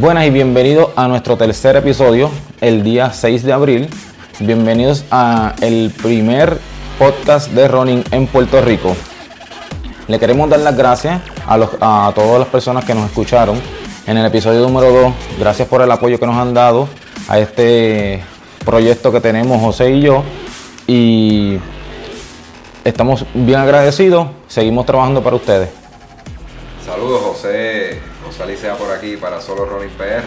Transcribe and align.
Buenas 0.00 0.26
y 0.26 0.30
bienvenidos 0.30 0.90
a 0.96 1.08
nuestro 1.08 1.36
tercer 1.36 1.76
episodio, 1.76 2.30
el 2.60 2.82
día 2.82 3.12
6 3.12 3.42
de 3.42 3.52
abril. 3.52 3.88
Bienvenidos 4.38 5.04
a 5.10 5.54
el 5.60 5.92
primer 6.02 6.58
podcast 6.98 7.50
de 7.50 7.68
running 7.68 8.02
en 8.10 8.26
Puerto 8.26 8.62
Rico. 8.62 8.96
Le 10.08 10.18
queremos 10.18 10.48
dar 10.48 10.60
las 10.60 10.76
gracias 10.76 11.20
a, 11.46 12.06
a 12.06 12.12
todas 12.14 12.38
las 12.38 12.48
personas 12.48 12.84
que 12.86 12.94
nos 12.94 13.06
escucharon 13.06 13.60
en 14.06 14.16
el 14.16 14.24
episodio 14.24 14.60
número 14.60 14.90
2. 14.90 15.12
Gracias 15.38 15.68
por 15.68 15.82
el 15.82 15.90
apoyo 15.90 16.18
que 16.18 16.26
nos 16.26 16.36
han 16.36 16.54
dado 16.54 16.88
a 17.28 17.38
este 17.38 18.22
proyecto 18.64 19.12
que 19.12 19.20
tenemos 19.20 19.60
José 19.60 19.90
y 19.92 20.00
yo. 20.00 20.22
Y 20.92 21.60
estamos 22.82 23.24
bien 23.32 23.60
agradecidos. 23.60 24.26
Seguimos 24.48 24.86
trabajando 24.86 25.22
para 25.22 25.36
ustedes. 25.36 25.70
Saludos, 26.84 27.22
José 27.22 28.00
José 28.26 28.42
Alicea 28.42 28.74
por 28.74 28.90
aquí 28.90 29.16
para 29.16 29.40
Solo 29.40 29.66
Running 29.66 29.90
PR. 29.90 30.24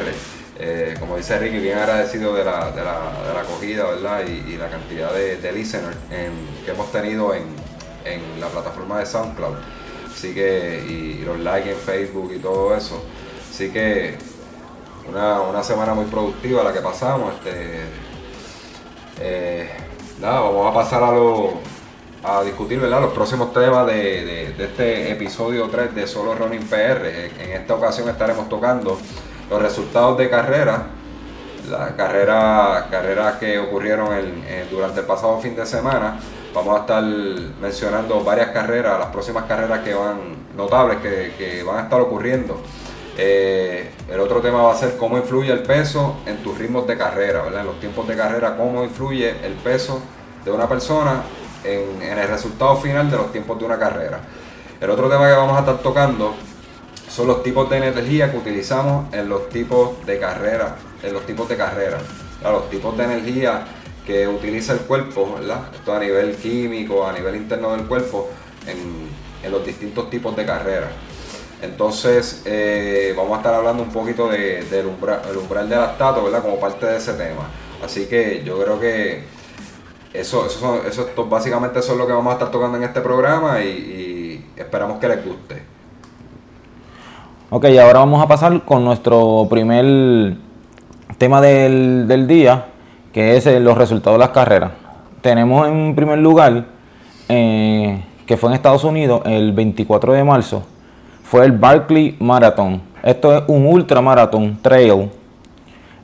Eh, 0.60 0.96
como 1.02 1.18
dice 1.18 1.38
Ricky, 1.38 1.58
bien 1.58 1.80
agradecido 1.80 2.34
de 2.34 2.46
la, 2.46 2.72
de 2.72 2.82
la, 2.82 3.42
acogida 3.42 3.84
¿verdad? 3.88 4.22
Y, 4.26 4.56
la 4.56 4.70
cantidad 4.70 5.12
de, 5.12 5.52
listeners 5.52 5.98
que 6.64 6.72
hemos 6.72 6.90
tenido 6.94 7.34
en, 7.34 7.44
la 8.40 8.48
plataforma 8.48 9.00
de 9.00 9.06
SoundCloud. 9.06 9.56
Así 10.14 10.34
que, 10.34 10.82
y, 10.88 11.26
los 11.26 11.40
likes 11.42 11.72
en 11.72 11.78
Facebook 11.78 12.32
y 12.34 12.40
todo 12.40 12.74
eso. 12.74 13.04
Así 13.52 13.70
que 13.70 14.16
una, 15.10 15.62
semana 15.62 15.94
muy 15.94 16.06
productiva 16.06 16.64
la 16.64 16.72
que 16.72 16.80
pasamos. 16.80 17.34
Este, 17.34 17.82
eh, 19.20 19.83
vamos 20.32 20.72
a 20.72 20.74
pasar 20.74 21.04
a 21.04 21.12
lo, 21.12 21.54
a 22.24 22.44
discutir 22.44 22.80
los 22.80 23.14
próximos 23.14 23.52
temas 23.54 23.86
de, 23.88 24.56
este 24.58 25.12
episodio 25.12 25.68
3 25.68 25.94
de 25.94 26.08
Solo 26.08 26.34
Running 26.36 26.66
PR. 26.68 27.06
En, 27.40 27.52
esta 27.52 27.76
ocasión 27.76 28.08
estaremos 28.10 28.48
tocando 28.48 28.98
los 29.50 29.62
resultados 29.62 30.18
de 30.18 30.30
carrera, 30.30 30.88
las 31.70 31.92
carreras 31.92 32.84
carrera 32.90 33.38
que 33.38 33.60
ocurrieron 33.60 34.10
durante 34.72 35.02
el 35.02 35.06
pasado 35.06 35.40
fin 35.40 35.56
de 35.56 35.66
semana. 35.66 36.20
Vamos 36.54 36.78
a 36.78 36.82
estar 36.82 37.04
mencionando 37.04 38.24
varias 38.24 38.50
carreras, 38.50 39.00
las 39.00 39.10
próximas 39.10 39.46
carreras 39.46 39.80
que 39.80 39.94
van 39.94 40.20
notables 40.56 41.00
que, 41.00 41.64
van 41.66 41.78
a 41.80 41.82
estar 41.82 42.00
ocurriendo. 42.00 42.62
Eh, 43.18 43.92
el 44.12 44.20
otro 44.20 44.42
tema 44.42 44.64
va 44.64 44.74
a 44.74 44.76
ser 44.76 44.98
cómo 44.98 45.18
influye 45.18 45.52
el 45.52 45.62
peso 45.62 46.18
en 46.26 46.38
tus 46.38 46.58
ritmos 46.58 46.88
de 46.88 46.98
carrera, 46.98 47.46
en 47.48 47.66
los 47.66 47.80
tiempos 47.80 48.08
de 48.08 48.16
carrera, 48.16 48.58
cómo 48.58 48.84
influye 48.84 49.30
el 49.46 49.54
peso 49.54 50.02
de 50.44 50.52
una 50.52 50.68
persona 50.68 51.24
en, 51.64 52.02
el 52.02 52.28
resultado 52.28 52.76
final 52.78 53.10
de 53.10 53.18
los 53.18 53.32
tiempos 53.32 53.60
de 53.60 53.66
una 53.66 53.78
carrera. 53.78 54.20
El 54.82 54.90
otro 54.90 55.10
tema 55.10 55.28
que 55.28 55.34
vamos 55.34 55.56
a 55.58 55.60
estar 55.60 55.78
tocando 55.80 56.34
son 57.10 57.28
los 57.28 57.44
tipos 57.44 57.70
de 57.70 57.78
energía 57.78 58.32
que 58.32 58.38
utilizamos 58.38 59.14
en 59.14 59.30
los 59.30 59.50
tipos 59.50 60.04
de 60.06 60.20
carrera, 60.20 60.76
en 61.02 61.14
los 61.14 61.26
tipos 61.26 61.48
de 61.48 61.56
carrera. 61.56 62.00
los 62.42 62.70
tipos 62.70 62.98
de 62.98 63.04
energía 63.04 63.66
que 64.06 64.28
utiliza 64.28 64.74
el 64.74 64.80
cuerpo, 64.80 65.38
Esto 65.74 65.96
a 65.96 66.00
nivel 66.00 66.36
químico, 66.36 67.08
a 67.08 67.14
nivel 67.14 67.36
interno 67.36 67.72
del 67.72 67.86
cuerpo, 67.86 68.30
en, 68.68 69.52
los 69.52 69.66
distintos 69.66 70.10
tipos 70.10 70.36
de 70.36 70.46
carrera. 70.46 70.90
Entonces, 71.64 72.44
eh, 72.46 73.14
vamos 73.16 73.36
a 73.36 73.38
estar 73.38 73.54
hablando 73.54 73.84
un 73.84 73.90
poquito 73.90 74.28
del 74.28 74.86
umbral, 74.86 75.22
el 75.30 75.38
umbral 75.38 75.70
de 75.70 75.78
lactato, 75.78 76.22
¿verdad? 76.22 76.42
Como 76.42 76.60
parte 76.60 76.86
de 76.86 76.98
ese 76.98 77.14
tema. 77.14 77.48
Así 77.82 78.06
que 78.08 78.44
yo 78.46 78.62
creo 78.62 78.80
que 78.82 79.24
eso, 80.14 80.46
eso, 80.46 80.82
eso, 80.86 81.10
básicamente 81.30 81.80
eso 81.80 81.94
es 81.94 81.98
lo 81.98 82.06
que 82.06 82.12
vamos 82.12 82.32
a 82.32 82.34
estar 82.34 82.52
tocando 82.52 82.78
en 82.78 82.84
este 82.84 83.00
programa 83.00 83.62
y, 83.62 84.46
esperamos 84.58 85.00
que 85.00 85.08
les 85.08 85.26
guste. 85.26 85.64
Ok, 87.50 87.66
ahora 87.82 88.00
vamos 88.00 88.22
a 88.22 88.28
pasar 88.28 88.66
con 88.66 88.84
nuestro 88.84 89.48
primer 89.50 90.36
tema 91.18 91.40
del, 91.40 92.28
día, 92.28 92.66
que 93.14 93.38
es 93.38 93.48
eh, 93.48 93.62
los 93.62 93.78
resultados 93.78 94.20
de 94.20 94.26
las 94.26 94.34
carreras. 94.34 94.72
Tenemos 95.22 95.66
en 95.68 95.96
primer 95.96 96.20
lugar, 96.20 96.66
eh, 97.30 98.04
que 98.26 98.36
fue 98.36 98.50
en 98.50 98.56
Estados 98.56 98.84
Unidos 98.84 99.22
el 99.26 99.54
24 99.54 100.12
de 100.12 100.24
marzo, 100.26 100.64
fue 101.34 101.46
el 101.46 101.54
Barkley 101.54 102.16
Marathon. 102.20 102.80
Esto 103.02 103.36
es 103.36 103.44
un 103.48 103.66
ultramaratón 103.66 104.62
trail. 104.62 105.10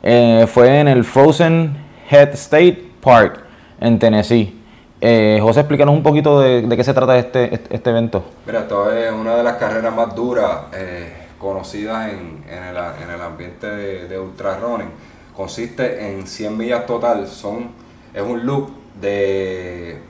Eh, 0.01 0.47
fue 0.51 0.79
en 0.79 0.88
el 0.88 1.03
Frozen 1.03 1.72
Head 2.09 2.29
State 2.29 2.94
Park 3.00 3.40
en 3.79 4.00
Tennessee. 4.00 4.59
Eh, 5.00 5.38
José, 5.40 5.59
explícanos 5.59 5.94
un 5.94 6.01
poquito 6.01 6.40
de, 6.40 6.67
qué 6.75 6.84
se 6.84 6.95
trata 6.95 7.16
este, 7.19 7.53
este, 7.53 7.75
este, 7.75 7.91
evento. 7.91 8.23
Mira, 8.47 8.62
esto 8.62 8.91
es 8.91 9.12
una 9.12 9.35
de 9.35 9.44
las 9.44 9.57
carreras 9.57 9.95
más 9.95 10.16
duras 10.16 10.62
eh, 10.73 11.13
conocidas 11.38 12.11
en, 12.11 12.44
el, 12.51 13.22
ambiente 13.22 13.67
de, 13.67 14.19
ultra 14.19 14.57
running. 14.57 14.90
Consiste 15.35 16.09
en 16.09 16.25
100 16.25 16.57
millas 16.57 16.88
total. 16.88 17.28
Son, 17.28 17.69
es 18.16 18.23
un 18.23 18.47
loop 18.47 18.72
de 19.00 20.01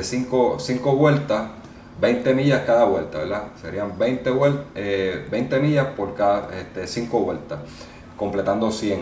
5 0.00 0.56
vueltas, 0.96 1.50
20 2.00 2.34
millas 2.34 2.62
cada 2.66 2.84
vuelta, 2.84 3.18
¿verdad? 3.18 3.44
Serían 3.60 3.98
20, 3.98 4.30
20 5.30 5.60
millas 5.60 5.86
por 5.96 6.14
cada 6.14 6.48
5 6.74 6.86
este, 6.86 7.06
vueltas, 7.16 7.58
completando 8.16 8.70
100. 8.70 9.00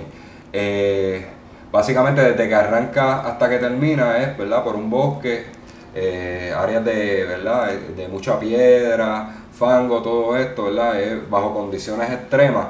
Eh, 0.53 1.27
básicamente 1.71 2.23
desde 2.23 2.49
que 2.49 2.55
arranca 2.55 3.27
hasta 3.27 3.49
que 3.49 3.59
termina 3.59 4.19
es, 4.19 4.37
¿verdad? 4.37 4.63
Por 4.63 4.77
un 4.77 4.91
bosque, 4.91 5.47
eh, 5.95 6.53
áreas 6.57 6.85
de, 6.85 7.25
¿verdad? 7.25 7.71
De 7.97 8.09
mucha 8.09 8.39
piedra, 8.39 9.37
fango, 9.53 10.03
todo 10.03 10.37
esto, 10.37 10.65
¿verdad? 10.65 10.95
Bajo 11.31 11.55
condiciones 11.55 12.11
extremas. 12.11 12.67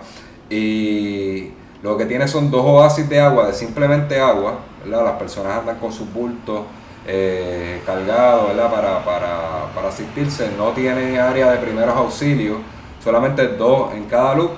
Y 0.48 1.50
lo 1.82 1.96
que 1.96 2.06
tiene 2.06 2.28
son 2.28 2.50
dos 2.50 2.64
oasis 2.64 3.08
de 3.08 3.20
agua, 3.20 3.48
de 3.48 3.52
simplemente 3.54 4.20
agua, 4.20 4.60
¿verdad? 4.84 5.04
Las 5.04 5.14
personas 5.14 5.58
andan 5.58 5.78
con 5.78 5.92
sus 5.92 6.12
bultos 6.12 6.62
eh, 7.06 7.82
cargados, 7.84 8.48
¿verdad? 8.48 8.70
Para, 9.04 9.72
para, 9.74 9.88
asistirse. 9.88 10.50
No 10.56 10.70
tiene 10.70 11.18
área 11.18 11.50
de 11.50 11.58
primeros 11.58 11.96
auxilios, 11.96 12.58
solamente 13.02 13.46
dos 13.48 13.92
en 13.94 14.04
cada 14.04 14.34
loop 14.34 14.52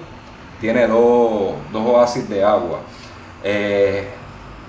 tiene 0.60 0.86
dos, 0.86 1.54
oasis 1.74 2.26
de 2.28 2.42
agua. 2.42 2.80
Eh, 3.42 4.06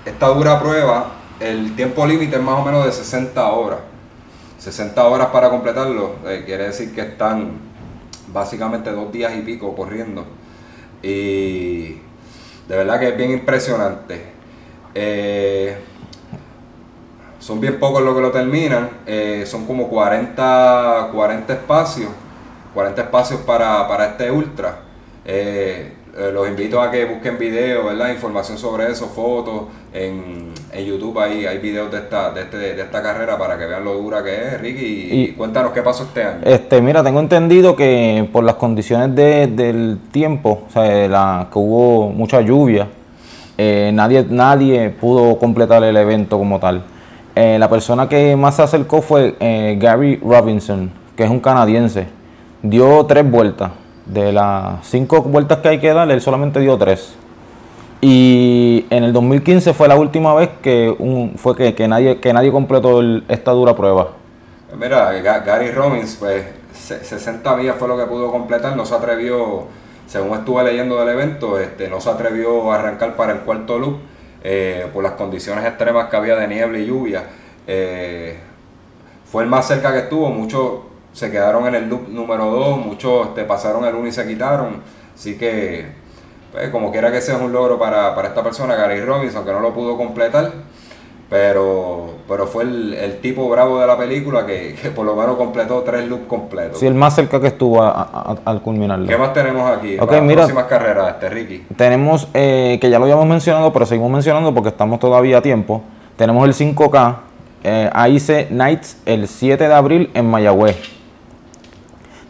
esta 0.06 0.28
dura 0.28 0.60
prueba, 0.60 1.12
el 1.40 1.76
tiempo 1.76 2.06
límite 2.06 2.36
es 2.36 2.42
más 2.42 2.60
o 2.60 2.66
menos 2.66 2.86
de 2.86 2.92
60 2.92 3.48
horas. 3.48 3.80
60 4.60 5.02
horas 5.08 5.28
para 5.28 5.50
completarlo, 5.50 6.16
eh, 6.26 6.44
quiere 6.46 6.66
decir 6.66 6.94
que 6.94 7.02
están 7.02 7.60
básicamente 8.28 8.92
dos 8.92 9.12
días 9.12 9.34
y 9.38 9.42
pico 9.42 9.74
corriendo. 9.76 10.26
Y 11.02 11.94
de 12.68 12.76
verdad 12.76 13.00
que 13.00 13.10
es 13.10 13.18
bien 13.18 13.32
impresionante. 13.32 14.34
Son 17.46 17.62
bien 17.62 17.80
pocos 17.80 18.02
los 18.02 18.16
que 18.16 18.22
lo 18.22 18.32
terminan, 18.32 18.90
eh, 19.06 19.44
son 19.46 19.68
como 19.68 19.88
40, 19.88 21.10
40 21.14 21.54
espacios, 21.54 22.10
40 22.74 23.04
espacios 23.04 23.42
para, 23.42 23.88
para 23.88 24.06
este 24.08 24.32
ultra. 24.32 24.80
Eh, 25.24 25.94
los 26.34 26.48
invito 26.48 26.82
a 26.82 26.90
que 26.90 27.06
busquen 27.06 27.38
videos, 27.38 27.86
¿verdad? 27.86 28.10
Información 28.10 28.58
sobre 28.58 28.90
eso, 28.90 29.06
fotos. 29.10 29.66
En, 29.94 30.56
YouTube 30.88 31.20
hay, 31.20 31.46
hay 31.46 31.60
videos 31.60 31.92
de 31.92 32.00
esta, 32.00 32.32
de, 32.32 32.42
este, 32.42 32.58
de 32.58 32.82
esta 32.82 33.04
carrera 33.04 33.38
para 33.38 33.60
que 33.60 33.66
vean 33.68 33.84
lo 33.84 33.94
dura 33.94 34.24
que 34.24 34.34
es, 34.34 34.60
Ricky. 34.60 35.10
Y, 35.12 35.28
cuéntanos 35.34 35.72
qué 35.72 35.84
pasó 35.84 36.04
este 36.04 36.24
año. 36.24 36.40
Este, 36.44 36.82
mira, 36.82 37.04
tengo 37.04 37.20
entendido 37.20 37.76
que 37.76 38.28
por 38.34 38.44
las 38.44 38.56
condiciones 38.56 39.16
del 39.16 40.00
tiempo, 40.12 40.64
o 40.68 40.72
sea, 40.72 41.08
la, 41.08 41.48
que 41.52 41.60
hubo 41.60 42.10
mucha 42.10 42.42
lluvia, 42.42 42.88
eh, 43.56 43.92
nadie, 43.94 44.26
nadie 44.28 44.90
pudo 44.90 45.38
completar 45.38 45.84
el 45.84 45.96
evento 45.96 46.40
como 46.40 46.60
tal. 46.60 46.95
Eh, 47.36 47.58
la 47.60 47.70
persona 47.70 48.08
que 48.08 48.36
más 48.36 48.56
se 48.56 48.64
acercó 48.64 49.02
fue 49.02 49.36
Gary 49.78 50.18
Robinson, 50.24 50.92
que 51.16 51.24
es 51.24 51.30
un 51.30 51.40
canadiense. 51.40 52.08
Dio 52.62 53.06
tres 53.06 53.30
vueltas 53.30 53.72
de 54.06 54.32
las 54.32 54.86
cinco 54.88 55.22
vueltas 55.24 55.60
que 55.60 55.70
hay 55.70 55.80
que 55.80 55.94
dar, 55.94 56.10
él 56.10 56.22
solamente 56.22 56.60
dio 56.60 56.78
tres. 56.78 57.16
Y 58.02 58.86
en 58.90 59.04
el 59.04 59.14
2015 59.14 59.74
fue 59.74 59.88
la 59.88 59.96
última 59.96 60.34
vez 60.36 60.50
que 60.62 60.96
fue 61.38 61.56
que, 61.74 61.88
nadie 61.88 62.20
que 62.20 62.34
nadie 62.34 62.52
completó 62.52 63.02
esta 63.28 63.52
dura 63.52 63.76
prueba. 63.76 64.10
Mira, 64.78 65.12
Gary 65.14 65.72
Robbins, 65.72 66.18
pues 66.20 66.46
60 66.74 67.58
días 67.58 67.76
fue 67.78 67.88
lo 67.88 67.98
que 67.98 68.04
pudo 68.06 68.32
completar, 68.32 68.76
no 68.76 68.86
se 68.86 68.94
atrevió, 68.94 69.64
según 70.06 70.38
estuve 70.38 70.64
leyendo 70.64 71.00
del 71.00 71.10
evento, 71.10 71.58
este, 71.58 71.88
no 71.88 72.02
se 72.02 72.10
atrevió 72.10 72.72
a 72.72 72.76
arrancar 72.76 73.16
para 73.16 73.34
el 73.34 73.40
cuarto 73.40 73.80
loop 73.80 73.98
eh, 74.48 74.88
por 74.94 75.02
las 75.02 75.14
condiciones 75.14 75.66
extremas 75.66 76.08
que 76.08 76.16
había 76.16 76.36
de 76.36 76.48
niebla 76.48 76.78
y 76.78 76.86
lluvia. 76.86 77.24
Eh, 77.66 78.38
fue 79.26 79.42
el 79.42 79.50
más 79.50 79.68
cerca 79.68 79.92
que 79.92 80.00
estuvo, 80.02 80.30
mucho 80.30 80.86
se 81.14 81.32
quedaron 81.32 81.66
en 81.66 81.74
el 81.74 81.90
loop 81.90 82.10
número 82.10 82.46
2, 82.52 82.86
muchos 82.86 83.34
te 83.34 83.44
pasaron 83.44 83.86
el 83.86 83.96
1 83.96 84.08
y 84.08 84.12
se 84.12 84.28
quitaron. 84.28 84.84
Así 85.16 85.36
que, 85.36 85.88
pues, 86.52 86.70
como 86.70 86.92
quiera 86.92 87.12
que 87.12 87.22
sea 87.22 87.38
un 87.38 87.52
logro 87.52 87.80
para, 87.80 88.16
esta 88.24 88.44
persona, 88.44 88.76
Gary 88.76 89.02
Robinson, 89.02 89.44
que 89.44 89.52
no 89.52 89.62
lo 89.62 89.74
pudo 89.74 89.98
completar. 89.98 90.52
Pero, 91.30 92.10
pero 92.28 92.46
fue 92.46 92.64
el, 92.64 93.20
tipo 93.22 93.50
bravo 93.50 93.80
de 93.80 93.88
la 93.88 93.98
película 93.98 94.46
que, 94.46 94.76
por 94.96 95.06
lo 95.06 95.16
menos 95.16 95.38
completó 95.38 95.82
tres 95.82 96.08
loops 96.08 96.28
completos. 96.28 96.80
Sí, 96.80 96.86
el 96.86 96.94
más 96.94 97.16
cerca 97.16 97.40
que 97.40 97.48
estuvo 97.48 97.82
al 97.82 98.62
culminarlo. 98.62 99.08
¿Qué 99.08 99.18
más 99.18 99.34
tenemos 99.34 99.70
aquí? 99.70 99.98
Okay, 100.00 100.22
mira, 100.22 100.42
próximas 100.42 100.66
carreras, 100.66 101.16
este, 101.16 101.30
Ricky. 101.30 101.66
Tenemos, 101.76 102.28
eh, 102.34 102.78
que 102.80 102.90
ya 102.90 103.00
lo 103.00 103.06
habíamos 103.06 103.26
mencionado, 103.26 103.74
pero 103.74 103.86
seguimos 103.86 104.12
mencionando 104.12 104.54
porque 104.54 104.70
estamos 104.70 105.00
todavía 105.00 105.40
a 105.40 105.42
tiempo. 105.42 105.82
Tenemos 106.16 106.46
el 106.46 106.54
5K, 106.54 107.16
eh, 107.64 107.90
AIC 107.92 108.52
Nights, 108.52 109.02
el 109.06 109.28
7 109.28 109.68
de 109.68 109.74
abril 109.74 110.12
en 110.14 110.30
Mayagüez. 110.30 110.78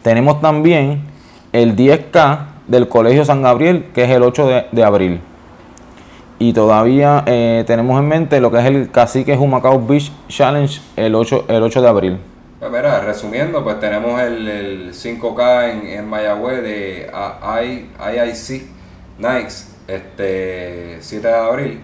Tenemos 0.02 0.40
también 0.40 1.02
el 1.52 1.76
10K 1.76 2.46
del 2.66 2.88
Colegio 2.88 3.24
San 3.24 3.42
Gabriel, 3.42 3.90
que 3.94 4.04
es 4.04 4.10
el 4.10 4.22
8 4.22 4.64
de 4.72 4.84
abril 4.84 5.20
y 6.38 6.52
todavía 6.52 7.24
eh, 7.26 7.64
tenemos 7.66 7.98
en 7.98 8.08
mente 8.08 8.40
lo 8.40 8.50
que 8.50 8.58
es 8.58 8.64
el 8.66 8.90
Cacique 8.90 9.36
Humacao 9.36 9.80
Beach 9.86 10.12
Challenge 10.28 10.80
el 10.96 11.14
8, 11.14 11.46
el 11.48 11.62
8 11.62 11.82
de 11.82 11.88
abril. 11.88 12.18
Pues 12.58 12.70
mira, 12.70 13.00
resumiendo, 13.00 13.62
pues 13.62 13.80
tenemos 13.80 14.20
el, 14.20 14.92
5K 14.92 15.70
en, 15.70 15.86
en, 15.86 16.08
Mayagüez 16.08 16.62
de 16.62 17.10
IIC 17.10 18.62
Nikes, 19.18 19.76
este 19.86 20.98
7 21.00 21.28
de 21.28 21.34
abril. 21.34 21.80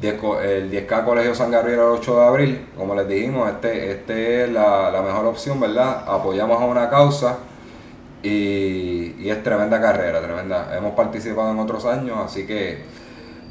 el 0.00 0.70
10K 0.70 1.04
Colegio 1.04 1.34
San 1.34 1.50
Gabriel 1.50 1.80
el 1.80 1.86
8 1.86 2.16
de 2.16 2.24
abril. 2.24 2.66
Como 2.76 2.94
les 2.94 3.06
dijimos, 3.08 3.50
este, 3.50 3.90
este 3.90 4.44
es 4.44 4.50
la, 4.50 4.90
la 4.90 5.02
mejor 5.02 5.26
opción, 5.26 5.60
¿verdad? 5.60 6.04
Apoyamos 6.06 6.60
a 6.60 6.64
una 6.64 6.88
causa 6.88 7.38
y, 8.22 9.14
y 9.18 9.28
es 9.28 9.42
tremenda 9.42 9.80
carrera, 9.80 10.20
tremenda. 10.20 10.72
Hemos 10.76 10.94
participado 10.94 11.50
en 11.52 11.58
otros 11.58 11.84
años, 11.84 12.16
así 12.24 12.46
que 12.46 13.01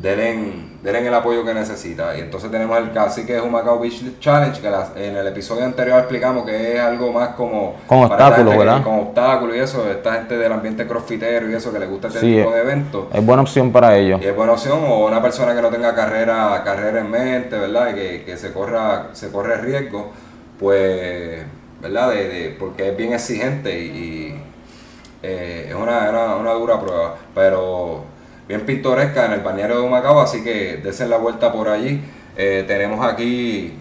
denle, 0.01 1.07
el 1.07 1.13
apoyo 1.13 1.45
que 1.45 1.53
necesita. 1.53 2.17
Y 2.17 2.21
entonces 2.21 2.49
tenemos 2.51 2.77
el 2.77 2.91
cacique 2.91 3.33
de 3.33 3.41
Humacao 3.41 3.79
Beach 3.79 4.19
Challenge, 4.19 4.59
que 4.59 4.67
en 5.07 5.15
el 5.15 5.27
episodio 5.27 5.65
anterior 5.65 5.99
explicamos 5.99 6.45
que 6.45 6.75
es 6.75 6.79
algo 6.79 7.11
más 7.11 7.29
como... 7.29 7.75
Con 7.87 8.03
obstáculos, 8.03 8.57
¿verdad? 8.57 8.83
con 8.83 8.99
obstáculos 8.99 9.55
y 9.55 9.59
eso, 9.59 9.89
esta 9.89 10.13
gente 10.13 10.37
del 10.37 10.51
ambiente 10.51 10.87
crossfitero 10.87 11.49
y 11.49 11.53
eso, 11.53 11.71
que 11.71 11.79
le 11.79 11.87
gusta 11.87 12.07
este 12.07 12.21
tipo 12.21 12.51
de 12.51 12.61
eventos. 12.61 13.05
Es 13.13 13.25
buena 13.25 13.43
opción 13.43 13.71
para 13.71 13.95
ellos. 13.97 14.19
Y 14.21 14.25
es 14.25 14.35
buena 14.35 14.53
opción, 14.53 14.79
o 14.83 15.05
una 15.07 15.21
persona 15.21 15.53
que 15.55 15.61
no 15.61 15.69
tenga 15.69 15.93
carrera, 15.93 16.61
carrera 16.63 17.01
en 17.01 17.11
mente, 17.11 17.57
¿verdad? 17.57 17.91
Y 17.91 17.93
que, 17.95 18.23
que 18.23 18.37
se 18.37 18.51
corra, 18.51 19.09
se 19.13 19.31
corre 19.31 19.57
riesgo, 19.57 20.11
pues, 20.59 21.43
¿verdad? 21.81 22.09
De, 22.09 22.55
porque 22.59 22.89
es 22.89 22.97
bien 22.97 23.13
exigente 23.13 23.79
y, 23.79 24.41
eh, 25.23 25.67
es 25.69 25.75
una, 25.75 26.09
una, 26.09 26.35
una 26.35 26.51
dura 26.53 26.79
prueba. 26.79 27.15
Pero 27.35 28.10
bien 28.51 28.65
pintoresca 28.65 29.27
en 29.27 29.31
el 29.31 29.39
balneario 29.39 29.77
de 29.77 29.87
Humacao, 29.87 30.19
así 30.19 30.43
que 30.43 30.81
desen 30.83 31.09
la 31.09 31.15
vuelta 31.15 31.53
por 31.53 31.69
allí. 31.69 32.01
Eh, 32.35 32.65
tenemos 32.67 33.05
aquí, 33.05 33.73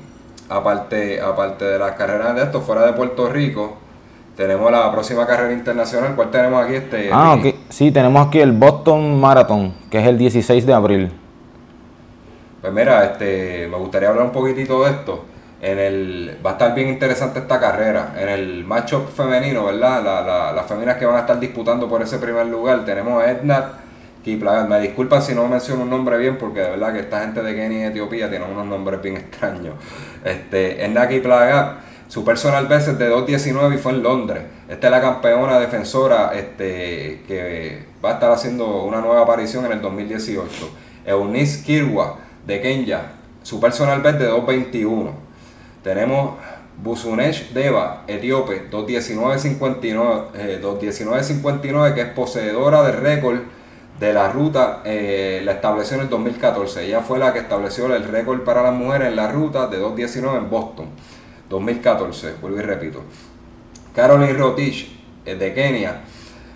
aparte, 0.49 1.21
aparte 1.21 1.65
de 1.65 1.77
las 1.77 1.93
carreras 1.93 2.37
de 2.37 2.45
esto, 2.45 2.61
fuera 2.61 2.87
de 2.87 2.93
Puerto 2.93 3.29
Rico, 3.29 3.79
tenemos 4.37 4.71
la 4.71 4.93
próxima 4.93 5.27
carrera 5.27 5.53
internacional. 5.53 6.15
¿Cuál 6.15 6.31
tenemos 6.31 6.65
aquí? 6.65 6.75
Este, 6.75 7.11
ah. 7.13 7.37
Sí, 7.69 7.91
tenemos 7.91 8.29
aquí 8.29 8.39
el 8.39 8.53
Boston 8.53 9.21
Marathon, 9.21 9.75
que 9.91 9.99
es 9.99 10.07
el 10.07 10.17
16 10.17 10.65
de 10.65 10.73
abril. 10.73 11.13
Pues 12.61 12.73
mira, 12.73 13.05
este, 13.07 13.67
me 13.69 13.77
gustaría 13.77 14.11
hablar 14.11 14.27
un 14.27 14.33
poquitito 14.33 14.85
de 14.85 14.91
esto. 14.91 15.25
En 15.61 15.81
el, 15.81 16.39
va 16.47 16.51
a 16.51 16.53
estar 16.53 16.75
bien 16.77 16.91
interesante 16.91 17.41
esta 17.41 17.59
carrera. 17.59 18.15
En 18.17 18.29
el 18.29 18.65
matchup 18.65 19.09
femenino, 19.09 19.65
¿verdad? 19.65 20.01
La, 20.05 20.53
las 20.53 20.67
féminas 20.67 20.97
que 20.97 21.07
van 21.07 21.17
a 21.17 21.21
estar 21.21 21.41
disputando 21.41 21.89
por 21.89 22.01
ese 22.03 22.19
primer 22.19 22.47
lugar, 22.47 22.85
tenemos 22.85 23.21
a 23.21 23.33
Edna 23.33 23.73
me 24.25 24.81
disculpa 24.81 25.21
si 25.21 25.35
no 25.35 25.47
menciono 25.47 25.83
un 25.83 25.91
nombre 25.91 26.19
bien, 26.19 26.37
porque 26.37 26.61
de 26.61 26.71
verdad 26.71 26.93
que 26.93 27.01
esta 27.01 27.21
gente 27.21 27.43
de 27.43 27.55
Kenia 27.55 27.79
y 27.79 27.83
Etiopía 27.85 28.29
tienen 28.29 28.51
unos 28.51 28.67
nombres 28.67 29.01
bien 29.03 29.17
extraños. 29.19 29.75
Este, 30.25 30.85
Endaki 30.85 31.21
Plaga, 31.21 31.81
su 32.09 32.25
personal 32.25 32.67
best 32.67 32.89
es 32.89 32.99
de 32.99 33.11
2.19 33.11 33.75
y 33.75 33.79
fue 33.79 33.93
en 33.93 34.03
Londres. 34.03 34.43
Esta 34.69 34.89
es 34.89 34.91
la 34.91 35.01
campeona 35.01 35.59
defensora 35.59 36.33
este, 36.35 37.23
que 37.27 37.85
va 38.05 38.11
a 38.11 38.13
estar 38.15 38.31
haciendo 38.31 38.85
una 38.85 39.01
nueva 39.01 39.23
aparición 39.23 39.65
en 39.67 39.73
el 39.73 39.81
2018. 39.81 40.71
Eunice 41.07 41.65
Kirwa 41.65 42.19
de 42.47 42.61
Kenya, 42.61 43.13
su 43.43 43.61
personal 43.61 44.03
best 44.03 44.19
de 44.19 44.31
2.21. 44.31 45.11
Tenemos 45.83 46.35
Busunesh 46.83 47.53
Deva, 47.53 48.05
etíope, 48.07 48.71
2.19.59, 48.71 50.25
eh, 50.35 50.61
2.19.59, 50.63 51.95
que 51.95 52.01
es 52.03 52.09
poseedora 52.09 52.83
de 52.83 52.93
récord 52.93 53.41
de 54.01 54.15
la 54.15 54.33
ruta 54.33 54.81
eh, 54.83 55.43
la 55.45 55.53
estableció 55.53 55.97
en 55.97 56.05
el 56.05 56.09
2014. 56.09 56.87
Ella 56.87 57.03
fue 57.03 57.19
la 57.19 57.35
que 57.35 57.41
estableció 57.41 57.95
el 57.95 58.05
récord 58.05 58.41
para 58.41 58.63
las 58.63 58.73
mujeres 58.73 59.09
en 59.09 59.17
la 59.17 59.31
ruta 59.31 59.67
de 59.67 59.79
2.19 59.79 60.39
en 60.39 60.51
Boston. 60.51 60.87
2014, 61.51 62.37
vuelvo 62.41 62.59
y 62.59 62.63
repito. 62.63 63.03
Caroline 63.95 64.33
Rotich, 64.33 64.91
eh, 65.27 65.35
de 65.35 65.53
Kenia, 65.53 66.01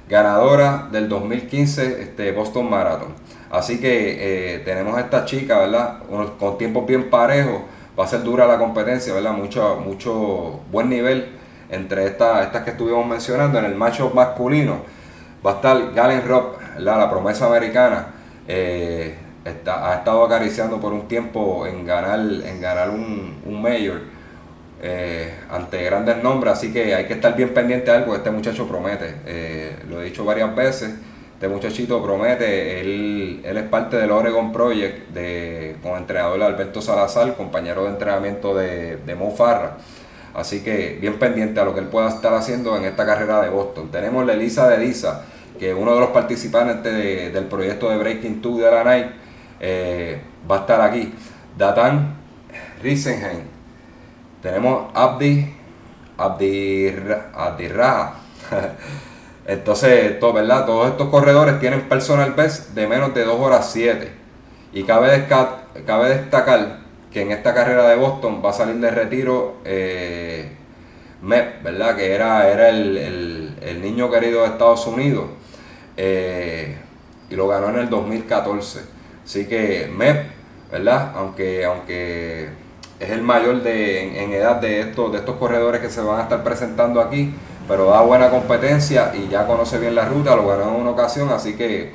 ganadora 0.08 0.88
del 0.91 1.06
2015 1.08 2.02
este, 2.02 2.32
Boston 2.32 2.70
Marathon. 2.70 3.12
Así 3.50 3.79
que 3.79 4.55
eh, 4.55 4.58
tenemos 4.61 4.97
a 4.97 5.00
esta 5.00 5.26
chica, 5.26 5.58
¿verdad? 5.58 5.99
con 6.38 6.56
tiempos 6.56 6.87
bien 6.87 7.11
parejos. 7.11 7.61
Va 7.99 8.05
a 8.05 8.08
ser 8.08 8.23
dura 8.23 8.47
la 8.47 8.58
competencia, 8.58 9.12
¿verdad? 9.12 9.32
Mucho, 9.32 9.76
mucho 9.85 10.61
buen 10.73 10.88
nivel 10.88 11.29
entre 11.70 12.06
estas, 12.06 12.47
estas 12.47 12.64
que 12.64 12.70
estuvimos 12.70 13.06
mencionando. 13.06 13.58
En 13.58 13.67
el 13.67 13.75
macho 13.75 14.11
masculino 14.14 14.79
va 15.44 15.52
a 15.52 15.55
estar 15.56 15.93
Galen 15.93 16.26
Rock 16.26 16.63
la 16.79 17.11
promesa 17.11 17.47
americana, 17.47 18.06
eh, 18.49 19.15
ha 19.44 19.94
estado 19.94 20.25
acariciando 20.25 20.81
por 20.81 20.93
un 20.93 21.06
tiempo 21.06 21.67
en 21.67 21.85
ganar, 21.87 22.21
en 22.21 22.61
ganar 22.61 22.91
un, 22.91 23.41
un 23.44 23.62
mayor 23.62 24.00
eh, 24.82 25.35
ante 25.50 25.82
grandes 25.85 26.23
nombres, 26.23 26.55
así 26.55 26.73
que 26.73 26.94
hay 26.94 27.06
que 27.06 27.15
estar 27.15 27.37
bien 27.37 27.55
pendiente 27.55 27.91
de 27.91 27.99
algo, 27.99 28.15
este 28.15 28.31
muchacho 28.31 28.67
promete, 28.67 29.17
eh, 29.26 29.76
lo 29.88 30.00
he 30.00 30.05
dicho 30.05 30.25
varias 30.25 30.55
veces, 30.55 30.94
este 31.35 31.49
muchachito 31.49 32.03
promete, 32.03 32.81
él, 32.81 33.43
es 33.44 33.62
parte 33.65 33.97
del 33.97 34.11
Oregon 34.11 34.53
Project 34.53 35.11
de, 35.11 35.76
con 35.82 35.99
entrenador 35.99 36.43
Alberto 36.43 36.81
Salazar, 36.81 37.35
compañero 37.35 37.85
de 37.85 37.91
entrenamiento 37.91 38.55
de, 38.55 38.97
de 38.97 39.15
Mo 39.15 39.31
Farra. 39.31 39.76
Así 40.35 40.65
que 40.65 40.99
bien 41.00 41.19
pendiente 41.19 41.61
a 41.61 41.65
lo 41.65 41.75
que 41.75 41.81
él 41.81 41.87
pueda 41.87 42.09
estar 42.09 42.35
haciendo 42.35 42.76
en 42.76 42.85
esta 42.85 43.06
carrera 43.06 43.41
de 43.41 43.50
Boston. 43.50 43.91
Tenemos 43.91 44.26
la 44.26 44.32
Elisa 44.32 44.69
de 44.69 44.76
Elisa, 44.76 45.25
que 45.58 45.72
uno 45.72 45.94
de 45.94 46.00
los 46.00 46.10
participantes 46.10 47.32
del 47.32 47.44
proyecto 47.44 47.88
de 47.90 47.96
Breaking 47.96 48.42
Two 48.42 48.58
de 48.58 48.70
la 48.70 48.84
Night 48.84 49.06
eh, 49.60 50.20
va 50.50 50.56
a 50.56 50.60
estar 50.60 50.80
aquí. 50.80 51.14
Datan 51.56 52.16
Risenheim. 52.82 53.44
Tenemos 54.42 54.90
Abdi, 54.94 55.54
Abdi, 56.18 56.94
Abdi 57.34 57.68
Raja. 57.68 58.14
Entonces, 59.46 60.18
todo, 60.18 60.32
¿verdad? 60.32 60.66
todos 60.66 60.90
estos 60.90 61.08
corredores 61.08 61.61
tienen 61.61 61.82
personal 61.88 62.32
best 62.32 62.70
de 62.70 62.87
menos 62.87 63.14
de 63.14 63.25
2 63.25 63.40
horas 63.40 63.70
7. 63.73 64.11
Y 64.73 64.82
cabe, 64.82 65.11
destacar 65.12 66.78
que 67.12 67.23
en 67.23 67.30
esta 67.30 67.54
carrera 67.54 67.88
de 67.88 67.96
Boston 67.96 68.42
va 68.44 68.50
a 68.50 68.52
salir 68.52 68.76
de 68.76 68.90
retiro 68.90 69.58
eh, 69.64 70.50
Mep, 71.23 71.62
¿verdad? 71.62 71.96
Que 71.96 72.12
era, 72.12 72.50
era 72.50 72.68
el 72.68 73.34
niño 73.94 74.10
querido 74.10 74.42
de 74.42 74.48
Estados 74.48 74.86
Unidos. 74.86 75.26
Eh, 75.96 76.76
y 77.30 77.36
lo 77.36 77.48
ganó 77.48 77.68
en 77.68 77.78
el 77.78 77.88
2014. 77.88 78.80
Así 79.24 79.46
que 79.46 79.90
MEP, 79.96 80.26
¿verdad? 80.70 81.12
Aunque, 81.16 81.64
aunque 81.64 82.48
es 82.98 83.10
el 83.10 83.22
mayor 83.22 83.62
de, 83.62 84.22
en, 84.22 84.32
edad 84.32 84.56
de 84.56 84.80
estos, 84.80 85.12
de 85.12 85.18
estos 85.18 85.36
corredores 85.36 85.80
que 85.80 85.88
se 85.88 86.00
van 86.00 86.20
a 86.20 86.22
estar 86.24 86.42
presentando 86.42 87.00
aquí, 87.00 87.34
pero 87.66 87.86
da 87.86 88.02
buena 88.02 88.30
competencia 88.30 89.12
y 89.14 89.28
ya 89.28 89.46
conoce 89.46 89.78
bien 89.78 89.94
la 89.94 90.04
ruta, 90.04 90.36
lo 90.36 90.46
ganó 90.46 90.74
en 90.74 90.80
una 90.82 90.90
ocasión, 90.90 91.30
así 91.30 91.56
que 91.56 91.92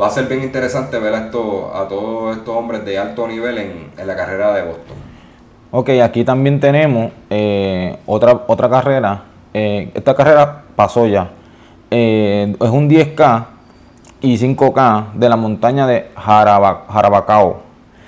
va 0.00 0.06
a 0.06 0.10
ser 0.10 0.26
bien 0.26 0.42
interesante 0.42 0.98
ver 0.98 1.14
a, 1.14 1.24
esto, 1.26 1.74
a 1.74 1.88
todos 1.88 2.36
estos 2.36 2.54
hombres 2.54 2.84
de 2.84 2.98
alto 2.98 3.26
nivel 3.26 3.58
en, 3.58 4.06
la 4.06 4.14
carrera 4.14 4.54
de 4.54 4.62
Boston. 4.62 4.96
Ok, 5.72 5.88
aquí 6.02 6.22
también 6.24 6.60
tenemos 6.60 7.10
eh, 7.30 7.98
otra, 8.06 8.44
otra 8.46 8.70
carrera. 8.70 9.33
Eh, 9.56 9.92
esta 9.94 10.16
carrera 10.16 10.64
pasó 10.74 11.06
ya, 11.06 11.30
eh, 11.88 12.56
es 12.60 12.70
un 12.70 12.90
10K 12.90 13.46
y 14.20 14.36
5K 14.36 15.12
de 15.14 15.28
la 15.28 15.36
montaña 15.36 15.86
de 15.86 16.10
Jarabacao. 16.16 17.62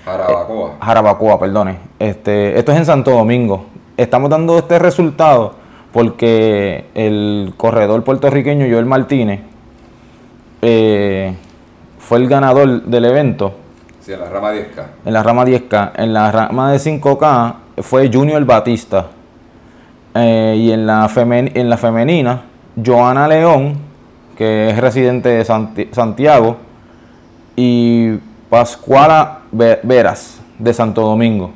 Jarabacoa. 0.04 0.70
Eh, 0.70 0.72
Jarabacoa, 0.80 1.38
perdone. 1.38 1.78
Este, 2.00 2.58
esto 2.58 2.72
es 2.72 2.78
en 2.78 2.84
Santo 2.84 3.12
Domingo. 3.12 3.66
Estamos 3.96 4.28
dando 4.28 4.58
este 4.58 4.80
resultado 4.80 5.54
porque 5.92 6.86
el 6.94 7.54
corredor 7.56 8.02
puertorriqueño 8.02 8.66
Joel 8.68 8.86
Martínez 8.86 9.40
fue 10.60 12.18
el 12.18 12.28
ganador 12.28 12.82
del 12.82 13.04
evento. 13.04 13.52
Sí, 14.00 14.12
en 14.12 14.18
la 14.18 14.28
rama 14.28 14.52
10K. 14.52 14.86
En 15.04 15.12
la 15.12 15.22
rama 15.22 15.44
10K. 15.44 15.92
En 15.94 16.12
la 16.12 16.32
rama 16.32 16.72
de 16.72 16.78
5K 16.78 17.54
fue 17.82 18.10
Junior 18.12 18.44
Batista. 18.44 19.06
Y 20.24 20.72
en 20.72 20.86
la, 20.86 21.10
en 21.14 21.70
la 21.70 21.76
femenina 21.76 22.42
Joana 22.84 23.26
León, 23.26 23.78
que 24.36 24.70
es 24.70 24.78
residente 24.78 25.30
de 25.30 25.44
Santiago, 25.44 26.58
y 27.56 28.16
Pascuala 28.50 29.40
Veras, 29.50 30.40
de 30.58 30.74
Santo 30.74 31.00
Domingo. 31.02 31.52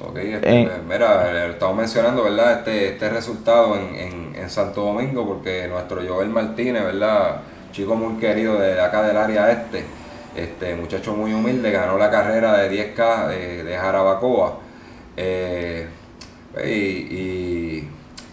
Ok, 0.00 0.16
este, 0.16 0.62
eh, 0.62 0.70
mira, 0.88 1.48
estamos 1.48 1.76
mencionando, 1.76 2.22
¿verdad? 2.22 2.58
Este, 2.58 2.90
este 2.90 3.10
resultado 3.10 3.76
en, 3.76 4.34
en, 4.36 4.48
Santo 4.48 4.82
Domingo 4.82 5.26
porque 5.26 5.68
nuestro 5.68 6.00
Joel 6.08 6.30
Martínez, 6.30 6.82
¿verdad? 6.82 7.42
Chico 7.70 7.94
muy 7.94 8.18
querido 8.18 8.58
de 8.58 8.80
acá 8.80 9.02
del 9.02 9.18
área 9.18 9.50
este, 9.50 9.84
este 10.34 10.74
muchacho 10.74 11.14
muy 11.14 11.34
humilde, 11.34 11.70
ganó 11.70 11.98
la 11.98 12.10
carrera 12.10 12.56
de 12.56 12.94
10K 12.94 13.26
de, 13.26 13.64
de 13.64 13.76
Jarabacoa. 13.76 14.54
Eh, 15.18 15.86
y, 16.66 17.84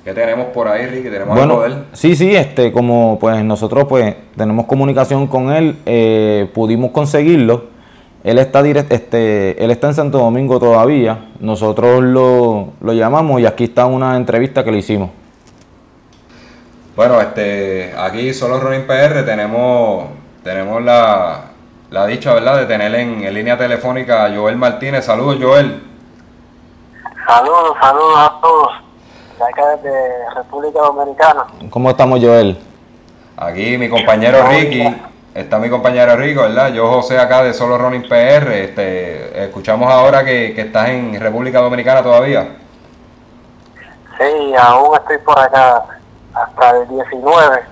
¿Qué 0.04 0.14
tenemos 0.14 0.48
por 0.48 0.68
ahí, 0.68 0.86
Ricky? 0.86 1.10
¿Tenemos 1.10 1.36
bueno, 1.36 1.62
algo 1.62 1.86
Sí, 1.94 2.16
sí, 2.16 2.36
este, 2.36 2.72
como 2.72 3.18
pues 3.20 3.44
nosotros 3.44 3.86
pues 3.90 4.16
tenemos 4.38 4.68
comunicación 4.68 5.26
con 5.26 5.52
él, 5.52 5.78
eh, 5.86 6.48
pudimos 6.54 6.92
conseguirlo 6.92 7.76
él 8.26 8.40
está, 8.40 8.64
direct, 8.64 8.92
este, 8.92 9.64
él 9.64 9.70
está 9.70 9.86
en 9.86 9.94
Santo 9.94 10.18
Domingo 10.18 10.58
todavía. 10.58 11.28
Nosotros 11.40 12.04
lo, 12.04 12.74
llamamos 12.82 13.40
y 13.40 13.46
aquí 13.46 13.66
está 13.66 13.86
una 13.86 14.18
entrevista 14.18 14.64
que 14.64 14.72
le 14.72 14.80
hicimos. 14.80 15.12
Bueno, 16.96 17.22
este, 17.22 17.94
aquí 17.96 18.34
solo 18.34 18.60
Ronin 18.60 18.88
PR 18.88 19.24
tenemos, 19.24 20.06
tenemos 20.44 20.82
la, 20.82 21.52
dicha, 22.08 22.34
¿verdad?, 22.34 22.58
de 22.58 22.66
tener 22.66 22.96
en, 22.96 23.32
línea 23.32 23.60
telefónica 23.60 24.26
a 24.26 24.36
Joel 24.36 24.56
Martínez. 24.56 25.06
Saludos, 25.06 25.38
Joel. 25.40 25.82
Saludos, 27.28 27.78
saludos 27.82 28.18
a 28.18 28.40
todos. 28.42 28.72
De 29.38 29.44
acá 29.44 29.76
desde 29.76 30.36
República 30.36 30.80
Dominicana. 30.80 31.46
¿Cómo 31.70 31.90
estamos, 31.90 32.20
Joel? 32.22 32.58
Aquí 33.38 33.78
mi 33.78 33.90
compañero 33.90 34.48
Ricky 34.48 34.96
Está 35.36 35.60
mi 35.60 35.70
compañero 35.70 36.16
Rico, 36.16 36.44
¿verdad? 36.44 36.72
Yo 36.72 36.88
José 36.88 37.20
acá 37.20 37.44
de 37.44 37.54
Solo 37.54 37.78
Running 37.78 38.04
PR. 38.04 38.54
Este, 38.54 39.44
escuchamos 39.44 39.92
ahora 39.92 40.24
que, 40.24 40.58
estás 40.58 40.88
en 40.88 41.20
República 41.20 41.60
Dominicana 41.60 42.02
todavía. 42.02 42.56
Sí, 44.18 44.56
aún 44.58 44.96
estoy 44.96 45.18
por 45.18 45.38
acá. 45.38 45.84
Hasta 46.34 46.78
el 46.78 46.88
19 46.88 47.64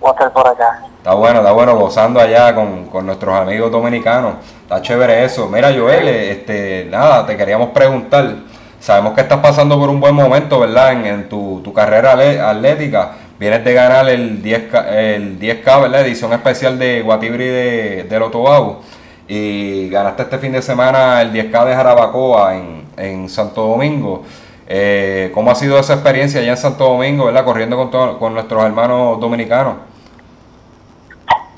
voy 0.00 0.08
a 0.08 0.10
estar 0.10 0.32
por 0.32 0.48
acá. 0.48 0.80
Está 0.96 1.14
bueno, 1.14 1.38
está 1.38 1.52
bueno, 1.52 1.76
gozando 1.76 2.18
allá 2.18 2.52
con, 2.52 3.06
nuestros 3.06 3.32
amigos 3.32 3.70
dominicanos. 3.70 4.34
Está 4.62 4.82
chévere 4.82 5.24
eso. 5.24 5.46
Mira, 5.46 5.72
Joel, 5.72 6.08
este, 6.08 6.88
nada, 6.90 7.24
te 7.24 7.36
queríamos 7.36 7.68
preguntar. 7.68 8.24
Sabemos 8.84 9.14
que 9.14 9.22
estás 9.22 9.40
pasando 9.40 9.78
por 9.78 9.88
un 9.88 9.98
buen 9.98 10.14
momento, 10.14 10.60
¿verdad? 10.60 10.92
En, 10.92 11.26
tu, 11.30 11.72
carrera 11.72 12.12
atlética 12.50 13.12
Vienes 13.38 13.64
de 13.64 13.72
ganar 13.72 14.06
el 14.10 14.42
10K, 14.42 14.92
el 14.92 15.40
10K 15.40 15.80
¿verdad? 15.80 16.02
Edición 16.02 16.34
especial 16.34 16.78
de 16.78 17.00
Guatibri 17.00 17.46
de, 17.46 18.02
de 18.04 18.18
Lotobago. 18.18 18.82
Y 19.26 19.88
ganaste 19.88 20.24
este 20.24 20.36
fin 20.36 20.52
de 20.52 20.60
semana 20.60 21.22
el 21.22 21.32
10K 21.32 21.64
de 21.64 21.74
Jarabacoa 21.74 22.56
en, 22.56 22.86
en 22.98 23.30
Santo 23.30 23.62
Domingo. 23.62 24.24
Eh, 24.66 25.30
¿Cómo 25.32 25.50
ha 25.50 25.54
sido 25.54 25.78
esa 25.78 25.94
experiencia 25.94 26.42
allá 26.42 26.50
en 26.50 26.58
Santo 26.58 26.84
Domingo, 26.84 27.24
¿verdad? 27.24 27.46
Corriendo 27.46 27.78
con, 27.78 28.18
con 28.18 28.34
nuestros 28.34 28.62
hermanos 28.64 29.18
dominicanos. 29.18 29.76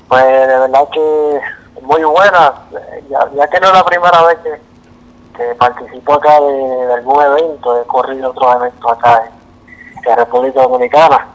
Pues 0.07 0.23
de 0.23 0.59
verdad 0.59 0.87
que 0.93 1.39
muy 1.81 2.03
buena. 2.05 2.53
Ya, 3.09 3.49
que 3.49 3.59
no 3.59 3.67
es 3.67 3.73
la 3.73 3.83
primera 3.83 4.23
vez 4.23 4.37
que, 4.41 4.76
participo 5.57 6.13
acá 6.13 6.39
de, 6.39 6.93
algún 6.93 7.23
evento, 7.23 7.81
he 7.81 7.85
corrido 7.85 8.31
otros 8.31 8.55
eventos 8.55 8.91
acá 8.91 9.23
en, 9.25 10.09
en 10.09 10.17
República 10.17 10.61
Dominicana 10.61 11.27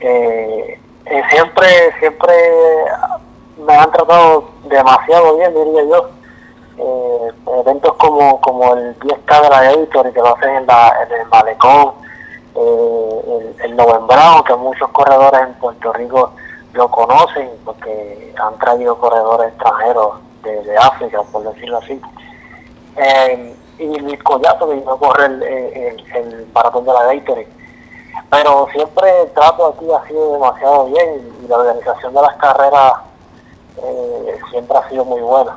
eh, 0.00 0.80
eh, 1.04 1.22
siempre, 1.30 1.68
siempre 1.98 2.34
me 3.58 3.74
han 3.74 3.90
tratado 3.92 4.50
demasiado 4.64 5.36
bien, 5.36 5.54
diría 5.54 5.84
yo. 5.84 6.08
Eh, 6.78 7.32
eventos 7.60 7.92
como, 7.96 8.40
como 8.40 8.74
el 8.74 8.98
10K 9.00 9.42
de 9.42 9.48
la 9.50 9.70
Editor, 9.72 10.12
que 10.12 10.20
lo 10.20 10.34
hacen 10.34 10.50
en, 10.50 10.62
el 10.62 11.26
Malecón, 11.30 11.92
eh, 12.54 13.20
el, 13.28 13.56
el 13.64 13.76
Novembrado, 13.76 14.42
que 14.44 14.54
muchos 14.54 14.88
corredores 14.90 15.42
en 15.42 15.54
Puerto 15.54 15.92
Rico 15.92 16.32
lo 16.72 16.90
conocen, 16.90 17.50
porque 17.64 18.34
han 18.42 18.56
traído 18.58 18.96
corredores 18.96 19.48
extranjeros 19.48 20.20
de, 20.42 20.78
África, 20.78 21.20
por 21.30 21.42
decirlo 21.42 21.78
así. 21.78 22.00
Eh, 22.96 23.54
y 23.78 23.98
Luis 23.98 24.22
Collato, 24.22 24.68
que 24.68 24.74
vino 24.74 24.92
a 24.92 24.98
correr 24.98 25.30
el, 25.30 25.42
el, 25.42 26.04
el 26.14 26.46
maratón 26.52 26.84
de 26.84 26.92
la 26.92 27.14
Gatorade 27.14 27.60
pero 28.30 28.68
siempre 28.72 29.22
el 29.22 29.30
trato 29.32 29.74
aquí 29.74 29.86
ha 29.92 30.06
sido 30.06 30.34
demasiado 30.34 30.86
bien 30.86 31.32
y 31.44 31.48
la 31.48 31.58
organización 31.58 32.14
de 32.14 32.22
las 32.22 32.36
carreras 32.36 32.92
eh, 33.82 34.38
siempre 34.50 34.78
ha 34.78 34.88
sido 34.88 35.04
muy 35.04 35.20
buena. 35.20 35.56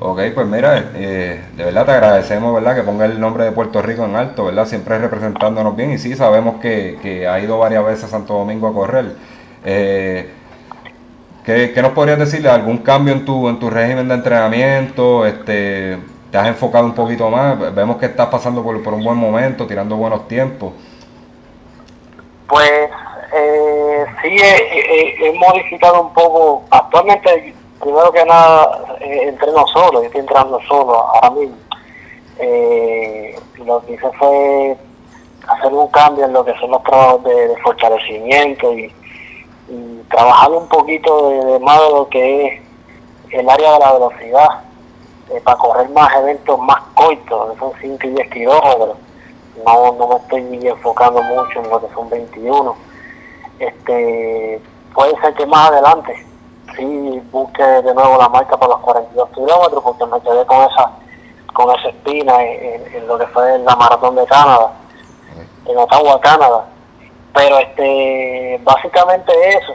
Ok, 0.00 0.20
pues 0.34 0.46
mira, 0.46 0.90
eh, 0.94 1.44
de 1.56 1.64
verdad 1.64 1.84
te 1.84 1.92
agradecemos, 1.92 2.54
¿verdad? 2.54 2.76
Que 2.76 2.82
ponga 2.82 3.04
el 3.04 3.18
nombre 3.18 3.44
de 3.44 3.52
Puerto 3.52 3.82
Rico 3.82 4.04
en 4.04 4.14
alto, 4.14 4.44
¿verdad? 4.44 4.66
Siempre 4.66 4.98
representándonos 4.98 5.74
bien 5.74 5.92
y 5.92 5.98
sí, 5.98 6.14
sabemos 6.14 6.60
que, 6.60 7.26
ha 7.28 7.38
ido 7.40 7.58
varias 7.58 7.84
veces 7.84 8.04
a 8.04 8.08
Santo 8.08 8.34
Domingo 8.34 8.68
a 8.68 8.74
correr. 8.74 9.16
Eh, 9.64 10.32
¿qué, 11.48 11.72
¿qué, 11.72 11.80
nos 11.80 11.92
podrías 11.92 12.18
decirle? 12.18 12.50
¿Algún 12.50 12.78
cambio 12.78 13.14
en 13.14 13.24
tu, 13.24 13.48
en 13.48 13.58
tu 13.58 13.70
régimen 13.70 14.06
de 14.06 14.14
entrenamiento? 14.14 15.24
Este, 15.24 15.96
¿Te 16.30 16.36
has 16.36 16.46
enfocado 16.46 16.84
un 16.84 16.94
poquito 16.94 17.30
más? 17.30 17.74
Vemos 17.74 17.96
que 17.96 18.04
estás 18.04 18.26
pasando 18.26 18.62
por, 18.62 18.82
por 18.82 18.92
un 18.92 19.02
buen 19.02 19.16
momento, 19.16 19.66
tirando 19.66 19.96
buenos 19.96 20.28
tiempos. 20.28 20.74
Pues 22.46 22.90
eh, 23.34 24.04
sí, 24.20 24.36
he, 24.38 25.32
modificado 25.38 26.02
un 26.02 26.12
poco. 26.12 26.64
Actualmente, 26.70 27.54
primero 27.80 28.12
que 28.12 28.24
nada, 28.26 28.84
eh, 29.00 29.28
entreno 29.28 29.66
solo, 29.68 30.00
yo 30.00 30.06
estoy 30.06 30.20
entrando 30.20 30.60
solo 30.68 31.02
ahora 31.02 31.30
mismo. 31.30 31.56
Eh, 32.40 33.34
lo 33.64 33.84
que 33.86 33.94
hice 33.94 34.10
fue 34.18 34.76
hacer 35.48 35.72
un 35.72 35.88
cambio 35.88 36.26
en 36.26 36.34
lo 36.34 36.44
que 36.44 36.52
son 36.58 36.72
los 36.72 36.82
trabajos 36.82 37.24
de, 37.24 37.56
fortalecimiento 37.62 38.70
y, 38.74 38.92
trabajar 40.08 40.50
un 40.50 40.68
poquito 40.68 41.30
de, 41.30 41.58
más 41.60 41.78
de 41.80 41.90
lo 41.90 42.08
que 42.08 42.46
es 42.46 42.62
el 43.30 43.48
área 43.48 43.72
de 43.72 43.78
la 43.78 43.92
velocidad, 43.92 44.48
para 45.44 45.58
correr 45.58 45.88
más 45.90 46.14
eventos 46.16 46.58
más 46.60 46.80
cortos, 46.94 47.52
que 47.52 47.58
son 47.58 47.72
5 47.80 48.06
y 48.06 48.10
10 48.10 48.30
kilómetros 48.30 48.96
no, 49.64 49.92
no 49.92 50.08
me 50.08 50.16
estoy 50.16 50.68
enfocando 50.68 51.22
mucho 51.22 51.60
en 51.60 51.70
lo 51.70 51.80
que 51.80 51.94
son 51.94 52.08
21. 52.08 52.76
Este, 53.58 54.60
puede 54.94 55.20
ser 55.20 55.34
que 55.34 55.46
más 55.46 55.70
adelante 55.70 56.26
sí 56.76 57.22
busque 57.32 57.62
de 57.62 57.94
nuevo 57.94 58.16
la 58.18 58.28
marca 58.28 58.56
para 58.56 58.72
los 58.72 58.80
42 58.80 59.28
kilómetros 59.30 59.82
porque 59.82 60.06
me 60.06 60.20
quedé 60.20 60.46
con 60.46 60.58
esa 60.58 60.92
con 61.54 61.76
esa 61.76 61.88
espina 61.88 62.44
en, 62.44 63.06
lo 63.08 63.18
que 63.18 63.26
fue 63.28 63.58
la 63.58 63.74
maratón 63.74 64.14
de 64.14 64.24
Canadá, 64.26 64.70
en 65.66 65.76
Ottawa, 65.76 66.20
Canadá. 66.20 66.66
Pero 67.38 67.56
este 67.60 68.60
básicamente 68.64 69.32
eso, 69.50 69.72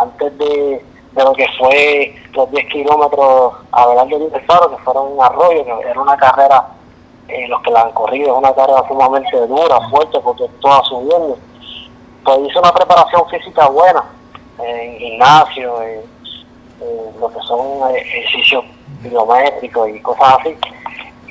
antes 0.00 0.36
de, 0.36 0.84
de 1.12 1.24
lo 1.24 1.32
que 1.32 1.46
fue 1.56 2.12
los 2.32 2.50
10 2.50 2.66
kilómetros 2.66 3.54
adelante 3.70 4.18
de 4.18 4.40
Faro, 4.40 4.68
que 4.68 4.82
fueron 4.82 5.12
un 5.12 5.22
arroyo, 5.22 5.64
que 5.64 5.88
era 5.88 6.00
una 6.00 6.16
carrera 6.16 6.66
eh, 7.28 7.46
los 7.46 7.62
que 7.62 7.70
la 7.70 7.82
han 7.82 7.92
corrido, 7.92 8.32
es 8.32 8.38
una 8.38 8.52
carrera 8.52 8.82
sumamente 8.88 9.46
dura, 9.46 9.78
fuerte, 9.90 10.18
porque 10.18 10.48
toda 10.60 10.82
subiendo. 10.84 11.38
Pues 12.24 12.38
hice 12.48 12.58
una 12.58 12.72
preparación 12.72 13.28
física 13.28 13.68
buena, 13.68 14.02
en 14.58 14.98
gimnasio, 14.98 15.82
en, 15.82 16.00
lo 17.20 17.28
que 17.28 17.40
son 17.46 17.94
ejercicios 17.94 18.64
biométricos 19.02 19.88
y 19.88 20.00
cosas 20.00 20.36
así. 20.40 20.56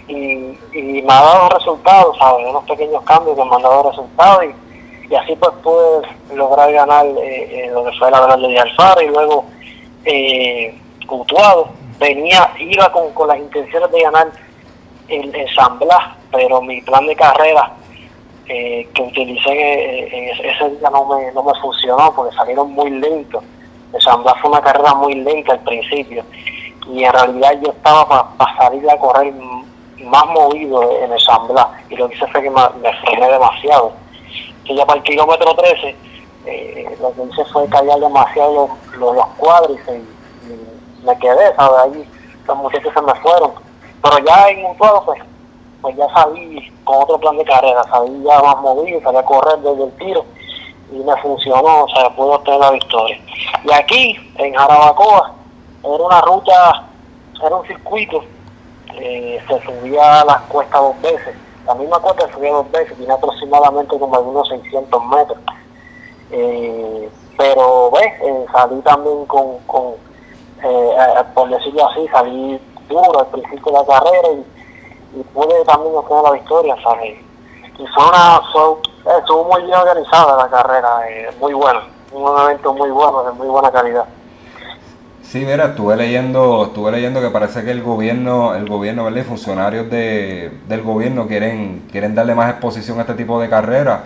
Y, 0.07 0.57
y 0.71 1.01
me 1.01 1.11
ha 1.11 1.21
dado 1.21 1.49
resultados, 1.49 2.17
¿sabes? 2.17 2.47
Unos 2.47 2.63
pequeños 2.63 3.03
cambios 3.03 3.35
que 3.35 3.43
me 3.43 3.53
han 3.53 3.61
dado 3.61 3.89
resultados 3.89 4.45
y, 4.45 4.66
y 5.09 5.15
así 5.15 5.35
pues 5.35 5.51
pude 5.63 6.35
lograr 6.35 6.71
ganar 6.71 7.05
eh, 7.05 7.65
eh 7.65 7.71
lo 7.73 7.85
que 7.85 7.97
fue 7.97 8.11
la 8.11 8.21
verdad 8.21 8.37
de 8.37 8.59
Alfaro 8.59 9.01
y 9.01 9.07
luego 9.07 9.45
eh, 10.05 10.75
Venía, 11.99 12.51
iba 12.59 12.91
con, 12.91 13.11
con 13.13 13.27
las 13.27 13.39
intenciones 13.39 13.91
de 13.91 14.01
ganar 14.03 14.27
el 15.07 15.33
ensamblar, 15.33 16.15
pero 16.31 16.61
mi 16.61 16.79
plan 16.81 17.07
de 17.07 17.15
carrera 17.15 17.71
eh, 18.47 18.87
que 18.93 19.01
utilicé 19.01 19.49
en, 19.49 20.45
ese 20.45 20.69
día 20.77 20.89
no 20.91 21.05
me, 21.05 21.31
no 21.31 21.43
me 21.43 21.59
funcionó 21.59 22.13
porque 22.13 22.35
salieron 22.35 22.71
muy 22.71 22.91
lentos. 22.91 23.43
Ensamblar 23.93 24.39
fue 24.39 24.51
una 24.51 24.61
carrera 24.61 24.93
muy 24.93 25.15
lenta 25.15 25.53
al 25.53 25.59
principio 25.61 26.23
y 26.87 27.03
en 27.03 27.11
realidad 27.11 27.53
yo 27.63 27.71
estaba 27.71 28.37
para 28.37 28.57
salir 28.57 28.89
a 28.89 28.97
correr 28.97 29.33
más 30.03 30.25
movido 30.27 30.81
en 31.01 31.11
ensamblar 31.11 31.67
y 31.89 31.95
lo 31.95 32.07
que 32.07 32.15
hice 32.15 32.27
fue 32.27 32.43
que 32.43 32.49
me, 32.49 32.61
frené 33.01 33.31
demasiado. 33.31 33.91
Que 34.67 34.75
ya 34.75 34.85
para 34.85 34.99
el 34.99 35.03
kilómetro 35.03 35.55
13 35.55 35.95
eh, 36.45 36.97
lo 37.01 37.13
que 37.13 37.23
hice 37.23 37.45
fue 37.51 37.67
callar 37.67 37.99
demasiado 37.99 38.69
los, 38.97 39.15
los, 39.15 39.25
cuádriceps 39.37 40.03
y, 40.43 41.05
me 41.05 41.17
quedé, 41.19 41.55
¿sabes? 41.55 41.79
Ahí 41.83 42.09
los 42.47 42.57
muchachos 42.57 42.93
se 42.93 43.01
me 43.01 43.15
fueron 43.15 43.51
pero 44.01 44.19
ya 44.25 44.49
en 44.49 44.65
un 44.65 44.77
todo, 44.77 45.03
pues, 45.05 45.21
pues 45.81 45.95
ya 45.97 46.07
sabí 46.13 46.71
con 46.83 47.03
otro 47.03 47.17
plan 47.17 47.37
de 47.37 47.43
carrera, 47.43 47.83
sabí 47.89 48.23
ya 48.23 48.41
más 48.41 48.61
movido, 48.61 49.01
sabía 49.01 49.23
correr 49.23 49.57
desde 49.59 49.83
el 49.83 49.91
tiro 49.97 50.25
y 50.91 50.95
me 50.97 51.15
funcionó, 51.17 51.83
o 51.83 51.89
sea, 51.89 52.09
pude 52.15 52.35
obtener 52.35 52.59
la 52.59 52.71
victoria. 52.71 53.19
Y 53.65 53.73
aquí, 53.73 54.33
en 54.37 54.53
Jarabacoa, 54.53 55.33
era 55.83 56.03
una 56.03 56.21
ruta, 56.21 56.83
era 57.43 57.55
un 57.55 57.67
circuito 57.67 58.23
eh, 58.99 59.39
se 59.47 59.61
subía 59.61 60.21
a 60.21 60.25
las 60.25 60.41
cuestas 60.43 60.81
dos 60.81 61.01
veces. 61.01 61.35
La 61.67 61.75
misma 61.75 61.99
cuesta 61.99 62.25
se 62.27 62.33
subía 62.33 62.53
dos 62.53 62.71
veces, 62.71 62.95
tiene 62.97 63.13
aproximadamente 63.13 63.99
como 63.99 64.15
algunos 64.15 64.47
600 64.47 65.05
metros. 65.05 65.37
Eh, 66.31 67.09
pero, 67.37 67.91
¿ves? 67.91 68.13
Eh, 68.21 68.45
salí 68.53 68.79
también 68.81 69.25
con, 69.25 69.57
con 69.67 69.95
por 71.33 71.49
decirlo 71.49 71.87
así, 71.89 72.07
salí 72.07 72.59
duro 72.87 73.19
al 73.19 73.27
principio 73.27 73.71
de 73.71 73.77
la 73.79 73.85
carrera 73.85 74.29
y, 74.31 75.23
pude 75.33 75.65
también 75.65 75.95
obtener 75.95 76.23
la 76.23 76.31
victoria, 76.31 76.75
¿sabes? 76.83 77.19
Y 77.77 77.87
fue 77.87 78.03
una, 78.07 78.41
estuvo 79.19 79.43
muy 79.45 79.63
bien 79.63 79.75
organizada 79.77 80.37
la 80.37 80.49
carrera, 80.49 81.01
muy 81.39 81.53
buena, 81.53 81.81
un 82.11 82.41
evento 82.41 82.73
muy 82.73 82.89
bueno, 82.91 83.23
de 83.23 83.31
muy 83.33 83.47
buena 83.47 83.71
calidad. 83.71 84.05
Sí, 85.27 85.39
mira, 85.39 85.65
estuve 85.65 85.97
leyendo, 85.97 86.67
estuve 86.67 86.89
leyendo 86.89 87.19
que 87.19 87.29
parece 87.29 87.61
que 87.65 87.71
el 87.71 87.83
gobierno, 87.83 88.55
el 88.55 88.65
gobierno, 88.65 89.03
¿verdad? 89.03 89.19
Y 89.19 89.23
funcionarios 89.23 89.89
de, 89.89 90.51
del 90.69 90.83
gobierno 90.83 91.27
quieren, 91.27 91.83
quieren 91.91 92.15
darle 92.15 92.33
más 92.33 92.49
exposición 92.49 92.97
a 92.97 93.01
este 93.01 93.13
tipo 93.15 93.37
de 93.41 93.49
carreras. 93.49 94.03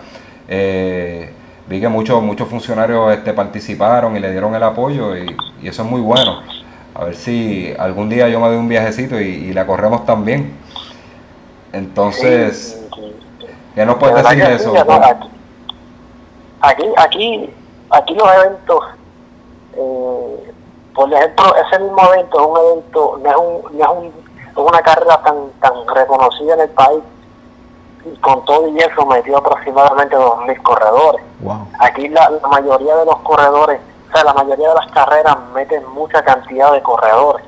Eh, 0.48 1.32
vi 1.68 1.80
que 1.80 1.88
muchos, 1.88 2.20
muchos 2.24 2.48
funcionarios 2.48 3.12
este, 3.12 3.32
participaron 3.34 4.16
y 4.16 4.18
le 4.18 4.32
dieron 4.32 4.52
el 4.56 4.64
apoyo 4.64 5.16
y, 5.16 5.26
eso 5.62 5.84
es 5.84 5.88
muy 5.88 6.00
bueno. 6.00 6.42
A 6.92 7.04
ver 7.04 7.14
si 7.14 7.72
algún 7.78 8.08
día 8.08 8.28
yo 8.28 8.40
me 8.40 8.48
doy 8.48 8.56
un 8.56 8.68
viajecito 8.68 9.20
y, 9.20 9.52
la 9.52 9.64
corremos 9.64 10.04
también. 10.04 10.52
Entonces, 11.72 12.84
¿qué 13.76 13.86
nos 13.86 13.94
puedes 13.94 14.24
decir 14.24 14.44
de 14.44 14.54
eso? 14.54 14.74
aquí, 16.60 16.84
aquí, 16.96 17.50
aquí 17.90 18.14
los 18.14 18.28
eventos 18.34 18.84
eh, 19.76 20.51
por 20.94 21.12
ejemplo, 21.12 21.54
ese 21.56 21.78
mismo 21.78 22.00
evento 22.12 22.40
es 22.40 22.46
un 22.46 22.56
evento, 22.58 23.18
no 23.22 23.30
es, 23.30 23.36
un, 23.36 23.78
no 23.78 23.84
es, 23.84 23.90
un, 23.90 24.06
es 24.50 24.56
una 24.56 24.82
carrera 24.82 25.22
tan, 25.22 25.50
tan 25.60 25.72
reconocida 25.94 26.54
en 26.54 26.60
el 26.60 26.70
país 26.70 27.02
y 28.04 28.16
con 28.16 28.44
todo 28.44 28.68
y 28.68 28.78
eso 28.78 29.06
metió 29.06 29.38
aproximadamente 29.38 30.16
2.000 30.16 30.62
corredores. 30.62 31.22
Aquí 31.78 32.08
la, 32.08 32.30
mayoría 32.50 32.96
de 32.96 33.04
los 33.04 33.16
corredores, 33.18 33.80
o 34.08 34.12
sea, 34.12 34.24
la 34.24 34.34
mayoría 34.34 34.68
de 34.68 34.74
las 34.74 34.90
carreras 34.92 35.36
meten 35.54 35.86
mucha 35.90 36.22
cantidad 36.22 36.72
de 36.72 36.82
corredores, 36.82 37.46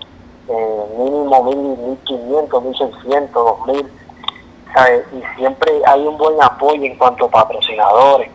eh, 0.48 0.84
mínimo 0.96 1.44
1.500, 2.06 2.48
1.600, 2.48 3.30
2.000, 3.32 3.88
y 5.12 5.36
siempre 5.36 5.72
hay 5.86 6.06
un 6.06 6.16
buen 6.16 6.40
apoyo 6.42 6.82
en 6.84 6.96
cuanto 6.96 7.26
a 7.26 7.30
patrocinadores, 7.30 8.30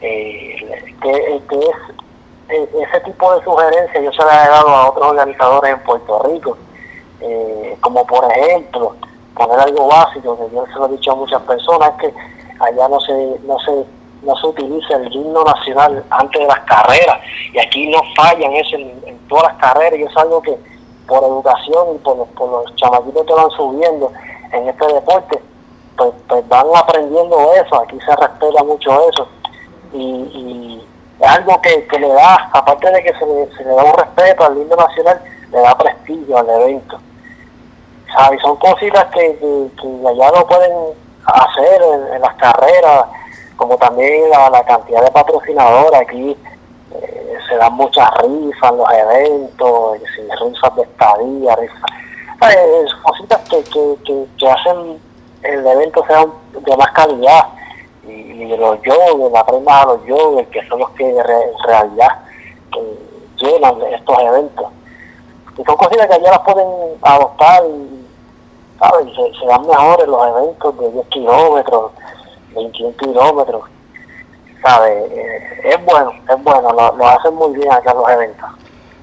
eh, 0.00 0.86
que, 1.02 1.42
que 1.48 1.58
es 1.58 1.76
ese 2.50 3.00
tipo 3.04 3.34
de 3.34 3.44
sugerencias 3.44 4.04
yo 4.04 4.12
se 4.12 4.24
las 4.24 4.46
he 4.46 4.50
dado 4.50 4.68
a 4.68 4.90
otros 4.90 5.06
organizadores 5.06 5.72
en 5.72 5.80
Puerto 5.80 6.22
Rico, 6.24 6.56
eh, 7.20 7.76
como 7.80 8.06
por 8.06 8.24
ejemplo, 8.32 8.96
poner 9.34 9.60
algo 9.60 9.88
básico, 9.88 10.36
que 10.36 10.54
yo 10.54 10.64
se 10.66 10.78
lo 10.78 10.86
he 10.86 10.90
dicho 10.90 11.12
a 11.12 11.16
muchas 11.16 11.42
personas, 11.42 11.92
que 12.00 12.12
allá 12.60 12.88
no 12.88 13.00
se, 13.00 13.12
no 13.44 13.58
se, 13.60 13.84
no 14.22 14.36
se 14.36 14.46
utiliza 14.46 14.96
el 14.96 15.14
himno 15.14 15.44
nacional 15.44 16.04
antes 16.10 16.40
de 16.40 16.46
las 16.46 16.60
carreras, 16.60 17.18
y 17.52 17.58
aquí 17.58 17.86
no 17.88 17.98
fallan 18.16 18.52
eso 18.52 18.76
en, 18.76 19.18
todas 19.28 19.52
las 19.52 19.56
carreras, 19.56 19.98
y 19.98 20.02
es 20.02 20.16
algo 20.16 20.42
que 20.42 20.56
por 21.06 21.22
educación 21.22 21.96
y 21.96 21.98
por 21.98 22.16
los, 22.16 22.28
por 22.28 22.50
los 22.50 22.76
chamaquitos 22.76 23.26
que 23.26 23.32
van 23.32 23.50
subiendo 23.50 24.12
en 24.52 24.68
este 24.68 24.86
deporte, 24.86 25.40
pues, 25.96 26.10
pues 26.28 26.48
van 26.48 26.66
aprendiendo 26.74 27.52
eso, 27.54 27.80
aquí 27.80 27.98
se 28.00 28.16
respeta 28.16 28.64
mucho 28.64 28.90
eso, 29.08 29.28
y 29.92 30.80
es 30.80 30.89
algo 31.26 31.60
que, 31.60 31.86
le 31.98 32.08
da, 32.08 32.48
aparte 32.52 32.90
de 32.90 33.02
que 33.02 33.12
se 33.12 33.64
le, 33.64 33.74
da 33.74 33.84
un 33.84 33.94
respeto 33.94 34.44
al 34.44 34.54
lindo 34.54 34.76
nacional, 34.76 35.20
le 35.50 35.60
da 35.60 35.76
prestigio 35.76 36.38
al 36.38 36.48
evento. 36.48 36.98
¿Sabes? 38.14 38.40
Son 38.40 38.56
cositas 38.56 39.04
que, 39.06 39.36
que, 39.38 40.08
allá 40.08 40.30
lo 40.30 40.46
pueden 40.46 40.72
hacer 41.26 41.82
en, 42.14 42.20
las 42.20 42.34
carreras, 42.36 43.04
como 43.56 43.76
también 43.76 44.30
la, 44.30 44.64
cantidad 44.64 45.04
de 45.04 45.10
patrocinadores. 45.10 46.00
Aquí 46.00 46.36
eh, 46.94 47.38
se 47.48 47.56
dan 47.56 47.74
muchas 47.74 48.10
rifas 48.22 48.72
en 48.72 48.78
los 48.78 48.90
eventos, 48.90 49.98
rifas 50.40 50.76
de 50.76 50.82
estadía, 50.82 51.56
rifas. 51.56 52.98
cositas 53.02 53.40
que, 53.48 53.62
que, 53.64 54.26
que, 54.38 54.50
hacen 54.50 54.98
el 55.42 55.66
evento 55.66 56.04
sea 56.06 56.26
de 56.52 56.76
más 56.76 56.90
calidad 56.92 57.46
y, 58.06 58.56
los 58.56 58.78
joggers, 58.84 59.32
la 59.32 59.46
prenda 59.46 59.82
a 59.82 59.86
los 59.86 60.00
joggers, 60.08 60.48
que 60.48 60.66
son 60.68 60.80
los 60.80 60.90
que 60.90 61.08
en 61.08 61.24
realidad 61.66 62.08
llenan 63.36 63.82
estos 63.92 64.18
eventos. 64.18 64.66
Y 65.56 65.64
son 65.64 65.76
cosas 65.76 66.06
que 66.06 66.22
ya 66.22 66.30
las 66.30 66.40
pueden 66.40 66.68
adoptar 67.02 67.62
y, 67.64 68.00
Se, 69.38 69.46
dan 69.46 69.66
mejores 69.66 70.08
los 70.08 70.26
eventos 70.26 70.78
de 70.78 70.90
10 70.90 71.06
kilómetros, 71.08 71.92
21 72.54 72.96
kilómetros. 72.96 73.62
¿sabes? 74.62 75.10
Eh, 75.10 75.60
es 75.64 75.84
bueno, 75.84 76.12
es 76.28 76.42
bueno, 76.42 76.72
lo, 76.72 77.08
hacen 77.08 77.34
muy 77.34 77.54
bien 77.54 77.72
acá 77.72 77.94
los 77.94 78.08
eventos. 78.08 78.48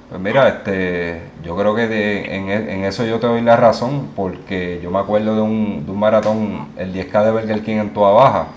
Pues 0.10 0.22
mira, 0.22 0.48
este, 0.48 1.22
yo 1.44 1.56
creo 1.58 1.76
que 1.76 2.34
en, 2.34 2.50
en, 2.50 2.86
eso 2.86 3.04
yo 3.04 3.20
te 3.20 3.28
doy 3.28 3.42
la 3.42 3.58
razón, 3.58 4.12
porque 4.16 4.80
yo 4.82 4.90
me 4.90 5.00
acuerdo 5.00 5.36
de 5.36 5.42
un, 5.42 5.86
de 5.86 5.92
un 5.92 6.00
maratón, 6.00 6.70
el 6.78 6.94
10K 6.94 7.26
de 7.26 7.32
Burger 7.32 7.64
King 7.64 7.78
en 7.78 7.94
Tua 7.94 8.12
Baja, 8.12 8.48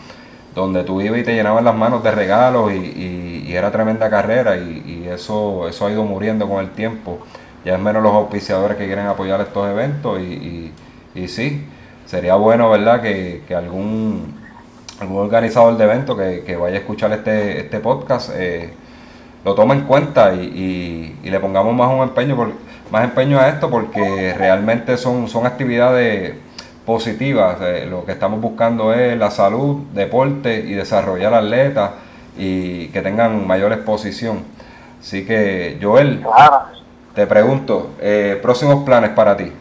donde 0.55 0.85
tú 0.85 1.01
ibas 1.01 1.21
y 1.21 1.23
te 1.23 1.35
llenaban 1.35 1.65
las 1.65 1.75
manos 1.75 2.03
de 2.03 2.11
regalos 2.11 2.73
y, 2.73 3.19
era 3.51 3.73
tremenda 3.73 4.09
carrera 4.09 4.57
y, 4.57 5.09
eso, 5.13 5.69
eso 5.69 5.87
ha 5.87 5.91
ido 5.91 6.05
muriendo 6.05 6.49
con 6.49 6.61
el 6.61 6.71
tiempo. 6.71 7.19
Ya 7.65 7.75
es 7.75 7.81
menos 7.81 8.03
los 8.03 8.13
auspiciadores 8.13 8.77
que 8.77 8.87
quieren 8.87 9.07
apoyar 9.07 9.41
estos 9.41 9.69
eventos 9.69 10.21
y, 10.21 10.73
sí, 11.27 11.65
sería 12.07 12.37
bueno, 12.37 12.71
¿verdad?, 12.71 13.03
que, 13.03 13.43
algún, 13.55 14.35
algún 15.01 15.19
organizador 15.19 15.77
de 15.77 15.85
eventos 15.85 16.17
que, 16.17 16.57
vaya 16.57 16.77
a 16.77 16.79
escuchar 16.79 17.13
este, 17.13 17.61
este 17.61 17.81
podcast 17.81 18.31
eh, 18.35 18.73
lo 19.45 19.55
tome 19.55 19.75
en 19.75 19.83
cuenta 19.83 20.35
y, 20.35 21.17
le 21.23 21.41
pongamos 21.41 21.75
más 21.75 21.91
un 21.93 22.03
empeño, 22.03 22.37
por, 22.37 22.53
más 22.91 23.05
empeño 23.05 23.39
a 23.39 23.49
esto 23.49 23.71
porque 23.71 24.35
realmente 24.37 24.97
son, 24.97 25.29
son 25.29 25.47
actividades 25.47 26.35
positivas. 26.91 27.57
Eh, 27.61 27.87
lo 27.89 28.05
que 28.05 28.11
estamos 28.11 28.41
buscando 28.41 28.93
es 28.93 29.17
la 29.17 29.31
salud, 29.31 29.77
deporte 29.93 30.57
y 30.57 30.73
desarrollar 30.73 31.33
atletas 31.33 31.93
y 32.37 32.89
que 32.89 33.01
tengan 33.01 33.47
mayor 33.47 33.73
exposición. 33.73 34.43
Así 34.99 35.25
que, 35.25 35.79
Joel, 35.81 36.27
te 37.15 37.29
pregunto, 37.29 37.91
eh, 38.01 38.41
próximos 38.43 38.83
planes 38.83 39.11
para 39.11 39.37
ti. 39.37 39.53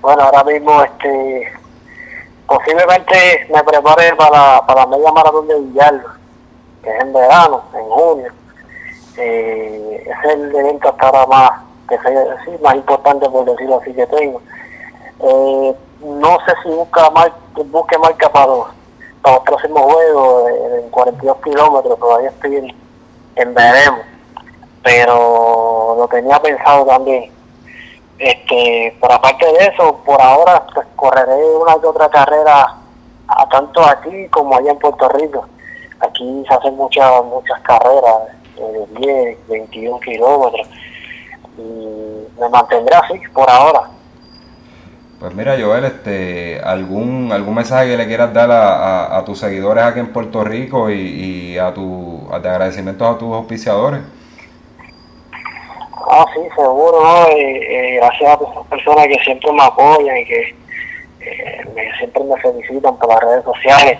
Bueno, 0.00 0.22
ahora 0.22 0.42
mismo, 0.44 0.82
este, 0.82 1.52
posiblemente 2.46 3.48
me 3.52 3.62
prepare 3.64 4.14
para, 4.16 4.64
para 4.66 4.80
la 4.80 4.86
media 4.86 5.12
maratón 5.12 5.46
de 5.46 5.60
Villalba, 5.60 6.16
que 6.82 6.88
es 6.88 7.02
en 7.02 7.12
verano, 7.12 7.64
en 7.74 7.84
junio. 7.84 8.32
Eh, 9.18 10.06
es 10.06 10.30
el 10.32 10.56
evento 10.56 10.88
hasta 10.88 11.06
ahora 11.06 11.26
más, 11.26 11.50
que 11.86 11.98
sea, 11.98 12.58
más 12.62 12.76
importante 12.76 13.28
por 13.28 13.44
decirlo 13.44 13.78
así 13.78 13.92
que 13.92 14.06
tengo. 14.06 14.40
Eh, 15.20 15.74
no 16.00 16.38
sé 16.46 16.52
si 16.62 16.68
busca 16.68 17.10
mar, 17.10 17.32
busque 17.54 17.98
marca 17.98 18.30
para, 18.30 18.52
para 19.22 19.36
los 19.36 19.44
próximos 19.44 19.82
juegos 19.82 20.50
en 20.82 20.90
42 20.90 21.36
kilómetros, 21.42 21.98
todavía 21.98 22.28
estoy 22.30 22.56
en, 22.56 22.76
en 23.36 23.54
veremos, 23.54 24.00
pero 24.82 25.96
lo 25.98 26.08
tenía 26.08 26.40
pensado 26.40 26.84
también. 26.86 27.32
Este, 28.18 28.96
por 28.98 29.12
aparte 29.12 29.44
de 29.44 29.66
eso, 29.66 30.00
por 30.04 30.20
ahora 30.20 30.66
pues, 30.72 30.86
correré 30.96 31.44
una 31.56 31.78
que 31.78 31.86
otra 31.86 32.08
carrera 32.08 32.74
a 33.28 33.48
tanto 33.48 33.84
aquí 33.84 34.28
como 34.28 34.56
allá 34.56 34.70
en 34.70 34.78
Puerto 34.78 35.08
Rico. 35.10 35.46
Aquí 36.00 36.44
se 36.46 36.54
hacen 36.54 36.76
muchas 36.76 37.24
muchas 37.24 37.60
carreras 37.60 38.28
de 38.56 38.86
10, 39.00 39.48
21 39.48 40.00
kilómetros 40.00 40.68
y 41.58 42.26
me 42.38 42.48
mantendré 42.48 42.94
así 42.96 43.18
por 43.34 43.48
ahora. 43.50 43.90
Pues 45.18 45.34
mira, 45.34 45.56
Joel, 45.58 45.84
este, 45.86 46.60
algún 46.60 47.32
algún 47.32 47.54
mensaje 47.54 47.88
que 47.88 47.96
le 47.96 48.06
quieras 48.06 48.34
dar 48.34 48.50
a, 48.50 49.16
a, 49.16 49.24
tus 49.24 49.38
seguidores 49.38 49.82
aquí 49.84 49.98
en 49.98 50.12
Puerto 50.12 50.44
Rico 50.44 50.90
y, 50.90 51.56
a 51.56 51.72
tu 51.72 52.28
a 52.30 52.36
agradecimientos 52.36 53.14
a 53.14 53.18
tus 53.18 53.34
auspiciadores. 53.34 54.00
Ah, 56.10 56.24
sí, 56.34 56.40
seguro, 56.54 57.02
¿no? 57.02 57.28
Eh, 57.28 57.96
gracias 57.96 58.30
a 58.30 58.34
esas 58.34 58.66
personas 58.68 59.06
que 59.08 59.18
siempre 59.24 59.52
me 59.52 59.62
apoyan 59.62 60.18
y 60.18 60.24
que 60.26 60.54
eh, 61.20 61.64
me, 61.74 61.98
siempre 61.98 62.22
me 62.22 62.36
felicitan 62.40 62.96
por 62.98 63.08
las 63.08 63.20
redes 63.20 63.44
sociales, 63.44 63.98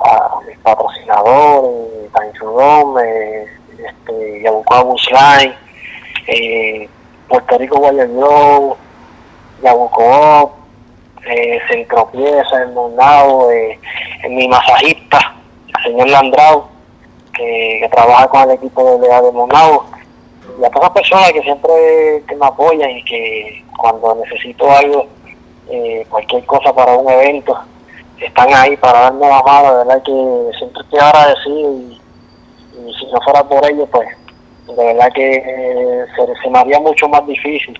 a 0.00 0.40
mis 0.46 0.56
patrocinadores, 0.58 2.12
Tanchudón, 2.12 3.04
eh, 3.04 3.46
este, 3.86 4.42
Yabucoa 4.42 4.82
Bushline, 4.84 5.54
eh, 6.28 6.88
Puerto 7.28 7.58
Rico 7.58 7.78
Guayabio, 7.78 8.76
Yabucoa, 9.62 10.50
eh, 11.26 11.58
Centropieza, 11.68 12.62
el 12.62 12.72
Monado, 12.72 13.50
eh, 13.50 13.78
mi 14.28 14.48
masajista, 14.48 15.34
el 15.68 15.84
señor 15.84 16.08
Landrao, 16.08 16.68
que, 17.32 17.88
trabaja 17.90 18.28
con 18.28 18.42
el 18.42 18.50
equipo 18.52 18.98
de 18.98 19.08
de 19.08 19.32
Monado, 19.32 19.86
y 20.60 20.64
a 20.64 20.70
todas 20.70 20.88
las 20.88 20.90
personas 20.90 21.32
que 21.32 21.42
siempre 21.42 22.22
que 22.28 22.36
me 22.36 22.46
apoyan 22.46 22.90
y 22.90 23.04
que 23.04 23.64
cuando 23.78 24.14
necesito 24.16 24.70
algo, 24.70 25.06
eh, 25.70 26.06
cualquier 26.10 26.44
cosa 26.44 26.74
para 26.74 26.94
un 26.94 27.10
evento, 27.10 27.58
están 28.20 28.52
ahí 28.54 28.76
para 28.76 29.00
darme 29.00 29.28
la 29.28 29.42
mano, 29.42 29.70
de 29.70 29.84
verdad 29.84 30.02
que 30.02 30.50
siempre 30.58 30.82
estoy 30.82 30.98
agradecido 31.00 31.72
y, 31.78 32.00
si 32.98 33.06
no 33.06 33.20
fuera 33.22 33.42
por 33.44 33.64
ellos, 33.70 33.88
pues 33.90 34.08
de 34.66 34.84
verdad 34.84 35.08
que 35.14 35.36
eh, 35.36 36.06
se 36.42 36.50
me 36.50 36.58
haría 36.58 36.80
mucho 36.80 37.08
más 37.08 37.26
difícil, 37.26 37.78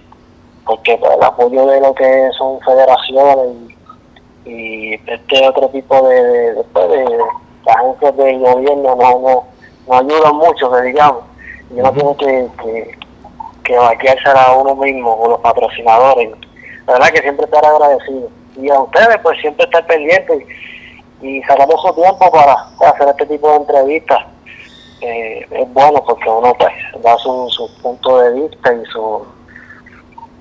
porque 0.66 0.96
pues, 0.96 1.12
el 1.14 1.22
apoyo 1.22 1.66
de 1.66 1.80
lo 1.80 1.94
que 1.94 2.30
son 2.36 2.60
federaciones 2.60 3.56
y, 4.44 4.50
y 4.50 4.94
este 4.94 5.48
otro 5.48 5.68
tipo 5.68 6.08
de, 6.08 6.22
de, 6.22 6.54
de, 6.54 7.04
de 7.04 7.72
agencias 7.72 8.16
del 8.16 8.40
gobierno 8.40 8.96
no, 8.96 9.18
no, 9.20 9.44
no 9.86 9.94
ayudan 9.94 10.36
mucho, 10.36 10.70
que 10.72 10.82
digamos, 10.82 11.24
y 11.70 11.80
uno 11.80 11.92
tiene 11.92 12.14
que, 12.18 12.48
que, 12.62 12.98
que 13.64 13.76
vaquearse 13.76 14.28
a 14.28 14.52
uno 14.52 14.74
mismo 14.76 15.18
con 15.18 15.30
los 15.30 15.40
patrocinadores. 15.40 16.30
La 16.86 16.94
verdad 16.94 17.08
que 17.08 17.22
siempre 17.22 17.46
estar 17.46 17.64
agradecido. 17.64 18.28
Y 18.56 18.68
a 18.68 18.80
ustedes, 18.80 19.18
pues 19.22 19.40
siempre 19.40 19.64
estar 19.64 19.86
pendientes 19.86 20.42
y, 21.22 21.26
y 21.26 21.42
sacamos 21.44 21.80
su 21.80 21.94
tiempo 21.94 22.30
para, 22.30 22.56
para 22.78 22.90
hacer 22.90 23.08
este 23.08 23.26
tipo 23.26 23.48
de 23.50 23.56
entrevistas 23.56 24.26
eh, 25.04 25.46
es 25.50 25.72
bueno 25.72 26.02
porque 26.04 26.28
uno 26.28 26.54
pues, 26.54 26.72
da 27.02 27.16
su, 27.18 27.46
su 27.50 27.70
punto 27.82 28.18
de 28.20 28.40
vista 28.40 28.72
y 28.72 28.84
su 28.86 29.26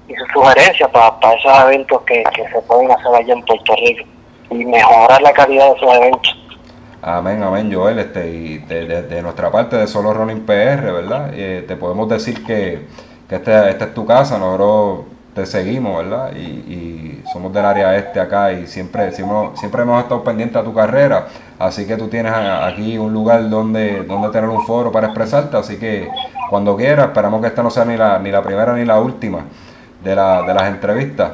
y 0.07 0.15
sus 0.15 0.27
sugerencias 0.33 0.89
para, 0.89 1.19
para 1.19 1.35
esos 1.35 1.59
eventos 1.65 2.01
que, 2.03 2.23
que 2.35 2.49
se 2.49 2.61
pueden 2.61 2.91
hacer 2.91 3.15
allá 3.15 3.33
en 3.33 3.41
Puerto 3.43 3.75
Rico 3.75 4.05
y 4.49 4.65
mejorar 4.65 5.21
la 5.21 5.33
calidad 5.33 5.69
de 5.71 5.77
esos 5.77 5.95
eventos. 5.95 6.37
Amén, 7.01 7.43
amén, 7.43 7.73
Joel. 7.73 7.99
Este, 7.99 8.29
y 8.29 8.57
de, 8.59 9.03
de, 9.03 9.21
nuestra 9.21 9.51
parte 9.51 9.75
de 9.75 9.87
Solo 9.87 10.13
Running 10.13 10.45
PR, 10.45 10.91
¿verdad? 10.91 11.31
Eh, 11.33 11.65
te 11.67 11.75
podemos 11.75 12.07
decir 12.07 12.45
que, 12.45 12.87
que 13.27 13.35
esta 13.35 13.69
este 13.69 13.85
es 13.85 13.93
tu 13.93 14.05
casa, 14.05 14.37
nosotros 14.37 15.05
te 15.33 15.45
seguimos, 15.45 15.97
¿verdad? 15.97 16.31
Y, 16.35 16.39
y, 16.39 17.23
somos 17.31 17.51
del 17.51 17.65
área 17.65 17.97
este 17.97 18.19
acá 18.19 18.51
y 18.53 18.67
siempre, 18.67 19.11
siempre, 19.11 19.35
siempre 19.55 19.81
hemos 19.81 20.03
estado 20.03 20.23
pendientes 20.23 20.57
a 20.57 20.63
tu 20.63 20.73
carrera, 20.73 21.27
así 21.57 21.87
que 21.87 21.97
tú 21.97 22.07
tienes 22.07 22.31
aquí 22.33 22.97
un 22.97 23.11
lugar 23.11 23.49
donde, 23.49 24.03
donde 24.03 24.29
tener 24.29 24.49
un 24.49 24.63
foro 24.65 24.91
para 24.91 25.07
expresarte, 25.07 25.57
así 25.57 25.77
que 25.77 26.07
cuando 26.49 26.77
quieras, 26.77 27.07
esperamos 27.07 27.41
que 27.41 27.47
esta 27.47 27.63
no 27.63 27.71
sea 27.71 27.85
ni 27.85 27.97
la, 27.97 28.19
ni 28.19 28.29
la 28.29 28.43
primera 28.43 28.73
ni 28.73 28.85
la 28.85 28.99
última 28.99 29.45
de, 30.03 30.15
la, 30.15 30.43
de 30.43 30.53
las 30.53 30.63
entrevistas 30.63 31.31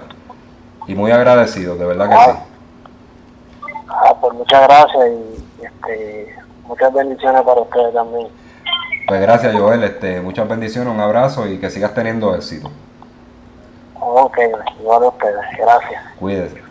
y 0.88 0.95
muy 0.95 1.12
agradecido, 1.12 1.75
de 1.75 1.86
verdad 1.86 2.10
que 2.10 2.15
ah, 2.15 2.25
sí. 2.25 3.71
Ah, 3.88 4.15
pues 4.19 4.34
muchas 4.34 4.63
gracias 4.63 5.08
y 5.08 5.65
este, 5.65 6.36
muchas 6.65 6.93
bendiciones 6.93 7.41
para 7.43 7.62
ustedes 7.62 7.93
también. 7.93 8.27
Pues 9.08 9.21
gracias 9.21 9.55
Joel, 9.55 9.84
este, 9.84 10.21
muchas 10.21 10.47
bendiciones, 10.47 10.93
un 10.93 10.99
abrazo 10.99 11.47
y 11.47 11.60
que 11.60 11.69
sigas 11.69 11.93
teniendo 11.93 12.36
éxito. 12.36 12.71
Ok, 13.99 14.38
igual 14.79 15.03
a 15.03 15.08
ustedes, 15.08 15.45
gracias. 15.58 16.03
Cuídese. 16.19 16.62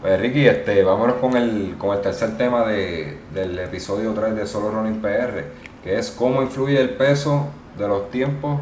Pues 0.00 0.20
Ricky, 0.20 0.46
este, 0.46 0.84
vámonos 0.84 1.16
con 1.16 1.36
el, 1.36 1.76
con 1.76 1.96
el 1.96 2.00
tercer 2.00 2.36
tema 2.36 2.64
de, 2.64 3.20
del 3.34 3.58
episodio 3.58 4.14
3 4.14 4.36
de 4.36 4.46
Solo 4.46 4.70
Running 4.70 5.02
PR, 5.02 5.44
que 5.82 5.98
es 5.98 6.12
cómo 6.12 6.40
influye 6.40 6.80
el 6.80 6.90
peso 6.90 7.48
de 7.76 7.88
los 7.88 8.10
tiempos 8.10 8.60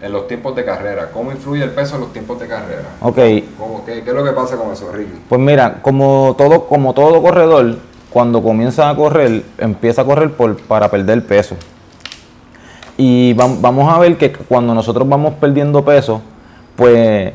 en 0.00 0.12
los 0.12 0.26
tiempos 0.26 0.56
de 0.56 0.64
carrera. 0.64 1.10
¿Cómo 1.12 1.30
influye 1.30 1.62
el 1.62 1.70
peso 1.70 1.96
en 1.96 2.02
los 2.02 2.12
tiempos 2.12 2.38
de 2.40 2.46
carrera? 2.46 2.88
Ok. 3.00 3.18
¿Cómo, 3.58 3.84
qué, 3.84 4.02
¿Qué 4.02 4.10
es 4.10 4.16
lo 4.16 4.24
que 4.24 4.32
pasa 4.32 4.56
con 4.56 4.72
eso, 4.72 4.90
Ricky? 4.92 5.12
Pues 5.28 5.40
mira, 5.40 5.80
como 5.82 6.34
todo, 6.38 6.66
como 6.66 6.94
todo 6.94 7.22
corredor, 7.22 7.76
cuando 8.08 8.42
comienza 8.42 8.88
a 8.88 8.96
correr, 8.96 9.42
empieza 9.58 10.02
a 10.02 10.04
correr 10.04 10.32
por, 10.32 10.56
para 10.62 10.90
perder 10.90 11.24
peso. 11.26 11.56
Y 12.96 13.32
vamos 13.34 13.92
a 13.92 13.98
ver 13.98 14.16
que 14.18 14.32
cuando 14.32 14.74
nosotros 14.74 15.08
vamos 15.08 15.34
perdiendo 15.34 15.82
peso, 15.84 16.20
pues 16.76 17.32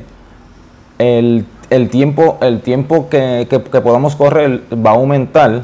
el, 1.00 1.46
el 1.70 1.90
tiempo, 1.90 2.38
el 2.42 2.62
tiempo 2.62 3.10
que, 3.10 3.48
que, 3.50 3.64
que, 3.64 3.82
podamos 3.82 4.16
correr 4.16 4.62
va 4.74 4.92
a 4.92 4.94
aumentar 4.94 5.64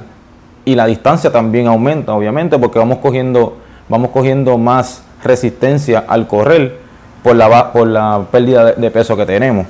y 0.65 0.73
la 0.73 0.87
distancia 0.87 1.31
también 1.31 1.67
aumenta, 1.67 2.13
obviamente, 2.13 2.57
porque 2.57 2.79
vamos 2.79 2.97
cogiendo, 2.97 3.57
vamos 3.89 4.09
cogiendo 4.09 4.57
más 4.57 5.03
resistencia 5.23 6.03
al 6.07 6.27
correr 6.27 6.80
por 7.23 7.35
la, 7.35 7.71
por 7.71 7.87
la 7.87 8.25
pérdida 8.31 8.73
de, 8.73 8.91
peso 8.91 9.15
que 9.15 9.25
tenemos. 9.25 9.67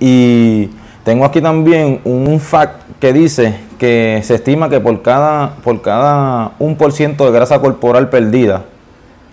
Y 0.00 0.70
tengo 1.04 1.24
aquí 1.24 1.40
también 1.40 2.00
un 2.04 2.40
fact 2.40 2.82
que 3.00 3.12
dice 3.12 3.60
que 3.78 4.20
se 4.24 4.36
estima 4.36 4.68
que 4.68 4.80
por 4.80 5.02
cada, 5.02 5.56
por 5.56 5.80
cada 5.82 6.58
1% 6.58 7.16
de 7.16 7.30
grasa 7.30 7.60
corporal 7.60 8.10
perdida, 8.10 8.64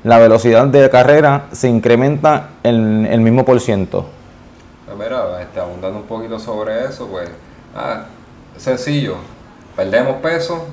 la 0.04 0.20
velocidad 0.20 0.68
de 0.68 0.90
carrera 0.90 1.46
se 1.52 1.68
incrementa 1.68 2.50
en 2.64 3.06
el 3.06 3.22
mismo 3.22 3.44
por 3.44 3.60
ciento. 3.60 4.06
Pues 4.86 4.98
mira, 4.98 5.42
este, 5.42 5.60
abundando 5.60 6.00
un 6.00 6.06
poquito 6.06 6.38
sobre 6.38 6.86
eso, 6.86 7.08
pues, 7.08 7.30
ah, 7.76 8.04
sencillo, 8.56 9.16
perdemos 9.76 10.18
peso, 10.18 10.68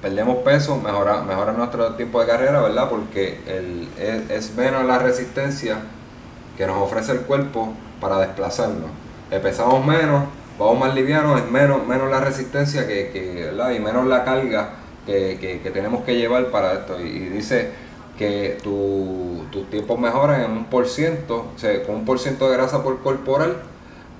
perdemos 0.00 0.38
peso, 0.38 0.76
mejora, 0.76 1.22
mejora 1.22 1.52
nuestro 1.52 1.94
tiempo 1.94 2.20
de 2.20 2.26
carrera, 2.26 2.60
¿verdad? 2.60 2.88
Porque 2.88 3.40
el, 3.46 3.88
es, 4.30 4.54
menos 4.54 4.84
la 4.84 4.98
resistencia 4.98 5.78
que 6.56 6.66
nos 6.66 6.76
ofrece 6.78 7.12
el 7.12 7.20
cuerpo 7.20 7.72
para 8.00 8.18
desplazarnos. 8.18 8.90
Pesamos 9.42 9.84
menos, 9.84 10.24
vamos 10.58 10.78
más 10.78 10.94
livianos, 10.94 11.40
es 11.40 11.50
menos, 11.50 11.86
menos 11.86 12.10
la 12.10 12.20
resistencia 12.20 12.86
que, 12.86 13.10
que 13.10 13.44
¿verdad? 13.46 13.72
y 13.72 13.80
menos 13.80 14.06
la 14.06 14.24
carga 14.24 14.70
que, 15.04 15.38
que, 15.40 15.60
que, 15.60 15.70
tenemos 15.70 16.04
que 16.04 16.16
llevar 16.16 16.46
para 16.46 16.74
esto. 16.74 17.00
Y, 17.00 17.28
dice 17.28 17.70
que 18.16 18.58
tu, 18.62 19.44
tus 19.52 19.68
tiempos 19.70 19.98
mejoran 19.98 20.42
en 20.42 20.50
un 20.50 20.64
por 20.64 20.88
ciento, 20.88 21.46
o 21.54 21.58
sea, 21.58 21.82
con 21.84 21.96
un 21.96 22.04
por 22.04 22.18
ciento 22.18 22.48
de 22.50 22.56
grasa 22.56 22.82
por 22.82 23.00
corporal, 23.00 23.56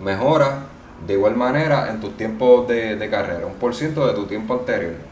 mejora 0.02 0.66
de 1.06 1.14
igual 1.14 1.36
manera 1.36 1.88
en 1.90 2.00
tus 2.00 2.16
tiempos 2.16 2.66
de, 2.68 2.96
de 2.96 3.10
carrera, 3.10 3.46
un 3.46 3.54
por 3.54 3.74
ciento 3.74 4.06
de 4.06 4.14
tu 4.14 4.26
tiempo 4.26 4.54
anterior. 4.54 5.07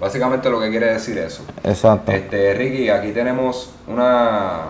Básicamente 0.00 0.48
lo 0.48 0.60
que 0.60 0.70
quiere 0.70 0.92
decir 0.94 1.18
eso. 1.18 1.42
Exacto. 1.62 2.10
Este, 2.12 2.54
Ricky, 2.54 2.88
aquí 2.88 3.12
tenemos 3.12 3.70
una 3.86 4.60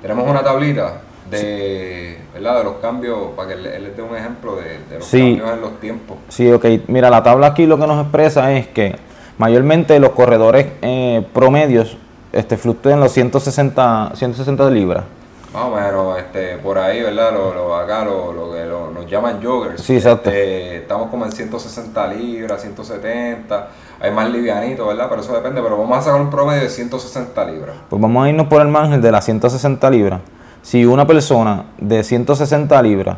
tenemos 0.00 0.26
una 0.28 0.42
tablita 0.42 1.02
de, 1.30 2.18
¿verdad? 2.34 2.58
de 2.58 2.64
los 2.64 2.74
cambios, 2.76 3.18
para 3.36 3.48
que 3.48 3.54
él, 3.54 3.66
él 3.66 3.82
les 3.84 3.96
dé 3.96 4.02
un 4.02 4.16
ejemplo 4.16 4.56
de, 4.56 4.78
de 4.88 4.98
los 4.98 5.06
Sí. 5.06 5.36
cambios 5.36 5.50
en 5.52 5.60
los 5.60 5.80
tiempos. 5.80 6.16
Sí, 6.28 6.50
ok. 6.50 6.64
Mira, 6.88 7.10
la 7.10 7.22
tabla 7.22 7.48
aquí 7.48 7.66
lo 7.66 7.78
que 7.78 7.86
nos 7.86 8.00
expresa 8.02 8.52
es 8.52 8.66
que 8.68 8.96
mayormente 9.38 10.00
los 10.00 10.10
corredores 10.10 10.66
eh, 10.82 11.24
promedios 11.34 11.96
este, 12.32 12.56
fluctúan 12.56 12.98
los 13.00 13.12
160, 13.12 14.12
160 14.14 14.70
libras. 14.70 15.04
Más 15.52 15.64
o 15.64 15.70
menos, 15.74 16.16
este, 16.18 16.58
por 16.58 16.78
ahí, 16.78 17.02
¿verdad? 17.02 17.32
Lo, 17.32 17.52
lo, 17.52 17.74
acá 17.74 18.04
lo, 18.04 18.32
lo 18.32 18.52
que 18.52 18.64
lo- 18.66 18.90
nos 18.92 19.06
llaman 19.10 19.42
joggers. 19.42 19.82
Sí, 19.82 19.96
exacto. 19.96 20.30
Este, 20.30 20.76
estamos 20.76 21.10
como 21.10 21.24
en 21.24 21.32
160 21.32 22.06
libras, 22.06 22.62
170. 22.62 23.68
Hay 24.00 24.12
más 24.12 24.30
livianitos, 24.30 24.86
¿verdad? 24.86 25.06
Pero 25.08 25.22
eso 25.22 25.32
depende. 25.34 25.60
Pero 25.60 25.76
vamos 25.76 25.98
a 25.98 26.02
sacar 26.02 26.20
un 26.20 26.30
promedio 26.30 26.62
de 26.62 26.68
160 26.68 27.44
libras. 27.46 27.74
Pues 27.88 28.00
vamos 28.00 28.24
a 28.24 28.28
irnos 28.28 28.46
por 28.46 28.62
el 28.62 28.68
margen 28.68 29.00
de 29.02 29.10
las 29.10 29.24
160 29.24 29.90
libras. 29.90 30.20
Si 30.62 30.84
una 30.86 31.04
persona 31.06 31.64
de 31.78 32.04
160 32.04 32.80
libras 32.82 33.16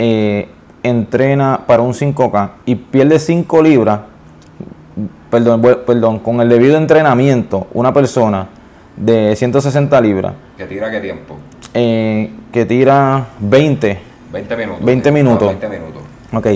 eh, 0.00 0.48
entrena 0.82 1.60
para 1.68 1.82
un 1.82 1.92
5K 1.92 2.50
y 2.66 2.74
pierde 2.74 3.18
5 3.20 3.62
libras, 3.62 4.00
perdón, 5.30 5.62
perdón, 5.86 6.18
con 6.18 6.40
el 6.40 6.48
debido 6.48 6.76
entrenamiento, 6.76 7.68
una 7.74 7.92
persona 7.92 8.48
de 9.00 9.34
160 9.34 10.00
libras 10.00 10.34
¿Que 10.56 10.66
tira 10.66 10.90
qué 10.90 11.00
tiempo? 11.00 11.36
eh, 11.74 12.30
que 12.52 12.66
tira 12.66 13.26
20, 13.40 13.98
20 14.32 14.56
minutos. 14.56 14.84
20 14.84 15.08
sí. 15.08 15.14
minutos. 15.14 15.42
Ah, 15.48 15.58
20 15.58 15.68
minutos. 15.68 16.02
ok, 16.32 16.46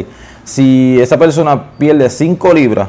si 0.45 1.01
esa 1.01 1.19
persona 1.19 1.71
pierde 1.79 2.11
5 2.11 2.53
libras, 2.53 2.89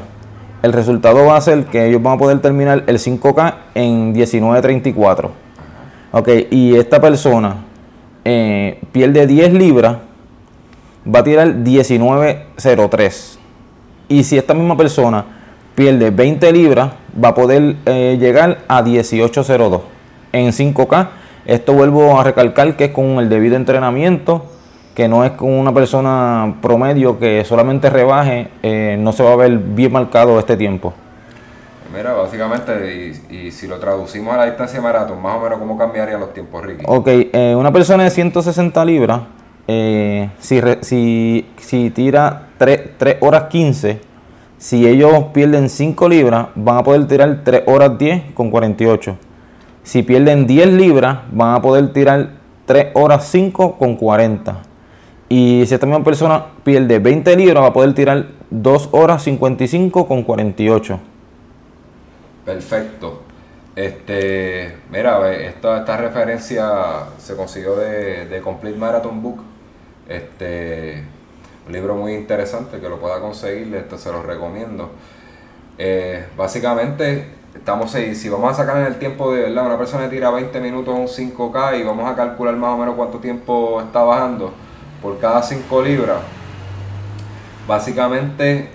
el 0.62 0.72
resultado 0.72 1.24
va 1.24 1.36
a 1.36 1.40
ser 1.40 1.64
que 1.66 1.86
ellos 1.86 2.02
van 2.02 2.14
a 2.14 2.18
poder 2.18 2.40
terminar 2.40 2.84
el 2.86 2.98
5K 2.98 3.54
en 3.74 4.14
19.34. 4.14 5.30
Ok, 6.12 6.28
y 6.50 6.76
esta 6.76 7.00
persona 7.00 7.56
eh, 8.24 8.80
pierde 8.92 9.26
10 9.26 9.52
libras, 9.54 9.98
va 11.06 11.20
a 11.20 11.24
tirar 11.24 11.48
19.03. 11.54 13.38
Y 14.08 14.24
si 14.24 14.36
esta 14.36 14.54
misma 14.54 14.76
persona 14.76 15.24
pierde 15.74 16.10
20 16.10 16.52
libras, 16.52 16.92
va 17.22 17.28
a 17.28 17.34
poder 17.34 17.76
eh, 17.86 18.16
llegar 18.20 18.58
a 18.68 18.82
18.02 18.82 19.80
en 20.32 20.48
5K. 20.48 21.08
Esto 21.46 21.72
vuelvo 21.72 22.18
a 22.18 22.24
recalcar 22.24 22.76
que 22.76 22.86
es 22.86 22.90
con 22.90 23.18
el 23.18 23.28
debido 23.28 23.56
entrenamiento, 23.56 24.46
que 24.94 25.08
no 25.08 25.24
es 25.24 25.32
con 25.32 25.52
una 25.52 25.72
persona 25.72 26.56
promedio 26.60 27.18
que 27.18 27.44
solamente 27.44 27.88
rebaje, 27.90 28.48
eh, 28.62 28.96
no 28.98 29.12
se 29.12 29.22
va 29.22 29.32
a 29.32 29.36
ver 29.36 29.56
bien 29.58 29.92
marcado 29.92 30.38
este 30.38 30.56
tiempo. 30.56 30.92
Mira, 31.94 32.12
básicamente, 32.14 33.22
y, 33.30 33.36
y 33.36 33.50
si 33.52 33.66
lo 33.68 33.78
traducimos 33.78 34.34
a 34.34 34.38
la 34.38 34.46
distancia 34.46 34.78
de 34.80 34.82
maratón, 34.82 35.22
más 35.22 35.36
o 35.36 35.40
menos, 35.40 35.58
¿cómo 35.58 35.78
cambiarían 35.78 36.18
los 36.20 36.34
tiempos, 36.34 36.62
Ricky? 36.64 36.84
Ok, 36.86 37.06
eh, 37.08 37.54
una 37.56 37.72
persona 37.72 38.02
de 38.04 38.10
160 38.10 38.84
libras, 38.84 39.20
eh, 39.68 40.28
si, 40.40 40.60
re- 40.60 40.78
si, 40.82 41.46
si 41.58 41.90
tira 41.90 42.48
3, 42.58 43.16
horas 43.20 43.44
15, 43.44 44.00
si 44.58 44.86
ellos 44.86 45.26
pierden 45.34 45.68
5 45.68 46.08
libras, 46.08 46.48
van 46.54 46.78
a 46.78 46.82
poder 46.82 47.06
tirar 47.06 47.42
3 47.44 47.62
horas 47.66 47.98
10 47.98 48.32
con 48.32 48.50
48. 48.50 49.16
Si 49.82 50.02
pierden 50.02 50.46
10 50.46 50.68
libras, 50.72 51.18
van 51.30 51.54
a 51.54 51.62
poder 51.62 51.92
tirar 51.92 52.30
3 52.64 52.88
horas 52.94 53.26
5 53.28 53.76
con 53.76 53.96
40. 53.96 54.62
Y 55.28 55.64
si 55.66 55.74
esta 55.74 55.86
misma 55.86 56.04
persona 56.04 56.46
pierde 56.64 56.98
20 56.98 57.36
libras, 57.36 57.62
va 57.62 57.68
a 57.68 57.72
poder 57.72 57.94
tirar 57.94 58.26
2 58.50 58.88
horas 58.92 59.22
55 59.24 60.06
con 60.06 60.22
48. 60.22 61.00
Perfecto. 62.44 63.22
Este, 63.74 64.76
mira, 64.90 65.32
esta, 65.34 65.78
esta 65.78 65.96
referencia 65.98 66.70
se 67.18 67.36
consiguió 67.36 67.76
de, 67.76 68.26
de 68.26 68.40
Complete 68.40 68.78
Marathon 68.78 69.22
Book. 69.22 69.42
Este, 70.08 71.04
un 71.66 71.72
libro 71.72 71.96
muy 71.96 72.14
interesante 72.14 72.78
que 72.78 72.88
lo 72.88 73.00
pueda 73.00 73.20
conseguir, 73.20 73.74
este, 73.74 73.98
se 73.98 74.12
lo 74.12 74.22
recomiendo. 74.22 74.90
Eh, 75.78 76.26
básicamente, 76.36 77.26
estamos 77.54 77.94
ahí, 77.94 78.14
si 78.14 78.28
vamos 78.28 78.52
a 78.52 78.54
sacar 78.54 78.78
en 78.78 78.86
el 78.86 78.98
tiempo 78.98 79.32
de 79.32 79.42
verdad, 79.42 79.66
una 79.66 79.78
persona 79.78 80.08
tira 80.08 80.30
20 80.30 80.60
minutos 80.60 80.94
un 80.94 81.08
5K 81.08 81.80
y 81.80 81.82
vamos 81.82 82.08
a 82.10 82.14
calcular 82.14 82.54
más 82.56 82.70
o 82.70 82.78
menos 82.78 82.94
cuánto 82.94 83.18
tiempo 83.18 83.80
está 83.80 84.02
bajando 84.02 84.52
por 85.02 85.18
cada 85.18 85.42
5 85.42 85.82
libras. 85.82 86.18
Básicamente, 87.66 88.70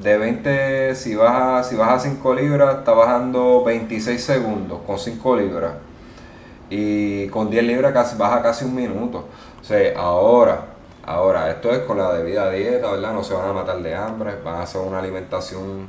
de 0.00 0.18
20, 0.18 0.94
si 0.94 1.16
baja, 1.16 1.64
si 1.64 1.74
baja 1.74 1.98
5 1.98 2.34
libras, 2.34 2.78
está 2.78 2.92
bajando 2.92 3.64
26 3.64 4.22
segundos 4.22 4.80
con 4.86 4.98
5 4.98 5.36
libras. 5.36 5.72
Y 6.70 7.26
con 7.28 7.50
10 7.50 7.64
libras 7.64 7.92
casi, 7.92 8.16
baja 8.16 8.40
casi 8.40 8.64
un 8.64 8.74
minuto. 8.74 9.26
O 9.60 9.64
sea, 9.64 9.98
ahora, 9.98 10.73
ahora, 11.06 11.50
esto 11.50 11.72
es 11.72 11.80
con 11.80 11.98
la 11.98 12.12
debida 12.12 12.50
dieta, 12.50 12.90
¿verdad? 12.90 13.12
No 13.12 13.24
se 13.24 13.34
van 13.34 13.48
a 13.48 13.52
matar 13.52 13.78
de 13.78 13.94
hambre, 13.94 14.34
van 14.44 14.56
a 14.56 14.62
hacer 14.62 14.80
una 14.80 14.98
alimentación 14.98 15.88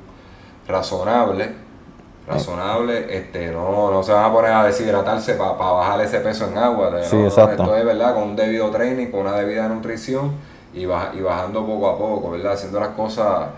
razonable 0.67 1.65
razonable, 2.27 3.05
este, 3.09 3.51
no, 3.51 3.91
no 3.91 4.01
se 4.01 4.11
van 4.11 4.25
a 4.25 4.33
poner 4.33 4.51
a 4.51 4.63
deshidratarse 4.63 5.35
para 5.35 5.53
bajar 5.53 6.01
ese 6.01 6.19
peso 6.19 6.47
en 6.47 6.57
agua. 6.57 6.91
sí, 7.03 7.17
exacto. 7.17 7.63
Esto 7.63 7.77
es 7.77 7.85
verdad, 7.85 8.15
con 8.15 8.23
un 8.23 8.35
debido 8.35 8.69
training, 8.71 9.07
con 9.07 9.21
una 9.21 9.33
debida 9.33 9.67
nutrición 9.67 10.31
y, 10.73 10.81
y 10.81 10.85
bajando 11.21 11.65
poco 11.65 11.89
a 11.89 11.97
poco, 11.97 12.31
¿verdad? 12.31 12.53
Haciendo 12.53 12.79
las 12.79 12.89
cosas 12.89 13.49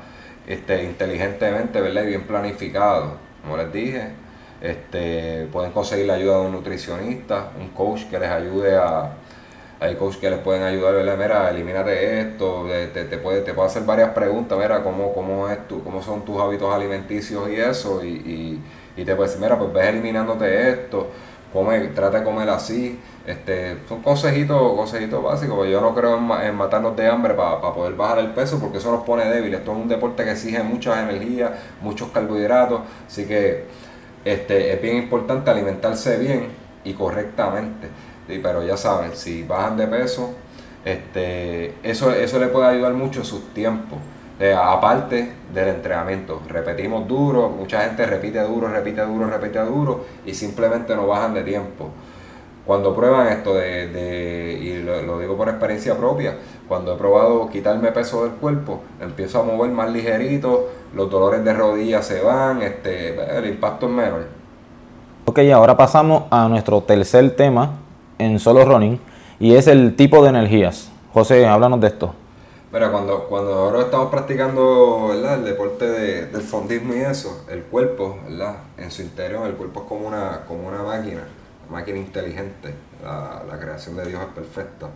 este, 0.45 0.83
inteligentemente, 0.83 1.79
¿verdad? 1.79 2.03
Y 2.03 2.07
bien 2.07 2.23
planificado. 2.23 3.11
Como 3.41 3.55
les 3.55 3.71
dije, 3.71 4.09
este, 4.61 5.47
pueden 5.51 5.71
conseguir 5.71 6.05
la 6.05 6.15
ayuda 6.15 6.39
de 6.39 6.45
un 6.47 6.51
nutricionista, 6.51 7.51
un 7.59 7.69
coach 7.69 8.03
que 8.09 8.19
les 8.19 8.29
ayude 8.29 8.75
a, 8.75 9.11
hay 9.79 9.95
coaches 9.95 10.19
que 10.19 10.29
les 10.29 10.39
pueden 10.39 10.63
ayudar, 10.63 10.95
¿verdad? 10.95 11.17
Mira, 11.17 11.49
elimínate 11.49 12.21
esto, 12.21 12.65
te, 12.93 13.05
te, 13.05 13.17
puede, 13.17 13.41
te 13.41 13.53
puede 13.53 13.67
hacer 13.67 13.83
varias 13.83 14.09
preguntas, 14.09 14.57
mira, 14.57 14.83
cómo, 14.83 15.13
cómo, 15.13 15.49
es 15.49 15.67
tu, 15.67 15.83
cómo 15.83 16.01
son 16.01 16.25
tus 16.25 16.39
hábitos 16.39 16.73
alimenticios 16.73 17.47
y 17.49 17.55
eso, 17.55 18.03
y, 18.03 18.09
y, 18.09 18.61
y 18.97 19.05
te 19.05 19.15
puede 19.15 19.29
decir, 19.29 19.41
mira, 19.41 19.57
pues 19.57 19.71
ves 19.71 19.87
eliminándote 19.89 20.71
esto, 20.71 21.07
come, 21.53 21.79
trata 21.89 22.19
de 22.19 22.25
comer 22.25 22.49
así, 22.49 22.99
este, 23.27 23.77
son 23.87 24.01
consejitos, 24.01 24.73
consejitos 24.73 25.23
básicos, 25.23 25.67
yo 25.67 25.79
no 25.79 25.93
creo 25.93 26.17
en, 26.17 26.55
matarnos 26.55 26.95
de 26.95 27.07
hambre 27.07 27.35
para 27.35 27.61
poder 27.61 27.93
bajar 27.93 28.17
el 28.19 28.31
peso, 28.31 28.59
porque 28.59 28.79
eso 28.79 28.91
nos 28.91 29.03
pone 29.03 29.25
débiles, 29.25 29.59
esto 29.59 29.73
es 29.73 29.77
un 29.77 29.87
deporte 29.87 30.23
que 30.23 30.31
exige 30.31 30.63
muchas 30.63 30.97
energías, 30.97 31.51
muchos 31.81 32.09
carbohidratos, 32.09 32.81
así 33.05 33.25
que 33.25 33.65
este, 34.25 34.73
es 34.73 34.81
bien 34.81 34.97
importante 34.97 35.51
alimentarse 35.51 36.17
bien 36.17 36.47
y 36.83 36.93
correctamente 36.93 37.89
pero 38.27 38.63
ya 38.63 38.77
saben, 38.77 39.15
si 39.15 39.43
bajan 39.43 39.77
de 39.77 39.87
peso, 39.87 40.31
este, 40.83 41.75
eso, 41.83 42.11
eso 42.11 42.39
le 42.39 42.47
puede 42.47 42.67
ayudar 42.67 42.93
mucho 42.93 43.19
en 43.21 43.25
sus 43.25 43.53
tiempos. 43.53 43.99
Aparte 44.55 45.31
del 45.51 45.69
entrenamiento, 45.69 46.43
repetimos 46.47 47.07
duro, 47.07 47.49
mucha 47.49 47.81
gente 47.81 48.05
repite 48.05 48.39
duro, 48.41 48.67
repite 48.67 49.01
duro, 49.01 49.27
repite 49.27 49.59
duro 49.59 50.05
y 50.27 50.33
simplemente 50.35 50.95
no 50.95 51.07
bajan 51.07 51.33
de 51.33 51.41
tiempo. 51.43 51.89
Cuando 52.63 52.93
prueban 52.93 53.29
esto 53.29 53.55
de, 53.55 53.87
de 53.87 54.59
y 54.61 54.83
lo, 54.83 55.19
digo 55.19 55.35
por 55.37 55.47
experiencia 55.49 55.97
propia, 55.97 56.35
cuando 56.67 56.93
he 56.93 56.97
probado 56.97 57.49
quitarme 57.49 57.91
peso 57.93 58.25
del 58.25 58.33
cuerpo, 58.33 58.81
empiezo 59.01 59.39
a 59.39 59.43
mover 59.43 59.71
más 59.71 59.89
ligerito, 59.89 60.69
los 60.93 61.09
dolores 61.09 61.43
de 61.43 61.53
rodillas 61.53 62.05
se 62.05 62.21
van, 62.21 62.61
este, 62.61 63.15
el 63.37 63.45
impacto 63.47 63.87
es 63.87 63.91
menor. 63.93 64.27
Ok, 65.25 65.39
ahora 65.53 65.75
pasamos 65.75 66.25
a 66.29 66.47
nuestro 66.47 66.81
tercer 66.81 67.35
tema, 67.35 67.71
en 68.17 68.39
solo 68.39 68.65
running 68.65 68.99
y 69.39 69.55
es 69.55 69.67
el 69.67 69.95
tipo 69.95 70.23
de 70.23 70.29
energías. 70.29 70.89
José, 71.13 71.45
háblanos 71.45 71.81
de 71.81 71.87
esto. 71.87 72.13
Mira, 72.71 72.91
cuando, 72.91 73.23
cuando 73.29 73.53
ahora 73.53 73.81
estamos 73.81 74.09
practicando 74.09 75.11
el 75.13 75.45
deporte 75.45 75.89
de, 75.89 76.25
del 76.27 76.41
fondismo 76.41 76.93
y 76.93 76.99
eso, 76.99 77.45
el 77.49 77.63
cuerpo, 77.63 78.19
¿verdad? 78.27 78.57
en 78.77 78.91
su 78.91 79.01
interior, 79.01 79.47
el 79.47 79.53
cuerpo 79.53 79.81
es 79.81 79.87
como 79.87 80.07
una, 80.07 80.41
como 80.47 80.67
una 80.67 80.83
máquina, 80.83 81.23
una 81.69 81.79
máquina 81.79 81.97
inteligente, 81.97 82.73
la, 83.03 83.43
la 83.47 83.59
creación 83.59 83.95
de 83.95 84.05
Dios 84.05 84.21
es 84.21 84.33
perfecta. 84.33 84.87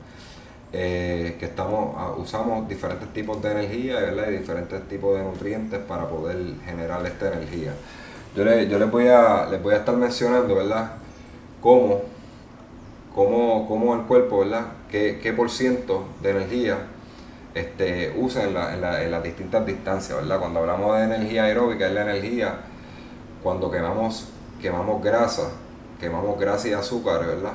Eh, 0.74 1.36
que 1.38 1.48
estamos, 1.48 1.96
ah, 1.98 2.14
usamos 2.18 2.66
diferentes 2.70 3.12
tipos 3.12 3.42
de 3.42 3.52
energía 3.52 3.96
¿verdad? 3.96 4.30
y 4.30 4.38
diferentes 4.38 4.88
tipos 4.88 5.18
de 5.18 5.24
nutrientes 5.24 5.80
para 5.80 6.08
poder 6.08 6.38
generar 6.66 7.06
esta 7.06 7.28
energía. 7.28 7.74
Yo, 8.36 8.46
le, 8.46 8.70
yo 8.70 8.80
les, 8.80 8.90
voy 8.90 9.08
a, 9.08 9.48
les 9.52 9.62
voy 9.62 9.74
a 9.74 9.78
estar 9.80 9.98
mencionando 9.98 10.56
¿verdad? 10.56 10.94
cómo 11.62 12.04
cómo, 13.14 13.68
cómo 13.68 13.96
el 13.96 14.02
cuerpo, 14.02 14.40
¿verdad? 14.40 14.66
¿Qué, 14.90 15.20
qué 15.22 15.34
por 15.34 15.50
ciento 15.50 16.06
de 16.22 16.32
energía 16.32 16.78
este, 17.54 18.16
usa 18.18 18.44
en, 18.44 18.54
la, 18.54 18.74
en, 18.74 18.82
la, 18.82 19.04
en, 19.04 19.12
las 19.12 19.24
distintas 19.24 19.66
distancias, 19.66 20.18
¿verdad? 20.18 20.40
Cuando 20.40 20.62
hablamos 20.62 20.98
de 20.98 21.04
energía 21.04 21.46
aeróbica, 21.46 21.88
es 21.88 21.94
la 21.94 22.02
energía 22.04 22.56
cuando 23.44 23.70
quemamos, 23.70 24.30
quemamos 24.62 25.04
grasa, 25.04 25.50
quemamos 26.00 26.40
grasa 26.40 26.68
y 26.70 26.74
azúcar, 26.74 27.26
¿verdad? 27.26 27.54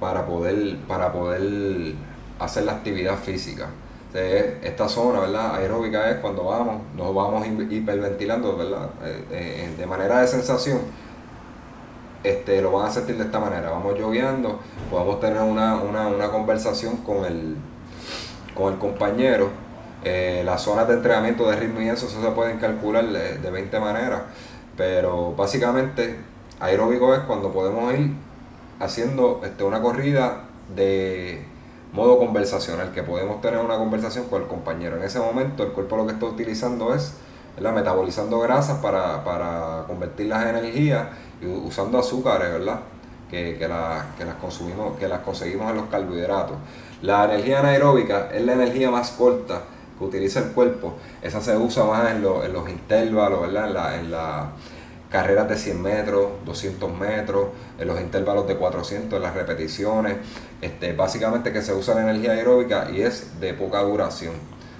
Para 0.00 0.26
poder, 0.26 0.78
para 0.88 1.12
poder 1.12 1.94
hacer 2.38 2.64
la 2.64 2.72
actividad 2.72 3.16
física. 3.16 3.68
esta 4.12 4.88
zona, 4.88 5.20
¿verdad? 5.20 5.56
Aeróbica 5.56 6.10
es 6.10 6.16
cuando 6.16 6.44
vamos, 6.44 6.82
nos 6.96 7.14
vamos 7.14 7.46
hiperventilando, 7.46 8.56
¿verdad? 8.56 8.90
Eh, 9.04 9.24
eh, 9.30 9.74
de 9.78 9.86
manera 9.86 10.20
de 10.20 10.26
sensación 10.26 10.80
este, 12.22 12.60
lo 12.60 12.72
van 12.72 12.86
a 12.86 12.90
sentir 12.90 13.16
de 13.16 13.24
esta 13.24 13.38
manera. 13.38 13.70
Vamos 13.70 13.98
lloviendo, 13.98 14.60
podemos 14.90 15.20
tener 15.20 15.42
una, 15.42 16.28
conversación 16.30 16.98
con 16.98 17.24
el, 17.24 17.56
con 18.54 18.72
el 18.72 18.78
compañero. 18.78 19.48
Eh, 20.02 20.42
las 20.46 20.62
zonas 20.62 20.88
de 20.88 20.94
entrenamiento 20.94 21.48
de 21.48 21.56
ritmo 21.56 21.82
y 21.82 21.88
eso, 21.88 22.08
se 22.08 22.18
pueden 22.30 22.58
calcular 22.58 23.06
de, 23.06 23.50
20 23.50 23.80
maneras. 23.80 24.22
Pero 24.76 25.34
básicamente 25.34 26.16
aeróbico 26.58 27.14
es 27.14 27.20
cuando 27.20 27.52
podemos 27.52 27.92
ir 27.94 28.12
haciendo 28.78 29.40
este, 29.44 29.64
una 29.64 29.80
corrida 29.80 30.44
de 30.74 31.44
modo 31.92 32.18
conversacional, 32.18 32.92
que 32.92 33.02
podemos 33.02 33.40
tener 33.40 33.60
una 33.60 33.76
conversación 33.76 34.26
con 34.26 34.42
el 34.42 34.48
compañero. 34.48 34.96
En 34.96 35.02
ese 35.02 35.18
momento 35.18 35.64
el 35.64 35.72
cuerpo 35.72 35.96
lo 35.96 36.06
que 36.06 36.12
está 36.12 36.26
utilizando 36.26 36.94
es 36.94 37.14
metabolizando 37.60 38.40
grasas 38.40 38.78
para, 38.78 39.22
para 39.22 39.84
convertirlas 39.86 40.42
en 40.42 40.56
energía 40.56 41.10
usando 41.46 41.98
azúcares, 41.98 42.52
¿verdad? 42.52 42.80
Que, 43.30 43.56
que, 43.58 43.68
las 43.68 44.34
consumimos, 44.40 44.98
que 44.98 45.08
las 45.08 45.20
conseguimos 45.20 45.70
en 45.70 45.76
los 45.76 45.86
carbohidratos. 45.86 46.56
La 47.02 47.24
energía 47.24 47.60
anaeróbica 47.60 48.28
es 48.32 48.44
la 48.44 48.54
energía 48.54 48.90
más 48.90 49.10
corta 49.10 49.62
que 49.98 50.04
utiliza 50.04 50.40
el 50.40 50.52
cuerpo. 50.52 50.94
Esa 51.22 51.40
se 51.40 51.56
usa 51.56 51.84
más 51.84 52.10
en, 52.10 52.16
en 52.16 52.52
los 52.52 52.68
intervalos, 52.68 53.42
¿verdad? 53.42 54.00
En 54.00 54.10
las 54.10 54.46
carreras 55.10 55.48
de 55.48 55.56
100 55.56 55.82
metros, 55.82 56.26
200 56.44 56.92
metros, 56.98 57.48
en 57.78 57.88
los 57.88 58.00
intervalos 58.00 58.46
de 58.46 58.56
400, 58.56 59.16
en 59.16 59.22
las 59.22 59.34
repeticiones. 59.34 60.16
Este, 60.60 60.92
básicamente 60.92 61.52
que 61.52 61.62
se 61.62 61.72
usa 61.72 61.94
la 61.94 62.02
energía 62.02 62.32
aeróbica 62.32 62.90
y 62.92 63.02
es 63.02 63.40
de 63.40 63.54
poca 63.54 63.80
duración. 63.82 64.34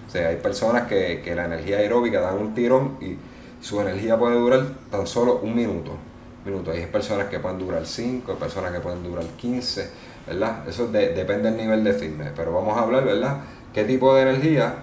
O 0.09 0.11
sea, 0.11 0.29
hay 0.29 0.37
personas 0.37 0.89
que, 0.89 1.23
que 1.25 1.37
la 1.37 1.45
energía 1.45 1.79
aeróbica 1.79 2.21
dan 2.21 2.39
un 2.39 2.55
tirón 2.55 2.99
y 3.01 3.17
su 3.65 3.81
energía 3.81 4.19
puede 4.19 4.37
durar 4.37 4.67
tan 4.91 5.07
solo 5.07 5.39
un 5.43 5.55
minuto 5.55 6.10
minutos. 6.45 6.75
Hay 6.75 6.87
personas 6.87 7.29
que 7.29 7.39
pueden 7.39 7.59
durar 7.59 7.87
5, 7.87 8.33
hay 8.33 8.39
personas 8.39 8.73
que 8.73 8.81
pueden 8.81 9.03
durar 9.03 9.25
15, 9.25 9.91
¿verdad? 10.27 10.69
Eso 10.69 10.89
depende 10.89 11.51
del 11.51 11.57
nivel 11.57 11.85
de 11.85 11.93
fitness. 11.93 12.33
Pero 12.37 12.53
vamos 12.53 12.77
a 12.77 12.83
hablar, 12.83 13.05
¿verdad? 13.05 13.39
¿Qué 13.73 13.85
tipo 13.85 14.15
de 14.15 14.23
energía 14.23 14.75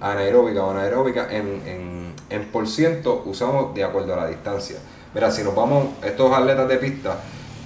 anaeróbica 0.00 0.62
o 0.64 0.70
anaeróbica 0.70 1.28
en, 1.30 1.62
en, 1.66 2.14
en 2.30 2.44
por 2.46 2.68
ciento 2.68 3.22
usamos 3.26 3.74
de 3.74 3.84
acuerdo 3.84 4.14
a 4.14 4.16
la 4.16 4.26
distancia? 4.28 4.76
Mira, 5.14 5.30
si 5.30 5.42
nos 5.42 5.54
vamos, 5.54 5.86
estos 6.04 6.32
atletas 6.32 6.68
de 6.68 6.76
pista, 6.76 7.16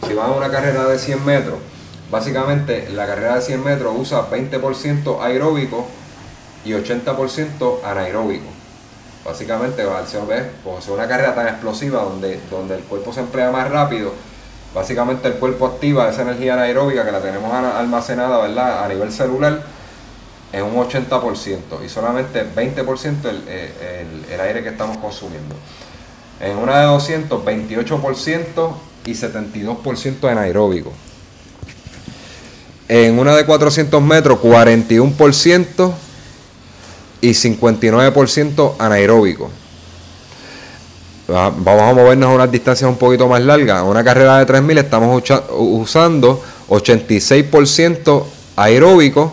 si 0.07 0.15
van 0.15 0.31
a 0.31 0.35
una 0.35 0.51
carrera 0.51 0.85
de 0.87 0.99
100 0.99 1.25
metros, 1.25 1.59
básicamente 2.11 2.89
la 2.91 3.07
carrera 3.07 3.37
de 3.37 3.43
100 3.43 3.65
metros 3.65 3.95
usa 3.99 4.31
20% 4.31 5.21
aeróbico 5.21 5.87
y 6.65 6.73
80% 6.73 7.83
anaeróbico. 7.85 8.47
Básicamente, 9.25 9.83
al 9.83 10.07
ser, 10.07 10.53
pues, 10.65 10.89
una 10.89 11.07
carrera 11.07 11.35
tan 11.35 11.47
explosiva 11.47 12.03
donde, 12.03 12.41
donde 12.51 12.77
el 12.77 12.83
cuerpo 12.85 13.13
se 13.13 13.21
emplea 13.21 13.51
más 13.51 13.71
rápido, 13.71 14.13
básicamente 14.75 15.29
el 15.29 15.35
cuerpo 15.35 15.67
activa 15.67 16.09
esa 16.09 16.23
energía 16.23 16.55
anaeróbica 16.55 17.05
que 17.05 17.13
la 17.13 17.21
tenemos 17.21 17.53
almacenada 17.53 18.39
¿verdad? 18.39 18.85
a 18.85 18.89
nivel 18.89 19.13
celular 19.13 19.63
en 20.53 20.65
un 20.65 20.75
80% 20.77 21.85
y 21.85 21.89
solamente 21.89 22.45
20% 22.45 23.29
el, 23.29 23.49
el, 23.49 24.33
el, 24.33 24.41
aire 24.41 24.63
que 24.63 24.71
estamos 24.71 24.97
consumiendo. 24.99 25.55
En 26.41 26.57
una 26.57 26.81
de 26.81 26.87
200, 26.87 27.45
28% 27.45 28.73
y 29.05 29.13
72% 29.13 30.31
anaeróbico. 30.31 30.93
En 32.89 33.19
una 33.19 33.37
de 33.37 33.45
400 33.45 34.03
metros, 34.03 34.41
41% 34.41 35.93
y 37.21 37.31
59% 37.31 38.75
anaeróbico. 38.79 39.51
Vamos 41.29 41.83
a 41.83 41.95
movernos 41.95 42.31
a 42.31 42.35
unas 42.35 42.51
distancias 42.51 42.91
un 42.91 42.97
poquito 42.97 43.29
más 43.29 43.41
largas. 43.43 43.83
En 43.83 43.89
una 43.89 44.03
carrera 44.03 44.39
de 44.39 44.47
3000 44.47 44.79
estamos 44.79 45.23
usando 45.51 46.43
86% 46.69 48.25
aeróbico 48.57 49.33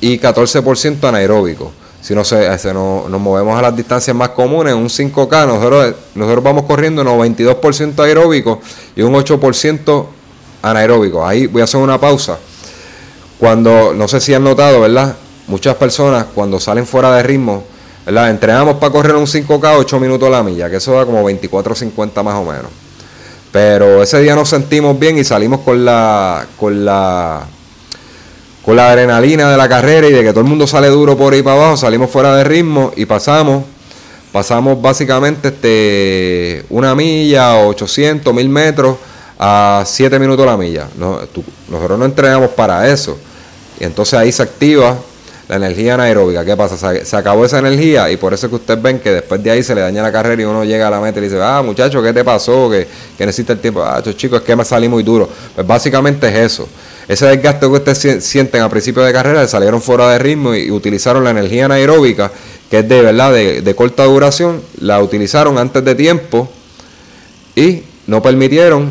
y 0.00 0.18
14% 0.18 1.08
anaeróbico. 1.08 1.72
Si 2.00 2.14
no 2.14 2.24
se, 2.24 2.48
nos, 2.72 3.08
movemos 3.08 3.58
a 3.58 3.62
las 3.62 3.76
distancias 3.76 4.14
más 4.16 4.30
comunes, 4.30 4.74
un 4.74 4.88
5K, 4.88 5.46
nosotros, 5.46 5.94
nosotros 6.14 6.44
vamos 6.44 6.64
corriendo 6.64 7.02
92% 7.04 8.00
aeróbico 8.04 8.60
y 8.94 9.02
un 9.02 9.14
8% 9.14 10.06
anaeróbico. 10.62 11.26
Ahí 11.26 11.46
voy 11.46 11.62
a 11.62 11.64
hacer 11.64 11.80
una 11.80 12.00
pausa. 12.00 12.38
Cuando, 13.38 13.92
no 13.94 14.08
sé 14.08 14.20
si 14.20 14.34
han 14.34 14.44
notado, 14.44 14.80
¿verdad? 14.80 15.16
Muchas 15.48 15.76
personas 15.76 16.26
cuando 16.34 16.58
salen 16.58 16.86
fuera 16.86 17.14
de 17.14 17.22
ritmo, 17.22 17.62
¿verdad? 18.04 18.30
Entrenamos 18.30 18.76
para 18.76 18.92
correr 18.92 19.14
un 19.14 19.26
5K 19.26 19.76
8 19.78 20.00
minutos 20.00 20.26
a 20.28 20.30
la 20.30 20.42
milla, 20.42 20.68
que 20.68 20.76
eso 20.76 20.92
da 20.92 21.06
como 21.06 21.28
24.50 21.28 22.22
más 22.22 22.34
o 22.34 22.44
menos. 22.44 22.70
Pero 23.52 24.02
ese 24.02 24.20
día 24.20 24.34
nos 24.34 24.48
sentimos 24.48 24.98
bien 24.98 25.18
y 25.18 25.24
salimos 25.24 25.60
con 25.60 25.84
la, 25.84 26.46
con 26.58 26.84
la 26.84 27.46
con 28.66 28.74
la 28.74 28.90
adrenalina 28.90 29.48
de 29.48 29.56
la 29.56 29.68
carrera 29.68 30.08
y 30.08 30.12
de 30.12 30.24
que 30.24 30.30
todo 30.30 30.40
el 30.40 30.46
mundo 30.46 30.66
sale 30.66 30.88
duro 30.88 31.16
por 31.16 31.32
ahí 31.32 31.40
para 31.40 31.56
abajo, 31.56 31.76
salimos 31.76 32.10
fuera 32.10 32.34
de 32.34 32.42
ritmo 32.42 32.90
y 32.96 33.06
pasamos, 33.06 33.62
pasamos 34.32 34.82
básicamente 34.82 35.48
este, 35.48 36.66
una 36.68 36.92
milla, 36.96 37.58
800, 37.58 38.34
1000 38.34 38.48
metros 38.48 38.96
a 39.38 39.84
7 39.86 40.18
minutos 40.18 40.44
la 40.44 40.56
milla. 40.56 40.88
nosotros 40.98 41.96
no 41.96 42.04
entrenamos 42.04 42.50
para 42.50 42.90
eso. 42.90 43.16
Y 43.78 43.84
entonces 43.84 44.14
ahí 44.18 44.32
se 44.32 44.42
activa 44.42 44.96
la 45.48 45.56
energía 45.56 45.94
anaeróbica. 45.94 46.44
¿Qué 46.44 46.56
pasa? 46.56 46.76
Se, 47.04 47.16
acabó 47.16 47.44
esa 47.44 47.58
energía 47.58 48.10
y 48.10 48.16
por 48.16 48.34
eso 48.34 48.46
es 48.46 48.50
que 48.50 48.56
ustedes 48.56 48.82
ven 48.82 48.98
que 48.98 49.12
después 49.12 49.42
de 49.42 49.50
ahí 49.50 49.62
se 49.62 49.74
le 49.74 49.80
daña 49.80 50.02
la 50.02 50.10
carrera 50.10 50.40
y 50.42 50.44
uno 50.44 50.64
llega 50.64 50.88
a 50.88 50.90
la 50.90 51.00
meta 51.00 51.20
y 51.20 51.22
dice, 51.22 51.40
ah, 51.40 51.62
muchacho, 51.64 52.02
¿qué 52.02 52.12
te 52.12 52.24
pasó? 52.24 52.70
Que, 52.70 52.86
que 53.16 53.26
necesita 53.26 53.52
el 53.52 53.60
tiempo. 53.60 53.82
Ah, 53.82 54.02
chicos, 54.02 54.40
es 54.40 54.44
que 54.44 54.56
me 54.56 54.64
salí 54.64 54.88
muy 54.88 55.02
duro. 55.02 55.28
Pues 55.54 55.66
básicamente 55.66 56.28
es 56.28 56.52
eso. 56.52 56.68
Ese 57.08 57.26
desgaste 57.26 57.60
que 57.60 57.72
ustedes 57.72 58.24
sienten 58.24 58.62
a 58.62 58.68
principio 58.68 59.02
de 59.02 59.12
carrera, 59.12 59.46
salieron 59.46 59.80
fuera 59.80 60.10
de 60.10 60.18
ritmo 60.18 60.54
y, 60.54 60.70
utilizaron 60.72 61.22
la 61.22 61.30
energía 61.30 61.66
anaeróbica, 61.66 62.32
que 62.68 62.80
es 62.80 62.88
de 62.88 63.02
verdad 63.02 63.32
de, 63.32 63.74
corta 63.76 64.04
duración, 64.04 64.60
la 64.80 65.00
utilizaron 65.00 65.56
antes 65.56 65.84
de 65.84 65.94
tiempo 65.94 66.50
y 67.54 67.82
no 68.08 68.20
permitieron 68.20 68.90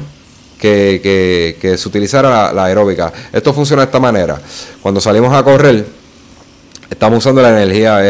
que, 0.57 1.75
se 1.77 1.89
utilizara 1.89 2.53
la, 2.53 2.65
aeróbica. 2.65 3.11
Esto 3.33 3.53
funciona 3.53 3.81
de 3.81 3.87
esta 3.87 3.99
manera. 3.99 4.41
Cuando 4.81 5.01
salimos 5.01 5.33
a 5.33 5.43
correr, 5.43 5.85
estamos 6.89 7.19
usando 7.19 7.41
la 7.41 7.49
energía 7.49 8.01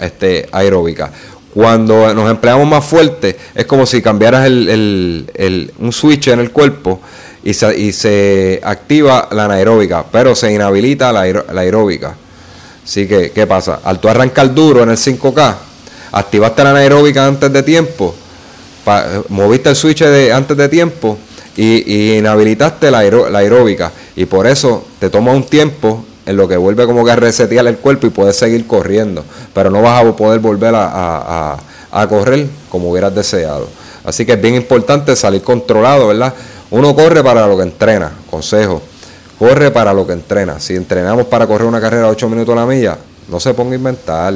este, 0.00 0.48
aeróbica. 0.52 1.10
Cuando 1.52 2.14
nos 2.14 2.30
empleamos 2.30 2.66
más 2.66 2.84
fuerte, 2.84 3.36
es 3.54 3.66
como 3.66 3.84
si 3.84 4.00
cambiaras 4.00 4.48
un 4.48 5.92
switch 5.92 6.28
en 6.28 6.40
el 6.40 6.52
cuerpo 6.52 7.00
y 7.42 7.54
se, 7.54 7.78
y 7.78 7.92
se 7.92 8.60
activa 8.62 9.28
la 9.32 9.46
anaeróbica, 9.46 10.04
pero 10.10 10.34
se 10.34 10.52
inhabilita 10.52 11.12
la, 11.12 11.22
aeróbica. 11.22 12.14
Así 12.84 13.06
que, 13.06 13.30
¿qué 13.30 13.46
pasa? 13.46 13.80
Al 13.84 13.98
tú 13.98 14.08
arrancar 14.08 14.54
duro 14.54 14.82
en 14.82 14.90
el 14.90 14.96
5K, 14.96 15.54
activaste 16.12 16.64
la 16.64 16.70
anaeróbica 16.70 17.26
antes 17.26 17.52
de 17.52 17.62
tiempo, 17.62 18.14
moviste 19.28 19.70
el 19.70 19.76
switch 19.76 20.02
de, 20.02 20.32
antes 20.32 20.56
de 20.56 20.68
tiempo 20.68 21.18
y, 21.56 22.16
inhabilitaste 22.16 22.90
la, 22.90 22.98
aeróbica. 22.98 23.92
Y 24.16 24.26
por 24.26 24.46
eso 24.46 24.86
te 24.98 25.10
toma 25.10 25.32
un 25.32 25.44
tiempo 25.44 26.04
en 26.30 26.36
lo 26.36 26.46
que 26.46 26.56
vuelve 26.56 26.86
como 26.86 27.04
que 27.04 27.10
a 27.10 27.16
resetear 27.16 27.66
el 27.66 27.78
cuerpo 27.78 28.06
y 28.06 28.10
puedes 28.10 28.36
seguir 28.36 28.66
corriendo. 28.66 29.24
Pero 29.52 29.70
no 29.70 29.82
vas 29.82 30.04
a 30.04 30.16
poder 30.16 30.38
volver 30.38 30.74
a, 30.76 31.58
a 31.90 32.08
correr 32.08 32.46
como 32.70 32.90
hubieras 32.90 33.14
deseado. 33.14 33.66
Así 34.04 34.24
que 34.24 34.32
es 34.32 34.40
bien 34.40 34.54
importante 34.54 35.14
salir 35.16 35.42
controlado, 35.42 36.08
¿verdad? 36.08 36.32
Uno 36.70 36.94
corre 36.94 37.22
para 37.22 37.46
lo 37.48 37.56
que 37.56 37.64
entrena, 37.64 38.12
consejo. 38.30 38.80
Corre 39.38 39.70
para 39.70 39.92
lo 39.92 40.06
que 40.06 40.12
entrena. 40.12 40.60
Si 40.60 40.76
entrenamos 40.76 41.26
para 41.26 41.46
correr 41.46 41.66
una 41.66 41.80
carrera 41.80 42.06
a 42.06 42.10
8 42.10 42.28
minutos 42.28 42.52
a 42.52 42.60
la 42.60 42.66
milla, 42.66 42.96
no 43.28 43.40
se 43.40 43.52
ponga 43.52 43.72
a 43.72 43.76
inventar. 43.76 44.34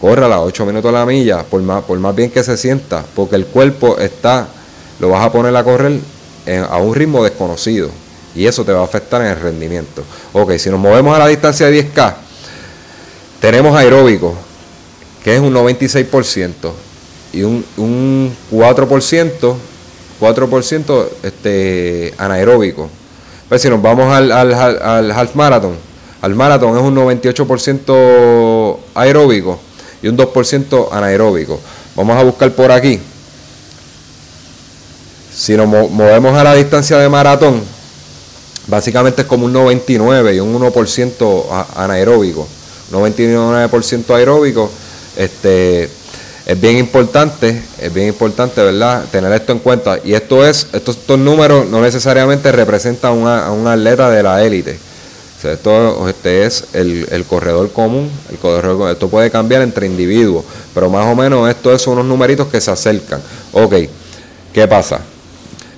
Corre 0.00 0.24
a 0.24 0.28
las 0.28 0.38
8 0.38 0.64
minutos 0.64 0.88
a 0.88 0.92
la 0.92 1.04
milla, 1.04 1.42
por 1.42 1.60
más 1.60 2.16
bien 2.16 2.30
que 2.30 2.42
se 2.42 2.56
sienta, 2.56 3.04
porque 3.14 3.36
el 3.36 3.44
cuerpo 3.44 3.98
está, 3.98 4.46
lo 4.98 5.10
vas 5.10 5.26
a 5.26 5.30
poner 5.30 5.54
a 5.54 5.62
correr 5.62 6.00
a 6.68 6.78
un 6.78 6.94
ritmo 6.94 7.22
desconocido. 7.22 7.90
Y 8.34 8.46
eso 8.46 8.64
te 8.64 8.72
va 8.72 8.80
a 8.80 8.84
afectar 8.84 9.20
en 9.22 9.28
el 9.28 9.40
rendimiento. 9.40 10.04
Ok, 10.32 10.52
si 10.56 10.70
nos 10.70 10.78
movemos 10.78 11.14
a 11.16 11.18
la 11.18 11.26
distancia 11.26 11.66
de 11.66 11.92
10K, 11.92 12.14
tenemos 13.40 13.76
aeróbico, 13.76 14.34
que 15.24 15.34
es 15.34 15.40
un 15.40 15.52
96%, 15.52 16.52
y 17.32 17.42
un, 17.42 17.64
un 17.76 18.36
4% 18.52 19.54
4% 20.20 21.08
este, 21.22 22.14
anaeróbico. 22.18 22.88
Pues 23.48 23.62
si 23.62 23.70
nos 23.70 23.82
vamos 23.82 24.12
al, 24.12 24.30
al, 24.30 25.10
half 25.10 25.34
marathon, 25.34 25.74
al 26.20 26.34
maratón 26.34 26.76
es 26.76 26.82
un 26.82 26.94
98% 26.94 28.76
aeróbico 28.94 29.58
y 30.02 30.08
un 30.08 30.16
2% 30.16 30.88
anaeróbico. 30.92 31.58
Vamos 31.96 32.16
a 32.16 32.22
buscar 32.22 32.52
por 32.52 32.70
aquí. 32.70 33.00
Si 35.34 35.56
nos 35.56 35.66
movemos 35.66 36.36
a 36.36 36.44
la 36.44 36.54
distancia 36.54 36.98
de 36.98 37.08
maratón, 37.08 37.62
básicamente 38.70 39.22
es 39.22 39.28
como 39.28 39.46
un 39.46 39.52
99 39.52 40.36
y 40.36 40.40
un 40.40 40.58
1% 40.58 41.66
anaeróbico. 41.74 42.46
99% 42.90 44.14
aeróbico, 44.14 44.70
este, 45.16 45.88
es 46.46 46.60
bien 46.60 46.78
importante, 46.78 47.62
es 47.78 47.92
bien 47.92 48.08
importante, 48.08 48.62
¿verdad? 48.62 49.04
Tener 49.10 49.32
esto 49.32 49.52
en 49.52 49.58
cuenta. 49.58 49.98
Y 50.02 50.14
esto 50.14 50.46
es, 50.46 50.68
estos, 50.72 50.96
números 51.18 51.68
no 51.68 51.80
necesariamente 51.80 52.50
representan 52.52 53.26
a 53.26 53.50
un 53.52 53.66
atleta 53.66 54.10
de 54.10 54.22
la 54.22 54.44
élite. 54.44 54.78
esto 55.42 56.08
este 56.08 56.44
es 56.44 56.64
el, 56.72 57.24
corredor 57.28 57.70
común, 57.72 58.10
el 58.30 58.38
corredor, 58.38 58.90
esto 58.90 59.08
puede 59.08 59.30
cambiar 59.30 59.62
entre 59.62 59.86
individuos, 59.86 60.44
pero 60.74 60.90
más 60.90 61.06
o 61.06 61.14
menos 61.14 61.48
esto 61.48 61.72
es 61.72 61.86
unos 61.86 62.04
numeritos 62.04 62.48
que 62.48 62.60
se 62.60 62.70
acercan. 62.70 63.20
Ok, 63.52 63.74
¿qué 64.52 64.66
pasa? 64.66 65.00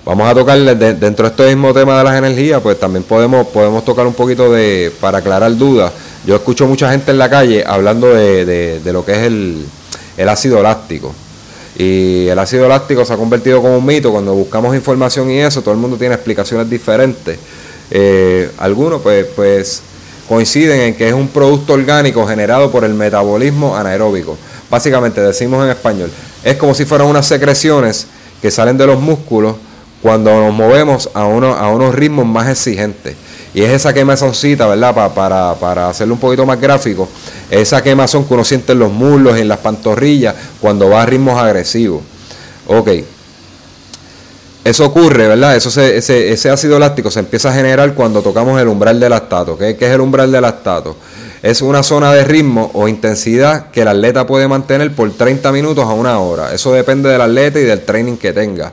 Vamos 0.04 0.28
a 0.28 0.34
tocar 0.34 0.58
dentro 0.58 1.24
de 1.24 1.30
este 1.30 1.46
mismo 1.54 1.72
tema 1.72 1.98
de 1.98 2.04
las 2.04 2.16
energías, 2.16 2.60
pues 2.60 2.78
también 2.78 3.04
podemos, 3.04 3.46
podemos 3.46 3.84
tocar 3.84 4.06
un 4.06 4.14
poquito 4.14 4.52
de, 4.52 4.92
para 5.00 5.18
aclarar 5.18 5.56
dudas. 5.56 5.92
Yo 6.26 6.34
escucho 6.34 6.66
mucha 6.66 6.90
gente 6.90 7.12
en 7.12 7.18
la 7.18 7.30
calle 7.30 7.64
hablando 7.64 8.12
de 8.12 8.80
lo 8.92 9.04
que 9.04 9.12
es 9.12 9.18
el, 9.18 9.64
el 10.16 10.28
ácido 10.28 10.62
láctico. 10.62 11.14
Y 11.76 12.26
el 12.28 12.38
ácido 12.38 12.68
láctico 12.68 13.04
se 13.04 13.12
ha 13.12 13.16
convertido 13.16 13.62
como 13.62 13.78
un 13.78 13.86
mito. 13.86 14.12
Cuando 14.12 14.34
buscamos 14.34 14.74
información 14.74 15.30
y 15.30 15.38
eso, 15.38 15.62
todo 15.62 15.72
el 15.72 15.80
mundo 15.80 15.96
tiene 15.96 16.14
explicaciones 16.14 16.68
diferentes. 16.68 17.38
Eh, 17.90 18.50
algunos 18.58 19.02
pues, 19.02 19.26
pues 19.34 19.82
coinciden 20.28 20.80
en 20.80 20.94
que 20.94 21.08
es 21.08 21.14
un 21.14 21.28
producto 21.28 21.74
orgánico 21.74 22.26
generado 22.26 22.70
por 22.70 22.84
el 22.84 22.94
metabolismo 22.94 23.76
anaeróbico. 23.76 24.36
Básicamente 24.70 25.20
decimos 25.20 25.64
en 25.64 25.70
español, 25.70 26.10
es 26.42 26.56
como 26.56 26.74
si 26.74 26.86
fueran 26.86 27.06
unas 27.06 27.26
secreciones 27.26 28.06
que 28.40 28.50
salen 28.50 28.78
de 28.78 28.86
los 28.86 28.98
músculos 28.98 29.56
cuando 30.02 30.30
nos 30.32 30.52
movemos 30.52 31.08
a, 31.14 31.24
uno, 31.26 31.54
a 31.54 31.70
unos 31.70 31.94
ritmos 31.94 32.26
más 32.26 32.48
exigentes. 32.48 33.14
Y 33.54 33.62
es 33.62 33.70
esa 33.70 33.92
quemazoncita, 33.92 34.66
¿verdad? 34.66 35.12
para, 35.14 35.54
para 35.54 35.88
hacerlo 35.88 36.14
un 36.14 36.20
poquito 36.20 36.44
más 36.44 36.60
gráfico, 36.60 37.08
esa 37.50 37.82
quemazón 37.82 38.24
que 38.24 38.34
uno 38.34 38.44
siente 38.44 38.72
en 38.72 38.78
los 38.78 38.90
muslos, 38.90 39.38
en 39.38 39.46
las 39.46 39.58
pantorrillas, 39.58 40.34
cuando 40.60 40.88
va 40.88 41.02
a 41.02 41.06
ritmos 41.06 41.38
agresivos. 41.38 42.02
Ok. 42.66 42.88
Eso 44.64 44.86
ocurre, 44.86 45.26
¿verdad? 45.26 45.56
Eso 45.56 45.68
ese, 45.80 46.32
ese, 46.32 46.50
ácido 46.50 46.78
láctico 46.78 47.10
se 47.10 47.18
empieza 47.18 47.50
a 47.50 47.52
generar 47.52 47.94
cuando 47.94 48.22
tocamos 48.22 48.60
el 48.60 48.68
umbral 48.68 48.98
del 49.00 49.10
lactato. 49.10 49.58
¿Qué, 49.58 49.76
¿Qué 49.76 49.86
es 49.86 49.92
el 49.92 50.00
umbral 50.00 50.30
del 50.30 50.42
lactato? 50.42 50.96
Es 51.42 51.62
una 51.62 51.82
zona 51.82 52.12
de 52.12 52.24
ritmo 52.24 52.70
o 52.72 52.86
intensidad 52.86 53.70
que 53.70 53.82
el 53.82 53.88
atleta 53.88 54.24
puede 54.24 54.46
mantener 54.46 54.94
por 54.94 55.12
30 55.12 55.50
minutos 55.50 55.84
a 55.84 55.92
una 55.92 56.18
hora. 56.20 56.54
Eso 56.54 56.72
depende 56.72 57.08
del 57.08 57.20
atleta 57.20 57.58
y 57.58 57.64
del 57.64 57.84
training 57.84 58.16
que 58.16 58.32
tenga. 58.32 58.72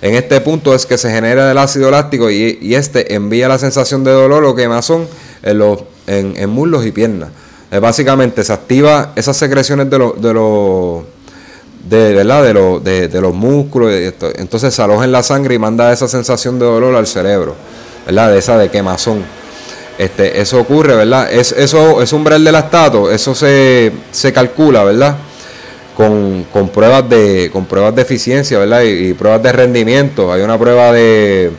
En 0.00 0.14
este 0.14 0.40
punto 0.40 0.74
es 0.74 0.86
que 0.86 0.96
se 0.96 1.10
genera 1.10 1.50
el 1.50 1.58
ácido 1.58 1.90
láctico 1.90 2.30
y, 2.30 2.74
este 2.74 3.14
envía 3.14 3.48
la 3.48 3.58
sensación 3.58 4.04
de 4.04 4.12
dolor 4.12 4.44
o 4.44 4.54
quemazón 4.54 5.06
en, 5.42 5.58
los, 5.58 5.80
en, 6.06 6.48
muslos 6.50 6.86
y 6.86 6.92
piernas. 6.92 7.30
Eh, 7.70 7.80
básicamente 7.80 8.44
se 8.44 8.52
activa 8.52 9.12
esas 9.16 9.36
secreciones 9.36 9.90
de 9.90 9.98
los 9.98 10.20
de 10.20 10.32
los 10.32 11.02
de, 11.88 12.14
¿verdad? 12.14 12.42
de, 12.82 13.08
de, 13.08 13.20
los 13.20 13.34
músculos, 13.34 13.92
entonces 14.36 14.74
se 14.74 14.82
aloja 14.82 15.04
en 15.04 15.12
la 15.12 15.22
sangre 15.22 15.54
y 15.54 15.58
manda 15.58 15.92
esa 15.92 16.06
sensación 16.06 16.58
de 16.58 16.66
dolor 16.66 16.94
al 16.94 17.06
cerebro, 17.06 17.54
¿verdad? 18.04 18.30
De 18.30 18.38
esa 18.38 18.58
de 18.58 18.68
quemazón. 18.70 19.24
Este, 19.96 20.40
eso 20.40 20.60
ocurre, 20.60 20.94
¿verdad? 20.94 21.32
Es, 21.32 21.52
eso 21.52 22.02
es 22.02 22.12
umbral 22.12 22.44
de 22.44 22.52
lactato, 22.52 23.10
eso 23.10 23.34
se, 23.34 23.90
se 24.12 24.32
calcula, 24.32 24.84
¿verdad? 24.84 25.16
Con, 25.98 26.68
pruebas 26.68 27.08
de 27.08 27.50
con 27.52 27.66
pruebas 27.66 27.92
de 27.92 28.02
eficiencia, 28.02 28.56
¿verdad? 28.60 28.82
Y, 28.82 29.14
pruebas 29.14 29.42
de 29.42 29.50
rendimiento. 29.50 30.32
Hay 30.32 30.42
una 30.42 30.56
prueba 30.56 30.92
de, 30.92 31.50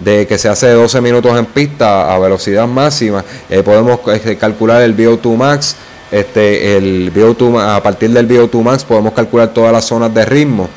de 0.00 0.26
que 0.26 0.38
se 0.38 0.48
hace 0.48 0.70
12 0.70 1.00
minutos 1.00 1.38
en 1.38 1.46
pista 1.46 2.12
a 2.12 2.18
velocidad 2.18 2.66
máxima. 2.66 3.24
Eh, 3.48 3.62
podemos 3.62 4.00
este, 4.12 4.36
calcular 4.36 4.82
el 4.82 4.96
VO2 4.96 5.36
max. 5.36 5.76
Este, 6.10 6.76
el 6.76 7.14
VO2, 7.14 7.76
a 7.76 7.80
partir 7.80 8.10
del 8.10 8.28
VO2 8.28 8.60
max 8.60 8.82
podemos 8.82 9.12
calcular 9.12 9.54
todas 9.54 9.72
las 9.72 9.84
zonas 9.84 10.12
de 10.12 10.24
ritmo. 10.24 10.68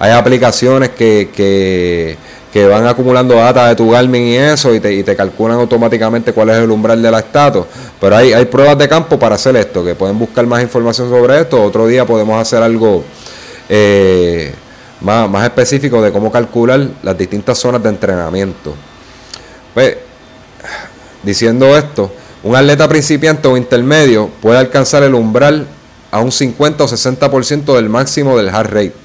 Hay 0.00 0.10
aplicaciones 0.10 0.88
que, 0.88 1.30
que 1.32 2.16
que 2.52 2.66
van 2.66 2.86
acumulando 2.86 3.36
data 3.36 3.68
de 3.68 3.76
tu 3.76 3.90
Garmin 3.90 4.22
y 4.22 4.36
eso 4.36 4.74
y 4.74 4.80
te, 4.80 4.92
y 4.92 5.04
te 5.04 5.14
calculan 5.14 5.58
automáticamente 5.58 6.32
cuál 6.32 6.50
es 6.50 6.56
el 6.56 6.70
umbral 6.70 7.00
de 7.00 7.10
lactato. 7.10 7.66
Pero 8.00 8.16
hay, 8.16 8.32
hay 8.32 8.44
pruebas 8.46 8.76
de 8.76 8.88
campo 8.88 9.18
para 9.18 9.36
hacer 9.36 9.54
esto, 9.56 9.84
que 9.84 9.94
pueden 9.94 10.18
buscar 10.18 10.46
más 10.46 10.62
información 10.62 11.08
sobre 11.08 11.40
esto. 11.40 11.62
Otro 11.62 11.86
día 11.86 12.04
podemos 12.04 12.40
hacer 12.40 12.62
algo 12.62 13.04
eh, 13.68 14.52
más, 15.00 15.30
más 15.30 15.44
específico 15.44 16.02
de 16.02 16.10
cómo 16.10 16.32
calcular 16.32 16.88
las 17.02 17.16
distintas 17.16 17.56
zonas 17.58 17.82
de 17.82 17.88
entrenamiento. 17.88 18.74
Pues, 19.72 19.96
diciendo 21.22 21.76
esto, 21.76 22.10
un 22.42 22.56
atleta 22.56 22.88
principiante 22.88 23.46
o 23.46 23.56
intermedio 23.56 24.28
puede 24.40 24.58
alcanzar 24.58 25.04
el 25.04 25.14
umbral 25.14 25.66
a 26.10 26.18
un 26.18 26.32
50 26.32 26.82
o 26.82 26.88
60% 26.88 27.76
del 27.76 27.88
máximo 27.88 28.36
del 28.36 28.50
heart 28.50 28.70
rate 28.70 28.99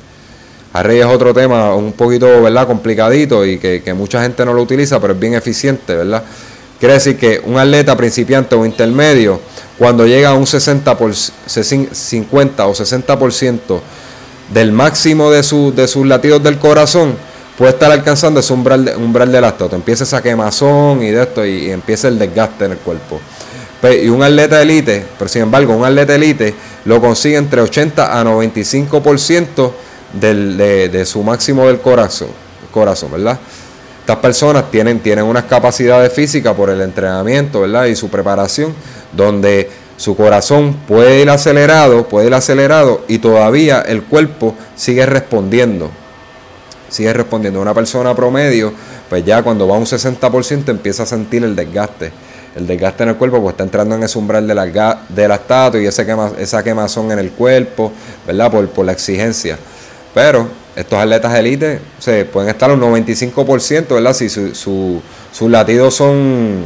Array 0.75 0.99
es 0.99 1.05
otro 1.05 1.33
tema 1.33 1.73
un 1.73 1.93
poquito, 1.93 2.41
¿verdad? 2.41 2.67
Complicadito 2.67 3.45
y 3.45 3.57
que, 3.59 3.93
mucha 3.93 4.21
gente 4.21 4.43
no 4.43 4.51
lo 4.51 4.61
utiliza, 4.61 4.99
pero 4.99 5.13
es 5.13 5.19
bien 5.19 5.33
eficiente, 5.33 5.95
¿verdad? 5.95 6.21
Quiere 6.77 6.95
decir 6.95 7.17
que 7.17 7.41
un 7.45 7.57
atleta 7.57 7.95
principiante 7.95 8.55
o 8.55 8.65
intermedio, 8.65 9.39
cuando 9.79 10.05
llega 10.05 10.31
a 10.31 10.33
un 10.33 10.45
60 10.45 10.97
por 10.97 11.15
50 11.15 12.67
o 12.67 12.73
60% 12.73 13.79
del 14.53 14.73
máximo 14.73 15.31
de, 15.31 15.37
de 15.37 15.87
sus 15.87 16.05
latidos 16.05 16.43
del 16.43 16.59
corazón, 16.59 17.15
puede 17.57 17.71
estar 17.71 17.89
alcanzando 17.89 18.41
ese 18.41 18.51
umbral, 18.51 18.83
de, 18.83 18.97
umbral 18.97 19.31
del 19.31 19.43
lactato. 19.43 19.77
Empieza 19.77 20.03
esa 20.03 20.21
quemazón 20.21 21.01
y 21.01 21.09
de 21.09 21.23
esto 21.23 21.45
y, 21.45 21.71
empieza 21.71 22.09
el 22.09 22.19
desgaste 22.19 22.65
en 22.65 22.73
el 22.73 22.77
cuerpo. 22.79 23.21
Y 23.81 24.09
un 24.09 24.21
atleta 24.21 24.61
elite, 24.61 25.05
pero 25.17 25.29
sin 25.29 25.43
embargo, 25.43 25.73
un 25.73 25.85
atleta 25.85 26.15
elite 26.15 26.53
lo 26.83 26.99
consigue 26.99 27.37
entre 27.37 27.61
80 27.61 28.19
a 28.19 28.25
95% 28.25 29.71
del, 30.13 30.57
de, 30.57 31.05
su 31.05 31.23
máximo 31.23 31.67
del 31.67 31.79
corazón, 31.79 32.29
corazón, 32.71 33.11
¿verdad? 33.11 33.39
Estas 34.01 34.17
personas 34.17 34.69
tienen, 34.69 34.99
tienen 34.99 35.25
unas 35.25 35.45
capacidades 35.45 36.13
físicas 36.13 36.53
por 36.53 36.69
el 36.69 36.81
entrenamiento, 36.81 37.61
¿verdad? 37.61 37.85
Y 37.85 37.95
su 37.95 38.09
preparación, 38.09 38.73
donde 39.13 39.69
su 39.97 40.15
corazón 40.15 40.73
puede 40.87 41.21
ir 41.21 41.29
acelerado, 41.29 42.07
puede 42.07 42.27
ir 42.27 42.33
acelerado 42.33 43.03
y 43.07 43.19
todavía 43.19 43.81
el 43.81 44.03
cuerpo 44.03 44.55
sigue 44.75 45.05
respondiendo. 45.05 45.89
Sigue 46.89 47.13
respondiendo. 47.13 47.61
Una 47.61 47.73
persona 47.73 48.13
promedio, 48.15 48.73
pues 49.09 49.25
ya 49.25 49.41
cuando 49.41 49.67
va 49.67 49.75
a 49.75 49.79
un 49.79 49.85
60% 49.85 50.69
empieza 50.69 51.03
a 51.03 51.05
sentir 51.05 51.43
el 51.43 51.55
desgaste. 51.55 52.11
El 52.55 52.67
desgaste 52.67 53.03
en 53.03 53.09
el 53.09 53.15
cuerpo, 53.15 53.41
pues 53.41 53.53
está 53.53 53.63
entrando 53.63 53.95
en 53.95 54.03
ese 54.03 54.17
umbral 54.17 54.47
de 54.47 54.55
la, 54.55 54.65
de 55.09 55.25
estatua 55.25 55.81
y 55.81 55.89
quema, 55.89 56.31
esa 56.37 56.63
quemazón 56.63 57.11
en 57.11 57.19
el 57.19 57.31
cuerpo, 57.31 57.91
¿verdad? 58.25 58.51
Por, 58.51 58.69
por 58.69 58.85
la 58.85 58.93
exigencia. 58.93 59.57
Pero 60.15 60.47
estos 60.77 60.97
atletas 60.97 61.35
élite 61.35 61.81
se 61.99 62.23
pueden 62.23 62.49
estar 62.49 62.71
un 62.71 62.79
95%, 62.79 63.87
¿verdad? 63.89 64.13
Si 64.13 64.29
sus 64.29 64.57
su, 64.57 65.49
latidos 65.49 65.93
son, 65.93 66.63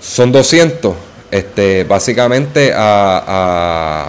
son 0.00 0.30
200, 0.30 0.94
este, 1.32 1.82
básicamente 1.82 2.72
a, 2.72 4.08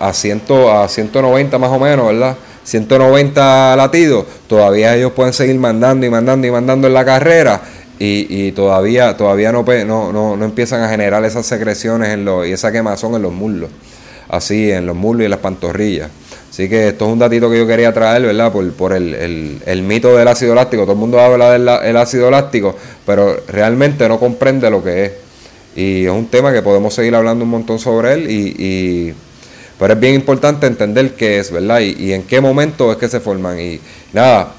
a, 0.00 0.08
a, 0.08 0.12
100, 0.12 0.42
a 0.68 0.88
190 0.88 1.58
más 1.58 1.70
o 1.70 1.78
menos, 1.78 2.08
¿verdad? 2.08 2.36
190 2.64 3.76
latidos, 3.76 4.24
todavía 4.48 4.96
ellos 4.96 5.12
pueden 5.12 5.32
seguir 5.32 5.56
mandando 5.60 6.04
y 6.06 6.10
mandando 6.10 6.44
y 6.48 6.50
mandando 6.50 6.88
en 6.88 6.94
la 6.94 7.04
carrera 7.04 7.62
y, 8.00 8.26
y 8.48 8.50
todavía, 8.50 9.16
todavía 9.16 9.52
no, 9.52 9.64
no, 9.84 10.36
no, 10.36 10.44
empiezan 10.44 10.82
a 10.82 10.88
generar 10.88 11.24
esas 11.24 11.46
secreciones 11.46 12.08
en 12.08 12.24
los, 12.24 12.48
y 12.48 12.50
esa 12.50 12.72
quemazón 12.72 13.14
en 13.14 13.22
los 13.22 13.32
muslos, 13.32 13.70
así 14.28 14.72
en 14.72 14.86
los 14.86 14.96
muslos 14.96 15.26
y 15.26 15.28
las 15.28 15.38
pantorrillas. 15.38 16.10
Así 16.56 16.70
que 16.70 16.88
esto 16.88 17.04
es 17.04 17.12
un 17.12 17.18
datito 17.18 17.50
que 17.50 17.58
yo 17.58 17.66
quería 17.66 17.92
traer, 17.92 18.22
¿verdad? 18.22 18.50
Por, 18.50 18.94
el, 18.94 19.82
mito 19.82 20.16
del 20.16 20.26
ácido 20.26 20.54
láctico. 20.54 20.84
Todo 20.84 20.92
el 20.92 20.98
mundo 20.98 21.20
habla 21.20 21.50
del 21.50 21.96
ácido 21.98 22.30
láctico, 22.30 22.74
pero 23.04 23.42
realmente 23.46 24.08
no 24.08 24.18
comprende 24.18 24.70
lo 24.70 24.82
que 24.82 25.04
es. 25.04 25.12
Y 25.76 26.04
es 26.06 26.10
un 26.10 26.28
tema 26.28 26.54
que 26.54 26.62
podemos 26.62 26.94
seguir 26.94 27.14
hablando 27.14 27.44
un 27.44 27.50
montón 27.50 27.78
sobre 27.78 28.14
él. 28.14 28.30
Y, 28.30 29.12
pero 29.78 29.92
es 29.92 30.00
bien 30.00 30.14
importante 30.14 30.66
entender 30.66 31.12
qué 31.12 31.40
es, 31.40 31.50
¿verdad? 31.50 31.80
Y, 31.80 32.14
en 32.14 32.22
qué 32.22 32.40
momento 32.40 32.90
es 32.90 32.96
que 32.96 33.10
se 33.10 33.20
forman. 33.20 33.60
Y 33.60 33.78
nada, 34.14 34.54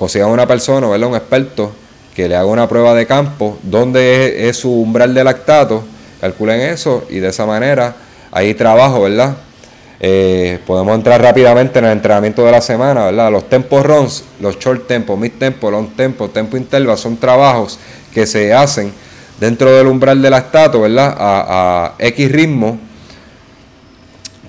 consigan 0.00 0.30
una 0.30 0.48
persona, 0.48 0.88
¿verdad? 0.88 1.10
Un 1.10 1.14
experto 1.14 1.70
que 2.12 2.28
le 2.28 2.34
haga 2.34 2.46
una 2.46 2.68
prueba 2.68 2.92
de 2.92 3.06
campo, 3.06 3.56
donde 3.62 4.48
es, 4.48 4.48
es 4.48 4.56
su 4.56 4.72
umbral 4.72 5.14
de 5.14 5.22
lactato, 5.22 5.84
calculen 6.20 6.60
eso 6.60 7.04
y 7.08 7.20
de 7.20 7.28
esa 7.28 7.46
manera 7.46 7.94
hay 8.32 8.52
trabajo, 8.54 9.02
¿verdad? 9.02 9.36
Eh, 10.02 10.58
podemos 10.66 10.94
entrar 10.94 11.20
rápidamente 11.20 11.78
en 11.78 11.84
el 11.84 11.92
entrenamiento 11.92 12.42
de 12.42 12.50
la 12.50 12.62
semana, 12.62 13.04
¿verdad? 13.04 13.30
Los 13.30 13.50
tempos 13.50 13.84
runs, 13.84 14.24
los 14.40 14.58
short 14.58 14.86
tempos, 14.86 15.18
mid 15.18 15.32
tempo, 15.32 15.70
long 15.70 15.88
tempo, 15.90 16.30
tempo 16.30 16.56
interval 16.56 16.96
son 16.96 17.18
trabajos 17.18 17.78
que 18.14 18.26
se 18.26 18.54
hacen 18.54 18.92
dentro 19.38 19.70
del 19.70 19.86
umbral 19.86 20.22
del 20.22 20.30
lactato, 20.30 20.80
¿verdad? 20.80 21.14
A, 21.18 21.94
X 21.98 22.32
ritmo 22.32 22.78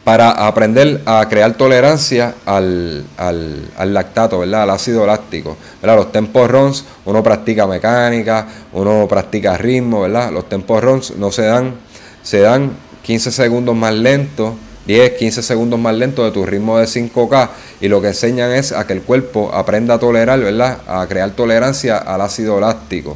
para 0.06 0.48
aprender 0.48 1.02
a 1.06 1.28
crear 1.28 1.54
tolerancia 1.56 2.34
al, 2.46 3.04
al, 3.18 3.94
lactato, 3.94 4.40
¿verdad? 4.40 4.64
Al 4.64 4.70
ácido 4.70 5.06
láctico, 5.06 5.58
¿verdad? 5.82 5.98
Los 5.98 6.14
tempos 6.14 6.50
runs, 6.50 6.86
uno 7.04 7.22
practica 7.22 7.68
mecánica, 7.68 8.48
uno 8.72 9.06
practica 9.10 9.58
ritmo, 9.58 10.02
¿verdad? 10.04 10.32
Los 10.32 10.48
tempos 10.48 10.82
runs 10.82 11.14
no 11.18 11.30
se 11.30 11.44
dan, 11.44 11.76
se 12.24 12.40
dan 12.40 12.72
15 13.04 13.32
segundos 13.32 13.76
más 13.76 13.94
lentos 13.94 14.54
10, 14.86 15.14
15 15.14 15.44
segundos 15.44 15.80
más 15.80 15.96
lento 15.96 16.24
de 16.26 16.32
tu 16.32 16.46
ritmo 16.46 16.80
de 16.80 16.86
5K 16.86 17.50
y 17.82 17.88
lo 17.88 18.02
que 18.02 18.08
enseñan 18.08 18.52
es 18.52 18.72
a 18.72 18.88
que 18.88 18.94
el 18.94 19.02
cuerpo 19.02 19.52
aprenda 19.54 19.96
a 19.96 20.00
tolerar, 20.00 20.40
¿verdad? 20.40 20.80
A 20.88 21.06
crear 21.08 21.32
tolerancia 21.32 21.98
al 21.98 22.22
ácido 22.22 22.60
láctico, 22.60 23.16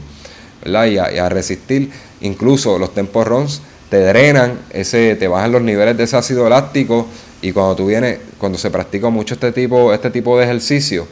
¿verdad? 0.63 0.86
Y 0.86 0.97
a, 0.97 1.30
resistir. 1.30 1.89
Incluso 2.22 2.78
los 2.78 2.93
tempos 2.93 3.28
runs 3.28 3.61
te 3.89 3.99
drenan, 3.99 4.59
ese, 4.72 5.16
te 5.16 5.28
bajan 5.28 5.51
los 5.51 5.61
niveles 5.61 5.97
de 5.97 6.03
ese 6.03 6.18
ácido 6.18 6.47
láctico 6.49 7.07
y 7.41 7.51
cuando 7.51 7.76
tú 7.76 7.88
vienes, 7.88 8.20
cuando 8.38 8.57
se 8.57 8.70
practica 8.70 9.09
mucho 9.09 9.34
este 9.34 9.51
tipo, 9.51 9.93
este 9.93 10.11
tipo 10.11 10.38
de 10.38 10.45
ejercicio, 10.45 11.07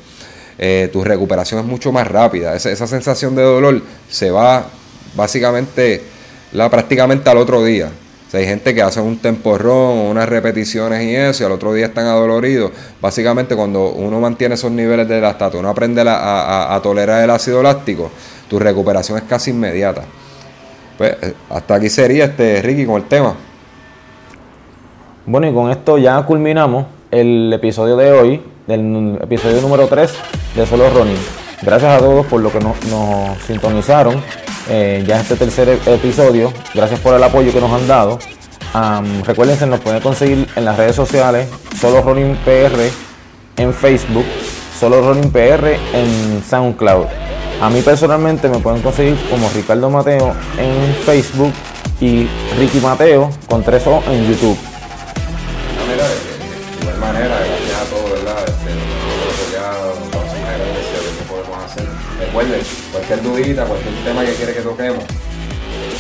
eh, 0.60 0.90
tu 0.94 1.04
recuperación 1.04 1.62
es 1.62 1.66
mucho 1.66 1.92
más 1.92 2.08
rápida. 2.08 2.56
Esa, 2.56 2.72
esa 2.72 2.86
sensación 2.86 3.36
de 3.36 3.42
dolor 3.42 3.82
se 4.10 4.30
va 4.30 4.68
básicamente, 5.16 6.04
prácticamente 6.70 7.30
al 7.30 7.38
otro 7.38 7.64
día 7.64 7.92
hay 8.38 8.46
gente 8.46 8.74
que 8.74 8.82
hace 8.82 9.00
un 9.00 9.18
temporrón, 9.18 9.98
unas 10.00 10.28
repeticiones 10.28 11.04
y 11.04 11.16
eso, 11.16 11.44
y 11.44 11.46
al 11.46 11.52
otro 11.52 11.74
día 11.74 11.86
están 11.86 12.08
adoloridos. 12.08 12.72
Básicamente, 13.00 13.56
cuando 13.56 13.92
uno 13.92 14.20
mantiene 14.20 14.56
esos 14.56 14.72
niveles 14.72 15.08
de 15.08 15.22
lactato, 15.22 15.60
uno 15.60 15.70
aprende 15.70 16.04
a, 16.08 16.80
tolerar 16.82 17.24
el 17.24 17.30
ácido 17.30 17.62
láctico, 17.62 18.10
tu 18.50 18.58
recuperación 18.58 19.18
es 19.18 19.24
casi 19.26 19.52
inmediata. 19.52 20.04
Pues 20.98 21.16
eh, 21.22 21.34
hasta 21.50 21.76
aquí 21.76 21.90
sería 21.90 22.26
este 22.26 22.62
Ricky 22.62 22.86
con 22.86 23.02
el 23.02 23.08
tema. 23.08 23.36
Bueno, 25.26 25.48
y 25.48 25.54
con 25.54 25.72
esto 25.72 25.98
ya 25.98 26.22
culminamos 26.24 26.86
el 27.12 27.52
episodio 27.54 27.96
de 27.96 28.12
hoy, 28.12 28.42
del 28.68 29.20
episodio 29.22 29.62
número 29.62 29.88
3 29.88 30.14
de 30.56 30.66
Solo 30.66 30.90
Running. 30.90 31.44
Gracias 31.62 31.96
a 31.96 32.00
todos 32.00 32.26
por 32.26 32.42
lo 32.42 32.52
que 32.52 32.60
nos, 32.60 32.78
sintonizaron. 33.46 34.22
Eh, 34.70 35.04
ya 35.06 35.20
este 35.20 35.36
tercer 35.36 35.80
episodio. 35.86 36.54
Gracias 36.74 37.00
por 37.00 37.16
el 37.16 37.24
apoyo 37.24 37.52
que 37.52 37.60
nos 37.60 37.72
han 37.72 37.88
dado. 37.88 38.20
recuerden 39.26 39.58
que 39.58 39.66
nos 39.66 39.80
pueden 39.80 40.02
conseguir 40.02 40.48
en 40.56 40.66
las 40.66 40.78
redes 40.78 40.96
sociales, 40.96 41.48
solo 41.80 42.02
Running 42.02 42.36
PR 42.46 42.90
en 43.58 43.74
Facebook, 43.74 44.26
solo 44.80 45.02
Running 45.02 45.32
PR 45.32 45.76
en 45.94 46.44
SoundCloud. 46.48 47.06
A 47.62 47.70
mí 47.70 47.82
personalmente 47.82 48.50
me 48.50 48.60
pueden 48.60 48.82
conseguir 48.82 49.18
como 49.30 49.50
Ricardo 49.50 49.90
Mateo 49.90 50.36
en 50.58 50.96
Facebook 51.06 51.54
y 52.02 52.28
Ricky 52.58 52.80
Mateo 52.80 53.30
con 53.48 53.64
3 53.64 53.88
O 53.88 54.04
en 54.10 54.28
YouTube. 54.28 54.58
recuerden, 62.34 62.62
cualquier 63.04 63.22
dudita, 63.22 63.66
cualquier 63.66 63.94
tema 64.04 64.26
que 64.26 64.34
quiere 64.34 64.54
que 64.54 64.62
toquemos, 64.62 65.04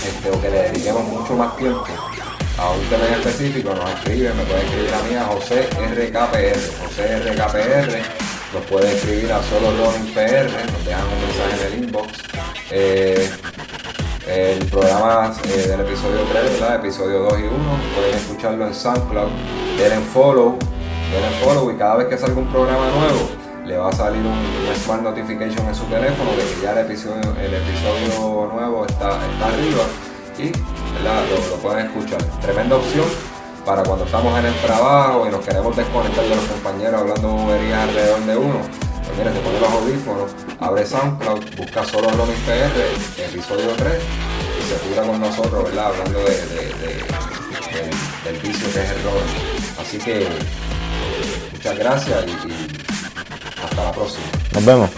este, 0.08 0.30
o 0.30 0.41
que 0.41 0.49
le 0.49 0.64
dediquemos 0.64 1.04
mucho 1.04 1.36
más 1.36 1.56
tiempo 1.58 1.86
a 2.58 2.72
un 2.72 2.86
tema 2.86 3.08
en 3.08 3.14
específico, 3.16 3.74
nos 3.74 3.89
escribe, 3.89 4.34
me 4.34 4.43
puede 4.43 4.64
escribir 4.64 4.93
a 4.93 5.04
mí 5.04 5.16
a 5.16 5.26
José 5.26 5.68
RKPR, 5.74 6.60
José 6.86 7.20
RKPR, 7.20 7.97
nos 8.54 8.66
puede 8.70 8.95
escribir 8.95 9.34
a 9.34 9.41
solo 9.43 9.72
PR, 10.14 10.45
nos 10.72 10.86
dejan 10.86 11.04
un 11.04 11.22
mensaje 11.26 11.68
en 11.68 11.74
el 11.74 11.84
inbox. 11.84 12.08
Eh, 12.72 13.30
el 14.28 14.66
programa 14.68 15.34
eh, 15.43 15.68
del 15.68 15.82
episodio 15.82 16.22
3, 16.32 16.54
¿verdad? 16.54 16.76
Episodio 16.76 17.20
2 17.20 17.39
y 17.39 17.43
1. 17.43 17.54
Pueden 17.95 18.16
escucharlo 18.16 18.68
en 18.68 18.74
SoundCloud. 18.74 19.30
Denle 19.78 19.97
follow, 20.14 20.58
denle 21.12 21.38
follow 21.43 21.70
y 21.72 21.76
cada 21.76 21.97
vez 21.97 22.08
que 22.08 22.18
salga 22.18 22.39
un 22.39 22.47
programa 22.47 22.88
nuevo, 22.91 23.42
le 23.66 23.78
va 23.78 23.89
a 23.89 23.91
salir 23.93 24.22
un, 24.26 24.76
smart 24.84 25.01
notification 25.01 25.68
en 25.68 25.76
su 25.76 25.86
teléfono 25.86 26.32
de 26.32 26.43
que 26.43 26.61
ya 26.61 26.72
el 26.72 26.80
episodio, 26.80 27.36
el 27.39 27.53
episodio 27.53 28.51
nuevo 28.51 28.86
está, 28.86 29.20
está 29.32 29.47
arriba 29.47 29.84
y 30.38 30.51
lo, 31.03 31.49
lo 31.49 31.55
pueden 31.61 31.86
escuchar. 31.86 32.22
Tremenda 32.41 32.76
opción 32.76 33.05
para 33.66 33.84
cuando 33.84 34.05
estamos 34.05 34.38
en 34.39 34.45
el 34.47 34.55
trabajo 34.55 35.28
y 35.28 35.32
nos 35.32 35.45
queremos 35.45 35.76
desconectar 35.76 36.24
de 36.24 36.36
los 36.36 36.45
compañeros 36.45 37.01
hablando 37.01 37.30
boberías 37.30 37.89
alrededor 37.89 38.20
de 38.26 38.38
uno. 38.38 38.59
Pues 39.05 39.18
mira, 39.18 39.34
se 39.34 39.39
pone 39.39 39.59
los 39.59 39.70
audífonos, 39.70 40.32
abre 40.59 40.86
SoundCloud, 40.86 41.43
busca 41.57 41.84
solo 41.86 42.09
Ronin 42.09 42.36
PR, 42.45 43.24
episodio 43.24 43.74
3, 43.78 43.93
y 44.59 44.70
se 44.70 44.89
cura 44.89 45.05
con 45.05 45.20
nosotros, 45.20 45.64
¿verdad? 45.66 45.88
Hablando 45.88 46.20
de, 46.20 46.36
del 48.24 48.41
vicio 48.41 48.74
que 48.74 48.82
es 48.82 48.89
el 48.89 49.03
Ronin. 49.03 49.24
Así 49.80 49.97
que 49.99 50.28
muchas 51.53 51.78
gracias 51.78 52.26
y 52.26 52.82
hasta 53.64 53.84
la 53.84 53.91
próxima. 53.91 54.26
Nos 54.53 54.66
vemos. 54.66 54.89